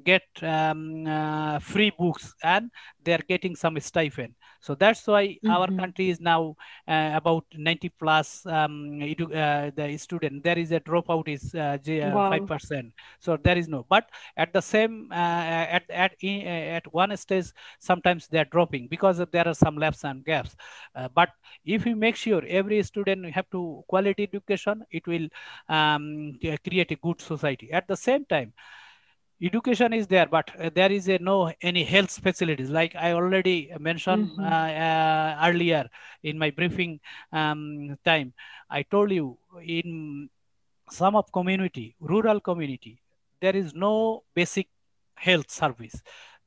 get 0.05 0.23
um, 0.43 1.07
uh, 1.07 1.59
free 1.59 1.91
books 1.99 2.35
and 2.43 2.71
they're 3.05 3.25
getting 3.29 3.55
some 3.57 3.79
stipend 3.81 4.35
so 4.63 4.75
that's 4.75 5.07
why 5.07 5.39
our 5.49 5.69
Mhm. 5.69 5.83
country 5.83 6.11
is 6.11 6.21
now 6.21 6.57
uh, 6.89 7.11
about 7.15 7.45
90 7.57 7.91
plus 7.91 8.47
um, 8.47 9.01
edu- 9.01 9.35
uh, 9.35 9.71
the 9.77 9.99
student 9.99 10.43
there 10.45 10.59
is 10.59 10.73
a 10.73 10.81
dropout 10.81 11.29
is 11.29 11.55
uh, 11.55 11.79
j- 11.83 12.03
uh, 12.03 12.21
Wow. 12.21 12.29
5% 12.29 12.93
so 13.21 13.37
there 13.37 13.59
is 13.59 13.69
no 13.69 13.85
but 13.91 14.09
at 14.37 14.53
the 14.53 14.63
same 14.63 15.09
uh, 15.13 15.15
at 15.79 15.85
at 15.91 16.13
i- 16.25 16.45
at 16.79 16.93
one 16.93 17.17
stage 17.17 17.47
sometimes 17.79 18.29
they 18.29 18.39
are 18.39 18.51
dropping 18.57 18.89
because 18.89 19.19
there 19.33 19.49
are 19.49 19.55
some 19.55 19.77
laps 19.77 20.05
and 20.05 20.25
gaps 20.25 20.57
uh, 20.97 21.09
but 21.15 21.31
if 21.65 21.85
we 21.85 21.95
make 21.95 22.17
sure 22.17 22.43
every 22.49 22.83
student 22.83 23.27
have 23.35 23.49
to 23.51 23.85
quality 23.89 24.25
education 24.25 24.83
it 24.91 25.07
will 25.07 25.29
um, 25.69 26.33
create 26.69 26.91
a 26.93 26.97
good 26.97 27.21
society 27.21 27.71
at 27.73 27.87
the 27.89 27.97
same 27.97 28.25
time 28.27 28.53
education 29.43 29.93
is 29.93 30.07
there 30.07 30.27
but 30.27 30.51
uh, 30.59 30.71
there 30.75 30.91
is 30.93 31.09
a 31.09 31.19
no 31.19 31.53
any 31.71 31.83
health 31.85 32.15
facilities 32.27 32.71
like 32.71 32.95
i 32.97 33.13
already 33.13 33.71
mentioned 33.79 34.31
Mhm. 34.31 34.39
uh, 34.39 34.71
uh, 34.87 35.39
earlier 35.49 35.85
in 36.23 36.39
my 36.39 36.51
briefing 36.51 37.01
um, 37.33 37.97
time 38.05 38.33
i 38.71 38.83
told 38.83 39.11
you 39.11 39.37
in 39.79 40.29
some 40.91 41.17
of 41.17 41.31
community 41.33 41.95
rural 42.01 42.41
community 42.41 43.01
there 43.41 43.57
is 43.57 43.75
no 43.75 44.23
basic 44.35 44.69
health 45.17 45.51
service 45.51 45.97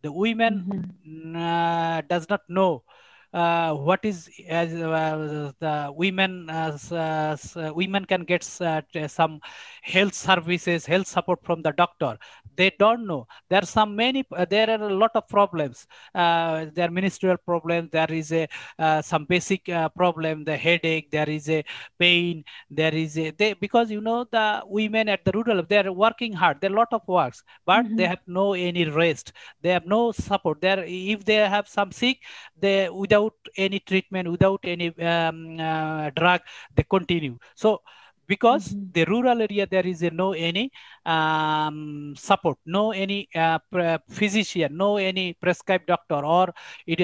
the 0.01 0.11
women 0.11 0.63
Mhm. 0.65 0.95
mm, 1.07 1.35
uh, 1.49 2.01
does 2.13 2.29
not 2.29 2.41
know 2.49 2.83
uh, 3.35 3.73
what 3.75 3.99
is 4.05 4.29
as 4.47 4.73
uh, 4.73 5.51
the 5.59 5.93
women 5.95 6.49
as 6.49 6.91
uh, 6.91 7.31
s- 7.33 7.55
uh, 7.57 7.71
women 7.75 8.05
can 8.05 8.23
get 8.23 8.43
uh, 8.61 8.81
some 9.07 9.39
health 9.83 10.13
services 10.13 10.85
health 10.85 11.07
support 11.07 11.39
from 11.43 11.61
the 11.61 11.71
doctor. 11.73 12.17
They 12.57 12.71
don't 12.79 13.05
know. 13.05 13.27
There 13.49 13.61
are 13.61 13.65
some 13.65 13.95
many 13.95 14.23
there 14.49 14.69
are 14.69 14.81
a 14.89 14.93
lot 14.93 15.11
of 15.15 15.27
problems. 15.27 15.85
Uh, 16.13 16.67
there 16.73 16.87
are 16.87 16.91
ministerial 16.91 17.37
problems. 17.37 17.89
There 17.91 18.11
is 18.11 18.31
a 18.31 18.47
uh, 18.79 19.01
some 19.01 19.25
basic 19.25 19.67
uh, 19.69 19.89
problem 19.89 20.43
the 20.45 20.55
headache. 20.57 21.11
There 21.11 21.29
is 21.29 21.49
a 21.49 21.63
pain. 21.99 22.43
There 22.69 22.93
is 22.95 23.17
a 23.17 23.31
they 23.31 23.53
because 23.53 23.91
you 23.91 24.01
know 24.01 24.25
the 24.31 24.61
women 24.65 25.09
at 25.09 25.25
the 25.25 25.31
rural 25.33 25.63
they 25.67 25.77
are 25.79 25.91
working 25.91 26.33
hard. 26.33 26.61
There 26.61 26.69
are 26.71 26.73
a 26.73 26.77
lot 26.77 26.93
of 26.93 27.01
works 27.07 27.43
but 27.65 27.85
they 27.97 28.05
Mhm. 28.05 28.09
have 28.13 28.21
no 28.27 28.53
any 28.53 28.85
rest. 28.85 29.33
They 29.61 29.69
have 29.71 29.85
no 29.85 30.11
support. 30.13 30.61
There 30.61 30.83
if 30.87 31.25
they 31.25 31.35
have 31.35 31.67
some 31.67 31.91
sick 31.91 32.19
they 32.57 32.89
without 32.89 33.24
any 33.57 33.79
treatment 33.79 34.29
without 34.29 34.59
any 34.63 34.87
um, 34.99 35.59
uh, 35.59 36.09
drug 36.11 36.41
they 36.75 36.83
continue. 36.83 37.37
So 37.55 37.81
because 38.27 38.69
mm-hmm. 38.69 38.91
the 38.93 39.05
rural 39.05 39.41
area 39.41 39.67
there 39.67 39.85
is 39.85 40.01
a 40.01 40.09
no 40.09 40.33
any 40.33 40.71
um, 41.05 42.13
support 42.17 42.57
no 42.65 42.91
any 42.91 43.27
uh, 43.35 43.59
physician 44.09 44.75
no 44.75 44.97
any 44.97 45.33
prescribed 45.33 45.87
doctor 45.87 46.25
or 46.25 46.53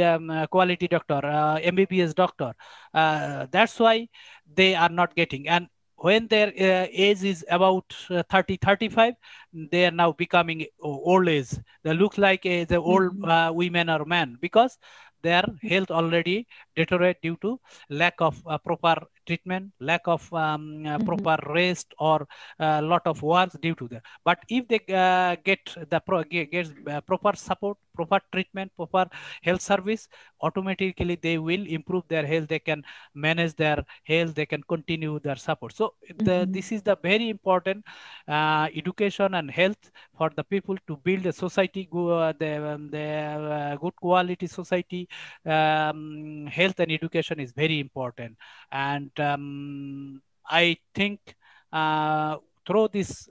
um, 0.04 0.48
quality 0.50 0.88
doctor 0.88 1.22
uh, 1.24 1.60
mbbs 1.60 2.16
doctor. 2.16 2.54
Uh, 2.94 3.46
that's 3.52 3.80
why 3.80 4.08
they 4.54 4.76
are 4.76 4.90
not 4.90 5.16
getting. 5.16 5.48
And 5.48 5.68
when 5.96 6.28
their 6.28 6.48
uh, 6.48 6.88
age 6.92 7.24
is 7.24 7.46
about 7.50 7.86
uh, 8.10 8.24
30 8.30 8.58
35 8.58 9.14
they 9.54 9.86
are 9.86 9.92
now 9.92 10.12
becoming 10.12 10.66
old 10.82 11.28
age. 11.28 11.52
They 11.84 11.94
look 11.94 12.18
like 12.18 12.46
uh, 12.46 12.66
the 12.66 12.78
old 12.78 13.14
mm-hmm. 13.14 13.26
uh, 13.26 13.52
women 13.52 13.90
or 13.90 14.06
men. 14.06 14.38
Because 14.42 14.78
their 15.22 15.46
health 15.62 15.92
already 15.92 16.48
deteriorate 16.76 17.22
due 17.22 17.38
to 17.42 17.60
lack 17.90 18.16
of 18.20 18.42
uh, 18.48 18.58
proper 18.58 18.96
treatment, 19.26 19.72
lack 19.80 20.02
of 20.08 20.22
um, 20.34 20.86
uh, 20.86 20.98
mm-hmm. 20.98 21.06
proper 21.06 21.38
rest, 21.54 21.94
or 22.00 22.28
a 22.60 22.66
uh, 22.66 22.82
lot 22.82 23.06
of 23.06 23.22
work 23.22 23.50
due 23.62 23.76
to 23.76 23.88
that. 23.88 24.04
But 24.24 24.40
if 24.50 24.68
they 24.68 24.82
uh, 24.94 25.36
get 25.44 25.60
the 25.90 26.00
pro- 26.00 26.24
get, 26.24 26.52
get 26.52 26.68
uh, 26.88 27.02
proper 27.02 27.36
support, 27.36 27.78
proper 27.94 28.20
treatment, 28.32 28.72
proper 28.76 29.06
health 29.42 29.62
service, 29.62 30.08
automatically 30.42 31.16
they 31.22 31.38
will 31.38 31.66
improve 31.68 32.04
their 32.08 32.26
health. 32.26 32.48
They 32.48 32.60
can 32.60 32.84
manage 33.14 33.56
their 33.56 33.84
health. 34.04 34.36
They 34.36 34.46
can 34.46 34.64
continue 34.64 35.20
their 35.20 35.36
support. 35.36 35.76
So 35.76 35.94
mm-hmm. 36.10 36.52
this 36.52 36.72
is 36.72 36.82
the 36.82 36.98
very 37.02 37.30
important 37.30 37.86
uh, 38.28 38.68
education 38.76 39.34
and 39.36 39.50
health 39.50 39.92
for 40.18 40.32
the 40.36 40.44
people 40.44 40.76
to 40.88 40.98
build 40.98 41.26
a 41.26 41.34
society, 41.34 41.88
go, 41.92 42.32
the, 42.34 42.74
um, 42.74 42.90
the 42.90 43.78
good 43.82 43.96
quality 43.96 44.48
society, 44.48 45.08
um, 45.46 46.48
health 46.48 46.80
and 46.80 46.92
education 46.92 47.40
is 47.40 47.52
very 47.52 47.80
important. 47.80 48.38
And 48.72 49.12
um, 49.20 50.22
I 50.50 50.78
think 50.94 51.36
uh, 51.72 52.38
through 52.66 52.90
this 52.90 53.30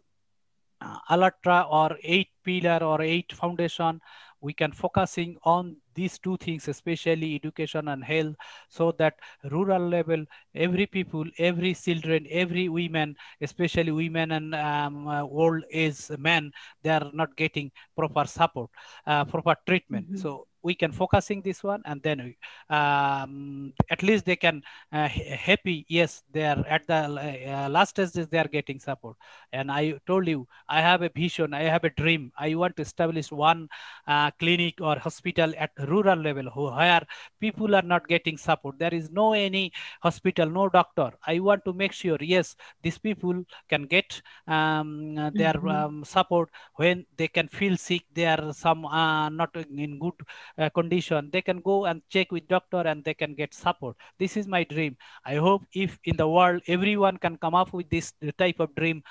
uh, 0.80 0.98
ALLATRA 1.10 1.66
or 1.70 1.96
eight 2.02 2.28
pillar 2.44 2.78
or 2.82 3.02
eight 3.02 3.32
foundation, 3.32 4.00
we 4.40 4.52
can 4.52 4.72
focusing 4.72 5.36
on 5.44 5.76
these 5.94 6.18
two 6.18 6.36
things, 6.36 6.68
especially 6.68 7.34
education 7.34 7.88
and 7.88 8.04
health, 8.04 8.34
so 8.68 8.92
that 8.92 9.14
rural 9.50 9.88
level, 9.88 10.24
every 10.54 10.86
people, 10.86 11.24
every 11.38 11.74
children, 11.74 12.26
every 12.30 12.68
women, 12.68 13.16
especially 13.40 13.90
women 13.92 14.32
and 14.32 14.54
um, 14.54 15.08
uh, 15.08 15.22
old 15.22 15.62
age 15.70 16.10
men, 16.18 16.50
they 16.82 16.90
are 16.90 17.10
not 17.12 17.36
getting 17.36 17.70
proper 17.96 18.24
support, 18.24 18.70
uh, 19.06 19.24
proper 19.24 19.56
treatment. 19.66 20.08
Mm 20.08 20.14
-hmm. 20.14 20.22
So 20.22 20.46
we 20.62 20.74
can 20.74 20.92
focusing 20.92 21.40
this 21.42 21.62
one 21.62 21.82
and 21.86 22.02
then 22.02 22.34
um, 22.68 23.72
at 23.90 24.02
least 24.02 24.24
they 24.24 24.36
can 24.36 24.62
uh, 24.92 25.08
happy 25.08 25.84
yes 25.88 26.22
they 26.32 26.44
are 26.44 26.64
at 26.68 26.86
the 26.86 26.94
uh, 26.94 27.68
last 27.68 27.90
stages 27.90 28.28
they 28.28 28.38
are 28.38 28.48
getting 28.48 28.78
support. 28.78 29.16
And 29.52 29.70
i 29.70 29.94
told 30.06 30.26
you 30.28 30.46
i 30.68 30.80
have 30.80 31.02
a 31.02 31.10
vision 31.14 31.54
i 31.54 31.62
have 31.62 31.84
a 31.84 31.90
dream. 31.90 32.32
I 32.38 32.54
want 32.54 32.76
to 32.76 32.82
establish 32.82 33.30
one 33.32 33.68
uh, 34.06 34.30
clinic 34.38 34.80
or 34.80 34.98
hospital 34.98 35.52
at 35.58 35.70
rural 35.88 36.18
level 36.18 36.46
where 36.76 37.02
people 37.40 37.74
are 37.74 37.82
not 37.82 38.06
getting 38.06 38.36
support. 38.36 38.78
There 38.78 38.94
is 38.94 39.10
no 39.10 39.32
any 39.32 39.72
hospital 40.02 40.48
no 40.48 40.68
doctor. 40.68 41.10
I 41.26 41.40
want 41.40 41.64
to 41.64 41.72
make 41.72 41.92
sure 41.92 42.18
yes 42.20 42.56
these 42.82 42.98
people 42.98 43.44
can 43.68 43.84
get 43.84 44.20
um, 44.46 45.14
their 45.14 45.54
mm-hmm. 45.54 45.68
um, 45.68 46.04
support. 46.04 46.50
When 46.76 47.06
they 47.16 47.28
can 47.28 47.48
feel 47.48 47.76
sick 47.76 48.04
they 48.12 48.26
are 48.26 48.52
some 48.52 48.84
uh, 48.84 49.28
not 49.28 49.54
in 49.56 49.98
good 49.98 50.14
uh, 50.58 50.68
condition. 50.70 51.30
They 51.32 51.42
can 51.42 51.60
go 51.60 51.86
and 51.86 52.02
check 52.08 52.32
with 52.32 52.48
doctor 52.48 52.80
and 52.80 53.04
they 53.04 53.14
can 53.14 53.34
get 53.34 53.54
support. 53.54 53.96
This 54.18 54.36
is 54.36 54.46
my 54.46 54.64
dream. 54.64 54.96
I 55.24 55.36
hope 55.36 55.64
if 55.72 55.98
in 56.04 56.16
the 56.16 56.28
world 56.28 56.62
everyone 56.66 57.16
can 57.18 57.36
come 57.36 57.54
up 57.54 57.72
with 57.72 57.88
this 57.90 58.12
type 58.38 58.60
of 58.60 58.74
dream 58.74 59.02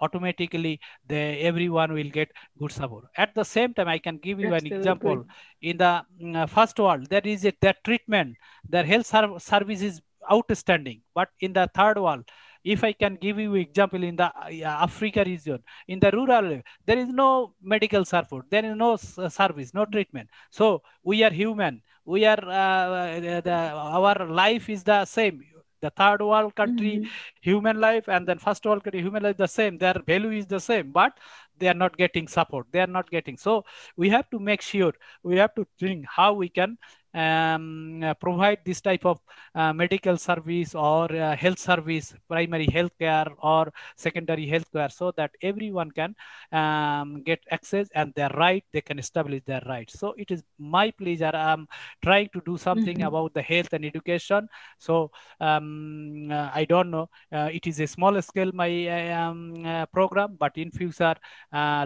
automatically 0.00 0.80
the 1.06 1.16
everyone 1.48 1.92
will 1.92 2.10
get 2.10 2.30
good 2.58 2.72
support. 2.72 3.04
At 3.16 3.34
the 3.34 3.44
same 3.44 3.72
time 3.72 3.88
i 3.88 3.98
can 3.98 4.16
give 4.18 4.40
you 4.40 4.50
That's 4.50 4.64
an 4.64 4.72
example. 4.72 5.16
Good. 5.16 5.26
in 5.70 5.76
the 5.78 6.02
uh, 6.34 6.46
first 6.46 6.78
world 6.78 7.08
there 7.08 7.20
is 7.24 7.44
a 7.44 7.52
that 7.60 7.84
treatment 7.84 8.36
their 8.68 8.84
health 8.84 9.06
service 9.06 9.82
is 9.82 10.00
outstanding. 10.30 11.02
But 11.14 11.28
in 11.40 11.52
the 11.52 11.70
third 11.74 11.98
world 11.98 12.24
if 12.64 12.84
I 12.84 12.92
can 12.92 13.16
give 13.16 13.38
you 13.38 13.54
example 13.56 14.02
in 14.02 14.16
the 14.16 14.24
uh, 14.24 14.84
Africa 14.84 15.22
region, 15.24 15.62
in 15.88 15.98
the 15.98 16.10
rural, 16.10 16.60
there 16.86 16.98
is 16.98 17.08
no 17.08 17.54
medical 17.62 18.04
support, 18.04 18.46
there 18.50 18.64
is 18.64 18.76
no 18.76 18.92
uh, 18.94 19.28
service, 19.28 19.74
no 19.74 19.84
treatment. 19.84 20.28
So 20.50 20.82
we 21.02 21.22
are 21.22 21.30
human. 21.30 21.82
We 22.04 22.24
are 22.24 22.38
uh, 22.38 23.20
the, 23.20 23.52
our 23.52 24.26
life 24.26 24.68
is 24.68 24.82
the 24.82 25.04
same. 25.04 25.42
The 25.80 25.90
third 25.90 26.22
world 26.22 26.54
country, 26.54 26.98
mm-hmm. 26.98 27.08
human 27.40 27.80
life, 27.80 28.08
and 28.08 28.26
then 28.26 28.38
first 28.38 28.64
world 28.64 28.84
country, 28.84 29.02
human 29.02 29.24
life, 29.24 29.36
the 29.36 29.48
same. 29.48 29.78
Their 29.78 29.96
value 30.06 30.30
is 30.30 30.46
the 30.46 30.60
same, 30.60 30.92
but 30.92 31.18
they 31.58 31.66
are 31.66 31.74
not 31.74 31.96
getting 31.96 32.28
support. 32.28 32.66
They 32.70 32.80
are 32.80 32.86
not 32.86 33.10
getting. 33.10 33.36
So 33.36 33.64
we 33.96 34.08
have 34.10 34.30
to 34.30 34.38
make 34.38 34.62
sure 34.62 34.92
we 35.24 35.38
have 35.38 35.54
to 35.56 35.66
think 35.80 36.06
how 36.08 36.34
we 36.34 36.48
can 36.48 36.78
um, 37.14 38.02
uh, 38.02 38.14
provide 38.14 38.58
this 38.64 38.80
type 38.80 39.04
of 39.04 39.20
uh, 39.54 39.72
medical 39.72 40.16
service 40.16 40.74
or 40.74 41.12
uh, 41.14 41.36
health 41.36 41.58
service, 41.58 42.14
primary 42.28 42.66
health 42.66 42.92
care 42.98 43.26
or 43.42 43.72
secondary 43.96 44.46
health 44.46 44.70
care, 44.72 44.88
so 44.88 45.12
that 45.16 45.30
everyone 45.42 45.90
can 45.90 46.14
um, 46.52 47.22
get 47.22 47.40
access 47.50 47.88
and 47.94 48.12
their 48.14 48.30
right, 48.30 48.64
they 48.72 48.80
can 48.80 48.98
establish 48.98 49.42
their 49.46 49.62
rights. 49.66 49.98
So 49.98 50.14
it 50.16 50.30
is 50.30 50.42
my 50.58 50.90
pleasure. 50.90 51.32
I'm 51.34 51.68
trying 52.02 52.28
to 52.32 52.40
do 52.44 52.56
something 52.56 52.96
mm 52.96 53.02
-hmm. 53.02 53.12
about 53.12 53.34
the 53.34 53.42
health 53.42 53.72
and 53.74 53.84
education. 53.84 54.48
So 54.78 55.10
um, 55.40 56.30
I 56.54 56.64
don't 56.64 56.90
know, 56.90 57.08
uh, 57.32 57.48
it 57.52 57.66
is 57.66 57.80
a 57.80 57.86
small 57.86 58.20
scale, 58.22 58.50
my 58.54 58.72
um, 59.12 59.64
uh, 59.64 59.86
program, 59.92 60.36
but 60.38 60.56
in 60.56 60.70
future, 60.70 61.16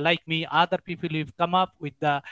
like 0.00 0.22
me, 0.26 0.46
other 0.50 0.80
people 0.88 1.10
have 1.18 1.32
come 1.36 1.54
up 1.62 1.72
with 1.80 1.94
the 1.98 2.22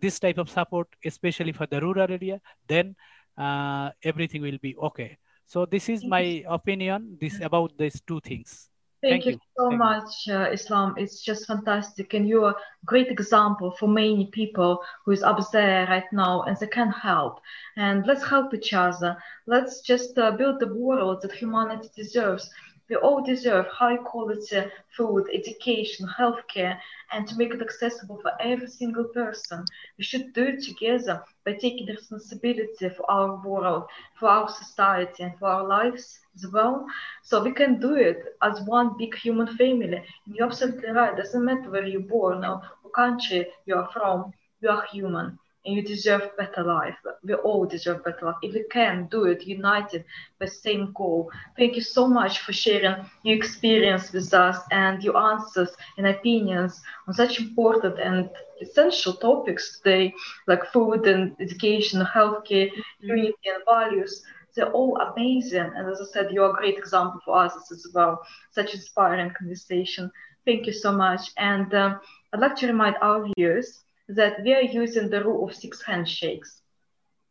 this 0.00 0.18
type 0.18 0.38
of 0.38 0.48
support, 0.48 0.88
especially 1.04 1.52
for 1.52 1.66
the 1.66 1.80
rural 1.80 2.05
area, 2.10 2.40
then 2.68 2.94
uh, 3.38 3.90
everything 4.02 4.42
will 4.42 4.58
be 4.60 4.76
okay. 4.76 5.18
So 5.46 5.64
this 5.64 5.88
is 5.88 6.04
my 6.04 6.44
opinion 6.48 7.18
this 7.20 7.40
about 7.40 7.78
these 7.78 8.00
two 8.06 8.20
things. 8.20 8.68
Thank, 9.02 9.24
Thank 9.24 9.26
you, 9.26 9.32
you, 9.32 9.38
so 9.56 9.68
Thank 9.68 9.78
much, 9.78 10.28
uh, 10.28 10.48
Islam. 10.52 10.94
It's 10.96 11.22
just 11.22 11.46
fantastic, 11.46 12.14
and 12.14 12.26
you're 12.26 12.50
a 12.50 12.56
great 12.84 13.08
example 13.08 13.70
for 13.78 13.88
many 13.88 14.26
people 14.32 14.82
who 15.04 15.12
is 15.12 15.22
up 15.22 15.38
there 15.52 15.86
right 15.86 16.10
now, 16.12 16.42
and 16.42 16.56
they 16.56 16.66
can 16.66 16.90
help. 16.90 17.40
And 17.76 18.06
let's 18.06 18.26
help 18.26 18.54
each 18.54 18.72
other. 18.72 19.16
Let's 19.46 19.82
just 19.82 20.18
uh, 20.18 20.32
build 20.32 20.60
the 20.60 20.74
world 20.74 21.22
that 21.22 21.32
humanity 21.32 21.90
deserves. 21.94 22.50
We 22.88 22.96
all 22.96 23.22
deserve 23.22 23.66
high 23.66 23.96
quality 23.96 24.62
food, 24.96 25.24
education, 25.32 26.06
healthcare, 26.18 26.78
and 27.12 27.26
to 27.26 27.36
make 27.36 27.52
it 27.54 27.60
accessible 27.62 28.18
for 28.22 28.32
every 28.40 28.66
single 28.68 29.04
person. 29.14 29.66
We 29.98 30.04
should 30.04 30.32
do 30.34 30.44
it 30.44 30.62
together 30.62 31.22
by 31.44 31.52
taking 31.54 31.86
responsibility 31.86 32.88
for 32.96 33.10
our 33.10 33.40
world, 33.44 33.84
for 34.18 34.28
our 34.28 34.48
society, 34.48 35.22
and 35.24 35.32
for 35.38 35.48
our 35.48 35.66
lives 35.66 36.18
as 36.36 36.46
well. 36.52 36.84
So 37.22 37.42
we 37.42 37.52
can 37.52 37.78
do 37.80 37.94
it 37.94 38.18
as 38.42 38.60
one 38.66 38.96
big 38.98 39.14
human 39.16 39.46
family. 39.56 39.96
And 40.26 40.34
you're 40.34 40.46
absolutely 40.46 40.90
right. 40.90 41.12
It 41.12 41.16
doesn't 41.16 41.44
matter 41.44 41.70
where 41.70 41.86
you're 41.86 42.00
born 42.00 42.44
or 42.44 42.60
what 42.82 42.94
country 42.94 43.46
you're 43.66 43.88
from. 43.92 44.32
You 44.60 44.70
are 44.70 44.84
human 44.92 45.38
and 45.66 45.76
you 45.76 45.82
deserve 45.82 46.30
better 46.38 46.62
life. 46.62 46.96
We 47.24 47.34
all 47.34 47.66
deserve 47.66 48.04
better 48.04 48.26
life. 48.26 48.36
If 48.42 48.54
we 48.54 48.64
can 48.70 49.08
do 49.10 49.24
it 49.24 49.46
united 49.46 50.04
with 50.40 50.52
same 50.52 50.92
goal. 50.94 51.30
Thank 51.58 51.74
you 51.74 51.82
so 51.82 52.06
much 52.06 52.40
for 52.40 52.52
sharing 52.52 53.04
your 53.24 53.36
experience 53.36 54.12
with 54.12 54.32
us 54.32 54.58
and 54.70 55.02
your 55.02 55.16
answers 55.16 55.70
and 55.98 56.06
opinions 56.06 56.80
on 57.08 57.14
such 57.14 57.40
important 57.40 57.98
and 57.98 58.30
essential 58.60 59.14
topics 59.14 59.78
today, 59.78 60.14
like 60.46 60.64
food 60.72 61.06
and 61.06 61.34
education, 61.40 62.00
healthcare, 62.04 62.70
unity 63.00 63.34
and 63.46 63.62
values. 63.66 64.22
They're 64.54 64.72
all 64.72 64.96
amazing. 64.96 65.70
And 65.76 65.90
as 65.90 66.00
I 66.00 66.04
said, 66.12 66.30
you're 66.32 66.50
a 66.50 66.54
great 66.54 66.78
example 66.78 67.20
for 67.24 67.36
us 67.38 67.54
as 67.70 67.86
well. 67.92 68.22
Such 68.52 68.74
inspiring 68.74 69.30
conversation. 69.38 70.10
Thank 70.46 70.66
you 70.66 70.72
so 70.72 70.92
much. 70.92 71.32
And 71.36 71.74
um, 71.74 72.00
I'd 72.32 72.40
like 72.40 72.56
to 72.56 72.66
remind 72.66 72.96
our 73.02 73.28
viewers 73.36 73.82
that 74.08 74.42
we 74.42 74.54
are 74.54 74.62
using 74.62 75.10
the 75.10 75.22
rule 75.24 75.48
of 75.48 75.54
six 75.54 75.82
handshakes, 75.82 76.62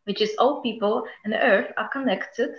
which 0.05 0.21
is 0.21 0.35
all 0.37 0.61
people 0.61 1.05
on 1.25 1.33
earth 1.33 1.71
are 1.77 1.89
connected 1.89 2.55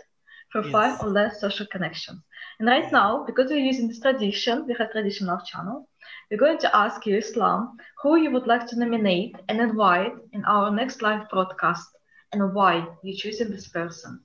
through 0.53 0.65
yes. 0.65 0.73
five 0.73 1.03
or 1.03 1.09
less 1.09 1.41
social 1.41 1.67
connections. 1.67 2.21
And 2.59 2.69
right 2.69 2.91
now, 2.91 3.25
because 3.25 3.51
we're 3.51 3.59
using 3.59 3.89
this 3.89 4.01
tradition, 4.01 4.67
we 4.67 4.75
have 4.79 4.93
traditional 4.93 5.41
channel, 5.41 5.89
we're 6.31 6.39
going 6.39 6.59
to 6.59 6.77
ask 6.77 7.05
you, 7.07 7.19
Islam, 7.19 7.77
who 8.03 8.17
you 8.17 8.31
would 8.31 8.47
like 8.47 8.67
to 8.69 8.79
nominate 8.79 9.37
and 9.49 9.61
invite 9.61 10.15
in 10.33 10.45
our 10.45 10.71
next 10.71 11.03
live 11.03 11.29
broadcast 11.29 11.89
and 12.33 12.55
why 12.55 12.87
you're 13.03 13.17
choosing 13.17 13.51
this 13.51 13.69
person. 13.69 14.21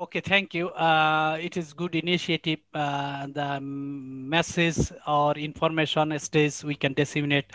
Okay, 0.00 0.20
thank 0.20 0.54
you. 0.54 0.68
Uh, 0.68 1.36
it 1.42 1.56
is 1.56 1.72
good 1.72 1.96
initiative. 1.96 2.60
Uh, 2.72 3.26
the 3.26 3.58
message 3.60 4.92
or 5.08 5.32
information 5.32 6.16
stays 6.20 6.62
we 6.62 6.76
can 6.76 6.92
disseminate 6.92 7.46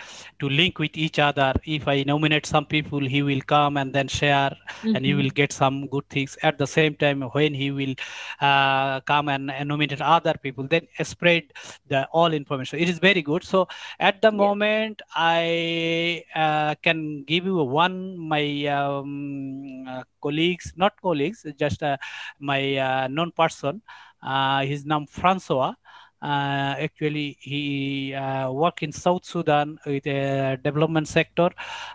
to 0.41 0.49
link 0.49 0.77
with 0.77 0.97
each 0.97 1.19
other. 1.19 1.53
If 1.63 1.87
I 1.87 2.03
nominate 2.03 2.45
some 2.45 2.65
people, 2.65 2.99
he 2.99 3.21
will 3.23 3.39
come 3.39 3.77
and 3.77 3.93
then 3.93 4.09
share, 4.09 4.49
mm-hmm. 4.49 4.93
and 4.93 5.05
you 5.05 5.15
will 5.15 5.29
get 5.29 5.53
some 5.53 5.87
good 5.87 6.03
things. 6.09 6.37
At 6.43 6.57
the 6.57 6.67
same 6.67 6.95
time, 6.95 7.21
when 7.21 7.53
he 7.53 7.71
will 7.71 7.95
uh, 8.41 8.99
come 8.99 9.29
and, 9.29 9.49
and, 9.49 9.69
nominate 9.69 10.01
other 10.01 10.33
people, 10.33 10.67
then 10.67 10.85
spread 11.01 11.43
the 11.87 12.07
all 12.07 12.33
information. 12.33 12.77
It 12.77 12.89
is 12.89 12.99
very 12.99 13.21
good. 13.21 13.45
So 13.45 13.69
at 14.01 14.21
the 14.21 14.31
yeah. 14.31 14.37
moment, 14.37 15.01
I 15.15 16.25
uh, 16.35 16.75
can 16.83 17.23
give 17.23 17.45
you 17.45 17.55
one 17.63 18.17
my 18.17 18.65
um, 18.65 19.87
uh, 19.87 20.03
colleagues, 20.21 20.73
not 20.75 21.01
colleagues, 21.01 21.45
just 21.57 21.81
uh, 21.83 21.95
my 22.39 22.77
uh, 22.77 23.07
known 23.07 23.31
person. 23.31 23.81
Uh, 24.21 24.63
his 24.65 24.85
name 24.85 25.05
Francois. 25.07 25.73
Uh, 26.21 26.75
actually 26.79 27.37
he 27.41 28.13
uh, 28.13 28.49
work 28.49 28.81
in 28.81 28.93
South 28.93 29.25
Sudan 29.25 29.77
with 29.85 30.07
a 30.07 30.57
development 30.63 31.05
sector 31.05 31.49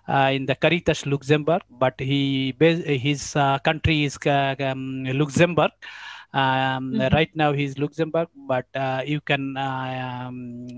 uh, 0.06 0.30
in 0.30 0.44
the 0.44 0.54
Caritas 0.54 1.06
Luxembourg, 1.06 1.62
but 1.70 1.94
he 1.98 2.54
his 2.60 3.32
country 3.64 4.04
is 4.04 4.18
um, 4.26 5.04
Luxembourg. 5.04 5.70
Um, 6.34 6.92
mm-hmm. 6.92 7.14
Right 7.14 7.30
now 7.34 7.52
he's 7.52 7.78
Luxembourg, 7.78 8.28
but 8.46 8.66
uh, 8.74 9.02
you 9.04 9.20
can 9.20 9.56
um, 9.56 10.68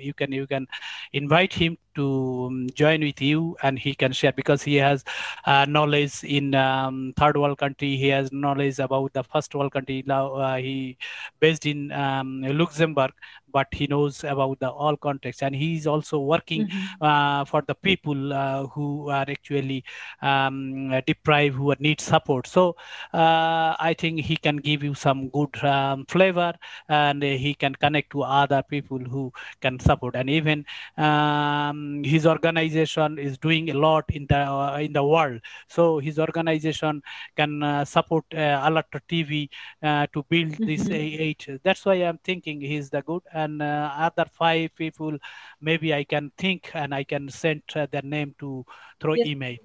you 0.00 0.14
can 0.14 0.32
you 0.32 0.46
can 0.46 0.66
invite 1.12 1.52
him 1.52 1.76
to 1.96 2.46
um, 2.50 2.66
join 2.74 3.00
with 3.00 3.20
you 3.20 3.56
and 3.62 3.78
he 3.78 3.94
can 3.94 4.12
share 4.12 4.32
because 4.32 4.62
he 4.62 4.76
has 4.76 5.04
uh, 5.44 5.64
knowledge 5.68 6.24
in 6.24 6.54
um, 6.54 7.12
third 7.16 7.36
world 7.36 7.58
country. 7.58 7.96
He 7.96 8.08
has 8.08 8.32
knowledge 8.32 8.78
about 8.78 9.12
the 9.12 9.22
first 9.22 9.54
world 9.54 9.72
country. 9.72 10.02
Now 10.06 10.34
uh, 10.34 10.56
he 10.56 10.96
based 11.40 11.66
in 11.66 11.92
um, 11.92 12.42
luxembourg 12.42 13.12
but 13.54 13.68
he 13.80 13.86
knows 13.86 14.22
about 14.34 14.58
the 14.64 14.70
all 14.84 14.96
context. 14.96 15.42
And 15.42 15.54
he 15.54 15.76
is 15.76 15.86
also 15.86 16.18
working 16.18 16.66
mm-hmm. 16.66 17.04
uh, 17.10 17.44
for 17.44 17.62
the 17.70 17.74
people 17.88 18.32
uh, 18.32 18.66
who 18.74 19.08
are 19.08 19.26
actually 19.36 19.84
um, 20.22 20.92
deprived 21.06 21.56
who 21.56 21.74
need 21.78 22.00
support. 22.00 22.46
So 22.46 22.64
uh, 23.12 23.70
i 23.88 23.94
think 24.00 24.20
he 24.30 24.36
can 24.46 24.56
give 24.68 24.82
you 24.88 24.94
some 24.94 25.28
good 25.36 25.56
um, 25.64 26.04
flavor 26.14 26.52
and 26.88 27.22
he 27.22 27.54
can 27.54 27.74
connect 27.84 28.10
to 28.10 28.22
other 28.22 28.62
people 28.74 28.98
who 28.98 29.32
can 29.60 29.78
support. 29.78 30.16
And 30.16 30.28
even 30.30 30.64
um, 30.98 32.02
his 32.04 32.26
organization 32.26 33.18
is 33.18 33.38
doing 33.38 33.70
a 33.70 33.74
lot 33.74 34.04
in 34.08 34.26
the 34.26 34.38
uh, 34.38 34.78
in 34.78 34.92
the 34.92 35.04
world. 35.04 35.40
So 35.68 35.98
his 35.98 36.18
organization 36.18 37.02
can 37.36 37.62
uh, 37.62 37.84
support 37.84 38.24
uh, 38.34 38.66
ALLATRA 38.66 39.00
TV 39.08 39.48
uh, 39.82 40.06
to 40.12 40.24
build 40.28 40.52
this 40.66 40.84
mm-hmm. 40.88 41.56
that's 41.62 41.84
why 41.84 41.94
i'm 41.94 42.18
thinking 42.18 42.60
he's 42.60 42.90
the 42.90 43.02
good 43.02 43.22
and 43.44 43.62
uh, 43.62 43.90
other 44.06 44.26
five 44.42 44.70
people 44.82 45.16
maybe 45.60 45.92
i 45.94 46.02
can 46.04 46.30
think 46.36 46.70
and 46.74 46.94
i 46.94 47.04
can 47.04 47.28
send 47.28 47.62
uh, 47.76 47.86
their 47.92 48.06
name 48.16 48.34
to 48.38 48.64
through 49.00 49.18
yes. 49.18 49.26
email 49.26 49.56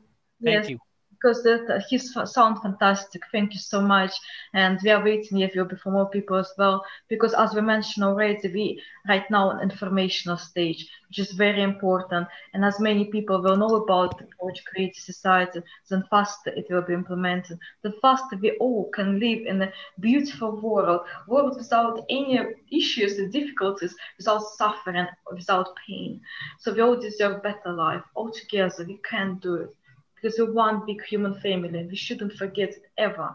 thank 0.43 0.63
yes. 0.63 0.69
you 0.69 0.79
because 1.19 1.43
that 1.43 1.69
uh, 1.69 1.79
his 1.89 2.15
sound 2.25 2.61
fantastic. 2.61 3.21
Thank 3.31 3.53
you 3.53 3.59
so 3.59 3.81
much, 3.81 4.11
and 4.53 4.79
we 4.83 4.89
are 4.89 5.03
waiting 5.03 5.39
if 5.39 5.53
be 5.53 5.75
for 5.75 5.91
more 5.91 6.09
people 6.09 6.37
as 6.37 6.51
well. 6.57 6.83
Because 7.09 7.33
as 7.33 7.53
we 7.53 7.61
mentioned 7.61 8.05
already, 8.05 8.47
we 8.47 8.81
right 9.07 9.29
now 9.29 9.51
an 9.51 9.59
informational 9.59 10.37
stage, 10.37 10.89
which 11.07 11.19
is 11.19 11.31
very 11.31 11.61
important. 11.61 12.27
And 12.53 12.63
as 12.63 12.79
many 12.79 13.05
people 13.05 13.41
will 13.41 13.57
know 13.57 13.75
about 13.75 14.17
the 14.17 14.27
Project 14.39 14.67
Creative 14.67 15.03
Society, 15.03 15.61
then 15.89 16.05
faster 16.09 16.51
it 16.51 16.67
will 16.69 16.83
be 16.83 16.93
implemented. 16.93 17.59
The 17.81 17.93
faster 18.01 18.37
we 18.37 18.51
all 18.57 18.89
can 18.93 19.19
live 19.19 19.45
in 19.45 19.61
a 19.61 19.73
beautiful 19.99 20.59
world, 20.61 21.01
world 21.27 21.57
without 21.57 22.05
any 22.09 22.39
issues 22.71 23.17
and 23.17 23.31
difficulties, 23.31 23.95
without 24.17 24.43
suffering, 24.57 25.07
without 25.31 25.75
pain. 25.87 26.21
So 26.59 26.73
we 26.73 26.81
all 26.81 26.95
deserve 26.95 27.43
better 27.43 27.73
life. 27.73 28.03
All 28.15 28.31
together, 28.31 28.85
we 28.87 28.99
can 29.09 29.39
do 29.41 29.55
it 29.55 29.75
because 30.21 30.37
we're 30.39 30.51
one 30.53 30.81
big 30.85 31.01
human 31.03 31.35
family 31.41 31.79
and 31.79 31.89
we 31.89 31.95
shouldn't 31.95 32.33
forget 32.33 32.69
it 32.69 32.83
ever. 32.97 33.29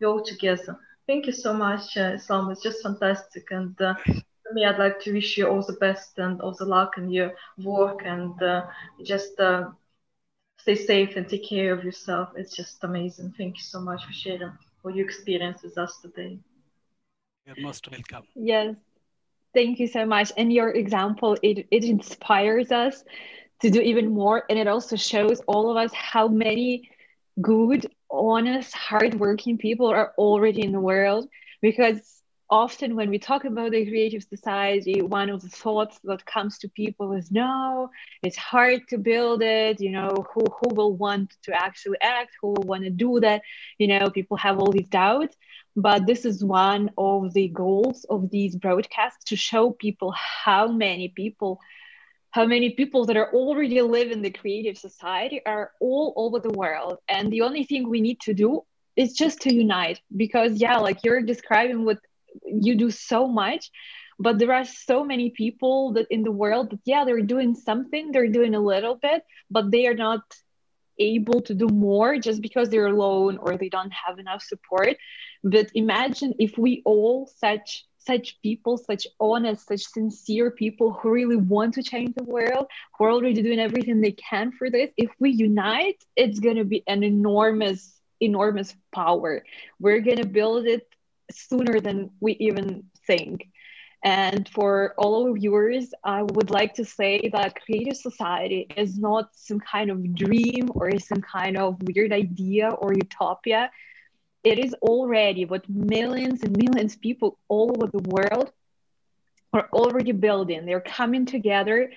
We're 0.00 0.08
all 0.08 0.24
together. 0.24 0.76
Thank 1.06 1.26
you 1.26 1.32
so 1.32 1.52
much, 1.52 1.96
uh, 1.96 2.12
Islam. 2.14 2.50
It's 2.50 2.62
just 2.62 2.82
fantastic. 2.82 3.44
And 3.50 3.74
uh, 3.80 3.94
for 4.04 4.52
me, 4.54 4.64
I'd 4.64 4.78
like 4.78 5.00
to 5.02 5.12
wish 5.12 5.36
you 5.38 5.46
all 5.48 5.62
the 5.62 5.76
best 5.80 6.18
and 6.18 6.40
all 6.40 6.54
the 6.58 6.64
luck 6.66 6.92
in 6.98 7.10
your 7.10 7.32
work 7.62 8.00
and 8.04 8.40
uh, 8.42 8.62
just 9.04 9.38
uh, 9.40 9.64
stay 10.58 10.74
safe 10.74 11.16
and 11.16 11.28
take 11.28 11.48
care 11.48 11.72
of 11.72 11.84
yourself. 11.84 12.28
It's 12.36 12.54
just 12.56 12.82
amazing. 12.84 13.32
Thank 13.36 13.56
you 13.56 13.62
so 13.64 13.80
much 13.80 14.04
for 14.04 14.12
sharing 14.12 14.52
all 14.84 14.90
your 14.94 15.06
experience 15.06 15.62
with 15.62 15.76
us 15.78 15.98
today. 16.02 16.38
You're 17.46 17.56
most 17.58 17.88
welcome. 17.90 18.26
Yes. 18.34 18.74
Thank 19.54 19.78
you 19.78 19.86
so 19.86 20.04
much. 20.06 20.32
And 20.36 20.52
your 20.52 20.70
example, 20.70 21.36
it, 21.42 21.66
it 21.70 21.84
inspires 21.84 22.70
us 22.72 23.04
to 23.62 23.70
do 23.70 23.80
even 23.80 24.10
more. 24.12 24.44
And 24.48 24.58
it 24.58 24.66
also 24.66 24.96
shows 24.96 25.40
all 25.46 25.70
of 25.70 25.76
us 25.76 25.92
how 25.92 26.28
many 26.28 26.90
good, 27.40 27.86
honest, 28.10 28.74
hardworking 28.74 29.58
people 29.58 29.86
are 29.88 30.12
already 30.18 30.62
in 30.64 30.72
the 30.72 30.80
world. 30.80 31.28
Because 31.62 32.22
often 32.50 32.96
when 32.96 33.10
we 33.10 33.18
talk 33.18 33.44
about 33.44 33.70
the 33.70 33.86
creative 33.86 34.24
society, 34.24 35.02
one 35.02 35.30
of 35.30 35.40
the 35.42 35.48
thoughts 35.48 35.98
that 36.04 36.26
comes 36.26 36.58
to 36.58 36.68
people 36.68 37.12
is 37.12 37.30
no, 37.30 37.90
it's 38.22 38.36
hard 38.36 38.88
to 38.88 38.98
build 38.98 39.42
it. 39.42 39.80
You 39.80 39.90
know, 39.90 40.24
who, 40.34 40.44
who 40.44 40.74
will 40.74 40.94
want 40.96 41.36
to 41.44 41.54
actually 41.54 41.98
act? 42.00 42.30
Who 42.40 42.48
will 42.48 42.64
want 42.66 42.84
to 42.84 42.90
do 42.90 43.20
that? 43.20 43.42
You 43.78 43.88
know, 43.88 44.10
people 44.10 44.36
have 44.38 44.58
all 44.58 44.72
these 44.72 44.88
doubts. 44.88 45.36
But 45.76 46.06
this 46.06 46.24
is 46.24 46.44
one 46.44 46.90
of 46.98 47.32
the 47.32 47.48
goals 47.48 48.04
of 48.10 48.30
these 48.30 48.56
broadcasts 48.56 49.24
to 49.26 49.36
show 49.36 49.70
people 49.70 50.12
how 50.12 50.66
many 50.66 51.08
people 51.08 51.60
how 52.32 52.46
many 52.46 52.70
people 52.70 53.06
that 53.06 53.16
are 53.16 53.32
already 53.32 53.80
live 53.82 54.10
in 54.10 54.22
the 54.22 54.30
creative 54.30 54.78
society 54.78 55.40
are 55.44 55.72
all 55.80 56.12
over 56.16 56.38
the 56.38 56.50
world. 56.50 56.98
And 57.08 57.32
the 57.32 57.42
only 57.42 57.64
thing 57.64 57.88
we 57.88 58.00
need 58.00 58.20
to 58.20 58.34
do 58.34 58.64
is 58.96 59.14
just 59.14 59.40
to 59.40 59.54
unite 59.54 60.00
because 60.16 60.60
yeah 60.60 60.78
like 60.78 60.98
you're 61.04 61.22
describing 61.22 61.84
what 61.84 61.98
you 62.44 62.74
do 62.76 62.90
so 62.90 63.26
much 63.26 63.70
but 64.18 64.38
there 64.38 64.52
are 64.52 64.64
so 64.64 65.04
many 65.04 65.30
people 65.30 65.92
that 65.92 66.06
in 66.10 66.22
the 66.22 66.30
world 66.30 66.70
that 66.70 66.80
yeah 66.84 67.04
they're 67.04 67.22
doing 67.22 67.54
something 67.54 68.10
they're 68.10 68.28
doing 68.28 68.54
a 68.54 68.60
little 68.60 68.96
bit 68.96 69.22
but 69.48 69.70
they 69.70 69.86
are 69.86 69.94
not 69.94 70.22
able 71.00 71.40
to 71.42 71.54
do 71.54 71.66
more 71.66 72.18
just 72.18 72.40
because 72.42 72.68
they're 72.68 72.86
alone 72.86 73.38
or 73.38 73.56
they 73.56 73.68
don't 73.68 73.92
have 73.92 74.18
enough 74.18 74.42
support. 74.42 74.96
But 75.42 75.70
imagine 75.74 76.34
if 76.38 76.56
we 76.58 76.82
all 76.84 77.30
such 77.38 77.86
such 78.06 78.40
people, 78.42 78.78
such 78.78 79.06
honest, 79.18 79.68
such 79.68 79.82
sincere 79.82 80.50
people 80.50 80.92
who 80.92 81.10
really 81.10 81.36
want 81.36 81.74
to 81.74 81.82
change 81.82 82.14
the 82.14 82.24
world, 82.24 82.66
who 82.96 83.04
are 83.04 83.10
already 83.10 83.42
doing 83.42 83.60
everything 83.60 84.00
they 84.00 84.12
can 84.12 84.52
for 84.52 84.70
this. 84.70 84.90
If 84.96 85.10
we 85.18 85.30
unite, 85.30 86.02
it's 86.16 86.40
going 86.40 86.56
to 86.56 86.64
be 86.64 86.82
an 86.86 87.02
enormous, 87.02 88.00
enormous 88.20 88.74
power. 88.92 89.44
We're 89.78 90.00
going 90.00 90.18
to 90.18 90.26
build 90.26 90.66
it 90.66 90.88
sooner 91.30 91.80
than 91.80 92.10
we 92.20 92.32
even 92.40 92.84
think. 93.06 93.48
And 94.02 94.48
for 94.48 94.94
all 94.96 95.26
our 95.26 95.34
viewers, 95.34 95.92
I 96.02 96.22
would 96.22 96.50
like 96.50 96.74
to 96.74 96.86
say 96.86 97.28
that 97.34 97.60
creative 97.62 97.98
society 97.98 98.66
is 98.74 98.98
not 98.98 99.28
some 99.34 99.60
kind 99.60 99.90
of 99.90 100.14
dream 100.14 100.70
or 100.74 100.98
some 100.98 101.20
kind 101.20 101.58
of 101.58 101.76
weird 101.82 102.12
idea 102.12 102.70
or 102.70 102.94
utopia 102.94 103.70
it 104.42 104.58
is 104.58 104.74
already 104.82 105.44
what 105.44 105.68
millions 105.68 106.42
and 106.42 106.56
millions 106.56 106.94
of 106.94 107.00
people 107.00 107.38
all 107.48 107.72
over 107.76 107.90
the 107.90 108.08
world 108.08 108.52
are 109.52 109.68
already 109.72 110.12
building. 110.12 110.64
They're 110.64 110.80
coming 110.80 111.26
together, 111.26 111.92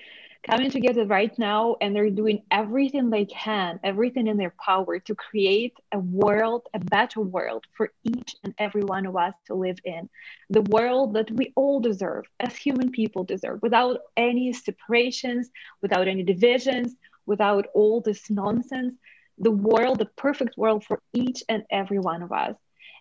coming 0.49 0.69
together 0.69 1.05
right 1.05 1.37
now, 1.39 1.77
and 1.79 1.95
they're 1.95 2.09
doing 2.09 2.43
everything 2.51 3.09
they 3.09 3.25
can, 3.25 3.79
everything 3.83 4.27
in 4.27 4.37
their 4.37 4.53
power 4.63 4.99
to 4.99 5.15
create 5.15 5.77
a 5.93 5.99
world, 5.99 6.67
a 6.73 6.79
better 6.79 7.21
world 7.21 7.65
for 7.77 7.91
each 8.03 8.35
and 8.43 8.53
every 8.57 8.83
one 8.83 9.05
of 9.05 9.15
us 9.15 9.33
to 9.45 9.53
live 9.53 9.77
in. 9.85 10.09
The 10.49 10.63
world 10.63 11.13
that 11.13 11.31
we 11.31 11.53
all 11.55 11.79
deserve, 11.79 12.25
as 12.39 12.55
human 12.55 12.91
people 12.91 13.23
deserve, 13.23 13.61
without 13.61 13.99
any 14.17 14.51
separations, 14.51 15.49
without 15.81 16.07
any 16.07 16.23
divisions, 16.23 16.95
without 17.25 17.67
all 17.73 18.01
this 18.01 18.29
nonsense 18.29 18.95
the 19.37 19.51
world, 19.51 19.99
the 19.99 20.09
perfect 20.17 20.57
world 20.57 20.83
for 20.83 21.01
each 21.13 21.43
and 21.49 21.63
every 21.71 21.99
one 21.99 22.21
of 22.21 22.31
us. 22.31 22.55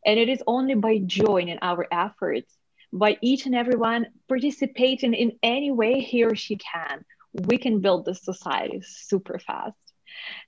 And 0.04 0.18
it 0.18 0.28
is 0.28 0.42
only 0.46 0.74
by 0.74 0.98
joining 0.98 1.58
our 1.62 1.86
efforts, 1.92 2.52
by 2.92 3.16
each 3.20 3.46
and 3.46 3.54
everyone 3.54 4.06
participating 4.28 5.14
in 5.14 5.38
any 5.42 5.70
way 5.70 6.00
he 6.00 6.24
or 6.24 6.34
she 6.34 6.56
can, 6.56 7.04
we 7.32 7.58
can 7.58 7.80
build 7.80 8.04
this 8.04 8.22
society 8.22 8.80
super 8.82 9.38
fast. 9.38 9.76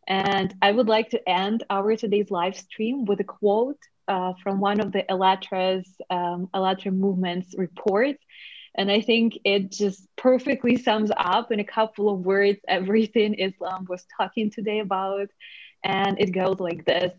And 0.06 0.54
I 0.60 0.72
would 0.72 0.88
like 0.88 1.10
to 1.10 1.28
end 1.28 1.64
our 1.70 1.96
today's 1.96 2.30
live 2.30 2.56
stream 2.56 3.04
with 3.04 3.20
a 3.20 3.24
quote 3.24 3.78
uh, 4.08 4.34
from 4.42 4.60
one 4.60 4.80
of 4.80 4.92
the 4.92 5.04
ALLATRA's 5.10 5.88
um, 6.10 6.50
movement's 6.52 7.54
reports. 7.56 8.22
And 8.76 8.90
I 8.90 9.00
think 9.00 9.38
it 9.44 9.70
just 9.70 10.06
perfectly 10.16 10.76
sums 10.76 11.10
up 11.16 11.52
in 11.52 11.60
a 11.60 11.64
couple 11.64 12.10
of 12.10 12.20
words 12.20 12.58
everything 12.66 13.34
Islam 13.34 13.86
was 13.88 14.04
talking 14.18 14.50
today 14.50 14.80
about 14.80 15.28
and 15.84 16.20
it 16.20 16.32
goes 16.32 16.60
like 16.60 16.84
this 16.84 17.12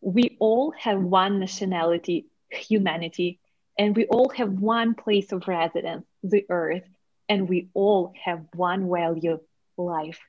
We 0.00 0.36
all 0.40 0.72
have 0.78 1.00
one 1.02 1.40
nationality, 1.40 2.26
humanity, 2.50 3.40
and 3.78 3.96
we 3.96 4.06
all 4.06 4.30
have 4.30 4.52
one 4.52 4.94
place 4.94 5.32
of 5.32 5.48
residence, 5.48 6.06
the 6.22 6.44
earth, 6.50 6.84
and 7.28 7.48
we 7.48 7.68
all 7.74 8.12
have 8.24 8.44
one 8.54 8.90
value, 8.90 9.40
life. 9.76 10.20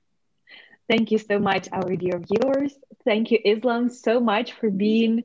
Thank 0.89 1.11
you 1.11 1.19
so 1.19 1.39
much, 1.39 1.67
our 1.71 1.95
dear 1.95 2.19
viewers. 2.19 2.73
Thank 3.05 3.31
you, 3.31 3.39
Islam, 3.45 3.89
so 3.89 4.19
much 4.19 4.53
for 4.53 4.69
being 4.69 5.23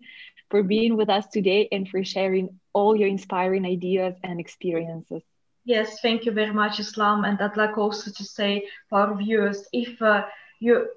for 0.51 0.63
being 0.65 0.97
with 0.97 1.09
us 1.09 1.27
today 1.29 1.69
and 1.73 1.89
for 1.89 2.03
sharing 2.05 2.61
all 2.73 2.97
your 2.97 3.09
inspiring 3.09 3.65
ideas 3.65 4.15
and 4.25 4.41
experiences. 4.41 5.23
Yes, 5.65 6.01
thank 6.01 6.25
you 6.25 6.33
very 6.33 6.53
much, 6.53 6.81
Islam. 6.81 7.25
And 7.25 7.41
I'd 7.41 7.57
like 7.57 7.79
also 7.79 8.11
to 8.11 8.25
say 8.25 8.67
for 8.89 9.01
our 9.01 9.17
viewers, 9.17 9.69
if 9.73 10.03
uh, 10.03 10.25
you 10.59 10.89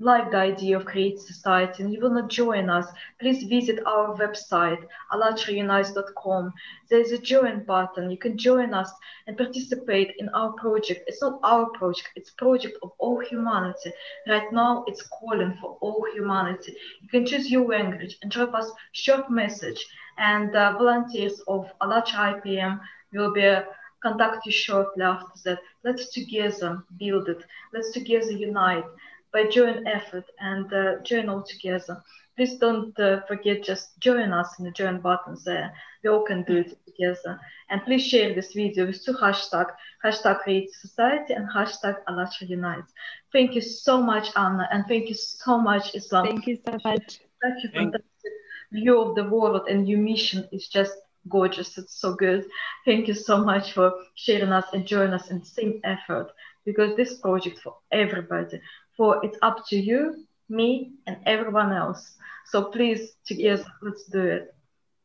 like 0.00 0.30
the 0.30 0.38
idea 0.38 0.78
of 0.78 0.86
creative 0.86 1.20
society 1.20 1.82
and 1.82 1.92
you 1.92 2.00
will 2.00 2.10
not 2.10 2.30
join 2.30 2.70
us, 2.70 2.86
please 3.20 3.44
visit 3.44 3.78
our 3.86 4.16
website, 4.16 4.82
allatraunites.com. 5.12 6.52
There's 6.88 7.12
a 7.12 7.18
join 7.18 7.64
button. 7.64 8.10
You 8.10 8.16
can 8.16 8.38
join 8.38 8.72
us 8.72 8.90
and 9.26 9.36
participate 9.36 10.14
in 10.18 10.30
our 10.30 10.52
project. 10.54 11.04
It's 11.06 11.20
not 11.20 11.38
our 11.42 11.66
project, 11.70 12.08
it's 12.16 12.30
project 12.30 12.78
of 12.82 12.92
all 12.98 13.20
humanity. 13.20 13.92
Right 14.26 14.50
now, 14.50 14.84
it's 14.88 15.02
calling 15.02 15.56
for 15.60 15.76
all 15.82 16.06
humanity. 16.14 16.74
You 17.02 17.08
can 17.08 17.26
choose 17.26 17.50
your 17.50 17.68
language 17.68 18.16
and 18.22 18.30
drop 18.30 18.54
us 18.54 18.72
short 18.92 19.30
message 19.30 19.84
and 20.16 20.56
uh, 20.56 20.72
volunteers 20.78 21.40
of 21.46 21.70
Allatra 21.82 22.42
IPM 22.42 22.80
will 23.12 23.32
be 23.32 23.54
contact 24.02 24.46
you 24.46 24.52
shortly 24.52 25.02
after 25.02 25.40
that. 25.44 25.58
Let's 25.84 26.10
together 26.10 26.82
build 26.98 27.28
it. 27.28 27.44
Let's 27.74 27.92
together 27.92 28.32
unite 28.32 28.84
by 29.32 29.44
joint 29.44 29.86
effort 29.86 30.24
and 30.40 30.72
uh, 30.72 31.02
join 31.02 31.28
all 31.28 31.42
together. 31.42 32.02
Please 32.36 32.56
don't 32.58 32.98
uh, 32.98 33.20
forget, 33.26 33.62
just 33.62 33.98
join 34.00 34.32
us 34.32 34.58
in 34.58 34.64
the 34.64 34.70
join 34.70 35.00
buttons 35.00 35.44
there. 35.44 35.72
We 36.02 36.10
all 36.10 36.24
can 36.24 36.42
do 36.44 36.58
it 36.58 36.78
together. 36.86 37.38
And 37.68 37.82
please 37.84 38.06
share 38.06 38.34
this 38.34 38.52
video 38.52 38.86
with 38.86 39.04
two 39.04 39.12
hashtags, 39.12 39.72
hashtag 40.04 40.40
Creative 40.40 40.74
Society 40.74 41.34
and 41.34 41.48
hashtag 41.48 41.96
Allatra 42.08 42.48
Unites. 42.48 42.92
Thank 43.32 43.54
you 43.54 43.60
so 43.60 44.02
much, 44.02 44.28
Anna, 44.36 44.68
and 44.72 44.84
thank 44.88 45.08
you 45.08 45.14
so 45.14 45.58
much, 45.58 45.94
Islam. 45.94 46.26
Thank 46.26 46.46
you 46.46 46.58
so 46.64 46.78
much. 46.84 47.20
Such 47.42 47.64
a 47.64 47.68
fantastic 47.72 48.32
view 48.72 49.00
of 49.00 49.16
the 49.16 49.24
world 49.24 49.68
and 49.68 49.88
your 49.88 49.98
mission 49.98 50.48
is 50.52 50.68
just 50.68 50.94
gorgeous. 51.28 51.76
It's 51.78 52.00
so 52.00 52.14
good. 52.14 52.46
Thank 52.84 53.08
you 53.08 53.14
so 53.14 53.44
much 53.44 53.72
for 53.72 53.92
sharing 54.14 54.52
us 54.52 54.66
and 54.72 54.86
joining 54.86 55.14
us 55.14 55.30
in 55.30 55.40
the 55.40 55.46
same 55.46 55.80
effort 55.84 56.30
because 56.64 56.96
this 56.96 57.18
project 57.18 57.58
for 57.58 57.76
everybody 57.90 58.60
for 59.00 59.24
it's 59.24 59.38
up 59.42 59.66
to 59.70 59.76
you, 59.78 60.26
me, 60.50 60.92
and 61.06 61.16
everyone 61.26 61.72
else. 61.72 62.16
So 62.46 62.64
please, 62.76 63.16
together, 63.26 63.64
let's 63.82 64.04
do 64.12 64.22
it. 64.22 64.54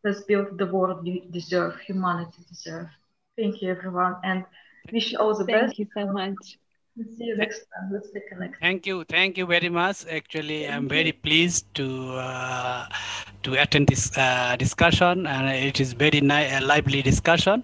Let's 0.04 0.22
build 0.24 0.60
the 0.60 0.68
world 0.68 1.08
you 1.08 1.22
deserve, 1.32 1.80
humanity 1.88 2.43
deserve. 2.50 2.88
Thank 3.38 3.62
you, 3.62 3.72
everyone, 3.72 4.18
and 4.24 4.46
wish 4.91 5.12
you 5.14 5.20
all 5.20 5.36
the 5.38 5.46
Thank 5.46 5.60
best. 5.60 5.78
Thank 5.78 5.80
you 5.80 5.88
so 5.96 6.08
much. 6.12 6.58
See 7.18 7.26
you 7.26 7.38
next 7.38 7.60
time. 7.72 7.91
Let's 7.93 8.10
stay 8.10 8.22
connected. 8.30 8.60
Thank 8.62 8.88
you, 8.88 9.04
thank 9.06 9.38
you 9.38 9.46
very 9.46 9.70
much. 9.70 10.06
Actually, 10.10 10.68
I'm 10.68 10.88
very 10.89 11.12
pleased 11.14 11.74
to 11.76 12.14
uh, 12.16 12.88
to 13.43 13.54
attend 13.62 13.88
this 13.88 14.16
uh, 14.18 14.56
discussion, 14.58 15.28
and 15.28 15.50
it 15.50 15.80
is 15.80 15.93
very 15.93 16.22
ni- 16.22 16.50
a 16.58 16.62
lively 16.62 17.02
discussion. 17.02 17.64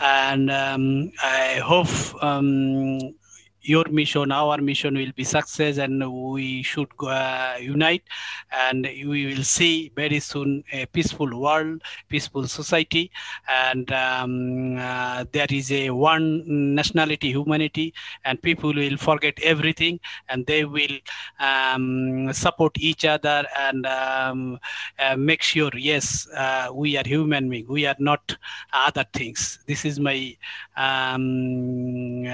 And 0.00 0.50
um, 0.50 1.12
I 1.22 1.60
hope 1.64 1.88
um, 2.22 3.14
your 3.62 3.84
mission, 3.90 4.32
our 4.32 4.58
mission 4.58 4.94
will 4.94 5.12
be 5.14 5.24
success, 5.24 5.78
and 5.78 6.12
we 6.32 6.62
should 6.62 6.88
uh, 7.00 7.54
unite, 7.60 8.02
and 8.50 8.82
we 8.84 9.26
will 9.26 9.44
see 9.44 9.92
very 9.94 10.20
soon 10.20 10.64
a 10.72 10.86
peaceful 10.86 11.38
world, 11.38 11.82
peaceful 12.08 12.46
society, 12.48 13.10
and 13.48 13.92
um, 13.92 14.76
uh, 14.78 15.24
there 15.32 15.46
is 15.50 15.70
a 15.70 15.90
one 15.90 16.74
nationality, 16.74 17.30
humanity, 17.30 17.94
and 18.24 18.42
people 18.42 18.72
will 18.74 18.96
forget 18.96 19.38
everything, 19.42 20.00
and 20.28 20.46
they 20.46 20.64
will 20.64 20.98
um, 21.38 22.32
support 22.32 22.76
each 22.78 23.04
other 23.04 23.46
and 23.58 23.86
um, 23.86 24.58
uh, 24.98 25.16
make 25.16 25.42
sure, 25.42 25.70
yes, 25.74 26.28
uh, 26.36 26.68
we 26.72 26.96
are 26.96 27.06
human 27.06 27.48
being, 27.48 27.66
we 27.68 27.86
are 27.86 27.96
not 27.98 28.36
other 28.72 29.04
things. 29.12 29.60
This 29.66 29.84
is 29.84 30.00
my 30.00 30.36
um, 30.76 32.24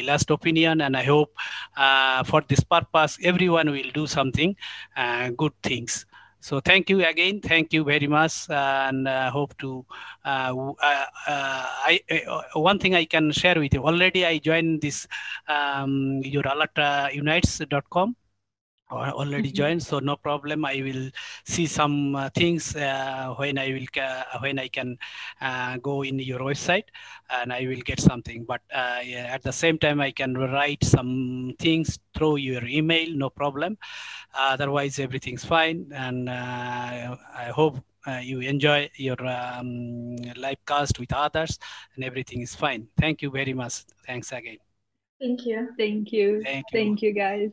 last 0.00 0.30
opinion, 0.30 0.80
and 0.80 0.96
I 0.96 1.02
hope 1.02 1.36
uh, 1.76 2.24
for 2.24 2.40
this 2.48 2.60
purpose 2.64 3.18
everyone 3.22 3.70
will 3.70 3.90
do 3.92 4.06
something 4.06 4.56
uh, 4.96 5.28
good 5.36 5.52
things. 5.62 6.06
So 6.42 6.58
thank 6.58 6.90
you 6.90 7.04
again. 7.06 7.40
Thank 7.40 7.72
you 7.72 7.84
very 7.84 8.08
much, 8.08 8.50
and 8.50 9.06
uh, 9.06 9.30
hope 9.30 9.56
to. 9.58 9.86
Uh, 10.24 10.72
uh, 10.82 11.06
uh, 11.28 11.66
I 11.86 12.00
one 12.54 12.80
thing 12.80 12.96
I 12.96 13.04
can 13.04 13.30
share 13.30 13.60
with 13.60 13.72
you. 13.72 13.84
Already 13.84 14.26
I 14.26 14.38
joined 14.38 14.80
this 14.80 15.06
um, 15.46 16.20
your 16.24 16.42
allatraunites.com 16.42 18.08
or 18.08 18.21
already 18.92 19.50
Mhm. 19.50 19.52
joined 19.52 19.82
so 19.82 19.98
no 19.98 20.16
problem 20.16 20.64
i 20.64 20.80
will 20.82 21.10
see 21.44 21.66
some 21.66 22.14
uh, 22.16 22.28
things 22.34 22.74
uh, 22.76 23.34
when 23.38 23.58
i 23.58 23.68
will 23.72 23.86
ca- 23.92 24.24
when 24.40 24.58
i 24.58 24.68
can 24.68 24.96
uh, 25.40 25.76
go 25.78 26.02
in 26.02 26.18
your 26.18 26.40
website 26.40 26.84
and 27.30 27.52
i 27.52 27.66
will 27.66 27.80
get 27.90 28.00
something 28.00 28.44
but 28.44 28.60
uh, 28.74 29.00
yeah, 29.04 29.26
at 29.36 29.42
the 29.42 29.52
same 29.52 29.78
time 29.78 30.00
i 30.00 30.10
can 30.10 30.34
write 30.34 30.82
some 30.84 31.54
things 31.58 31.98
through 32.14 32.36
your 32.36 32.64
email 32.66 33.08
no 33.14 33.30
problem 33.30 33.76
otherwise 34.34 34.98
everything's 34.98 35.44
fine 35.44 35.86
and 35.94 36.28
uh, 36.28 37.16
i 37.34 37.44
hope 37.54 37.78
uh, 38.06 38.18
you 38.22 38.40
enjoy 38.40 38.88
your 38.96 39.20
um, 39.26 40.16
live 40.36 40.64
cast 40.66 40.98
with 40.98 41.12
others 41.12 41.58
and 41.94 42.04
everything 42.04 42.40
is 42.40 42.54
fine 42.54 42.86
thank 42.98 43.22
you 43.22 43.30
very 43.30 43.52
much 43.54 43.84
thanks 44.06 44.32
again 44.32 44.58
Thank 45.20 45.46
you. 45.46 45.68
Thank 45.78 46.12
you. 46.12 46.44
thank 46.44 46.72
you 46.72 46.92
Thank 46.92 47.02
you, 47.02 47.12
guys. 47.14 47.52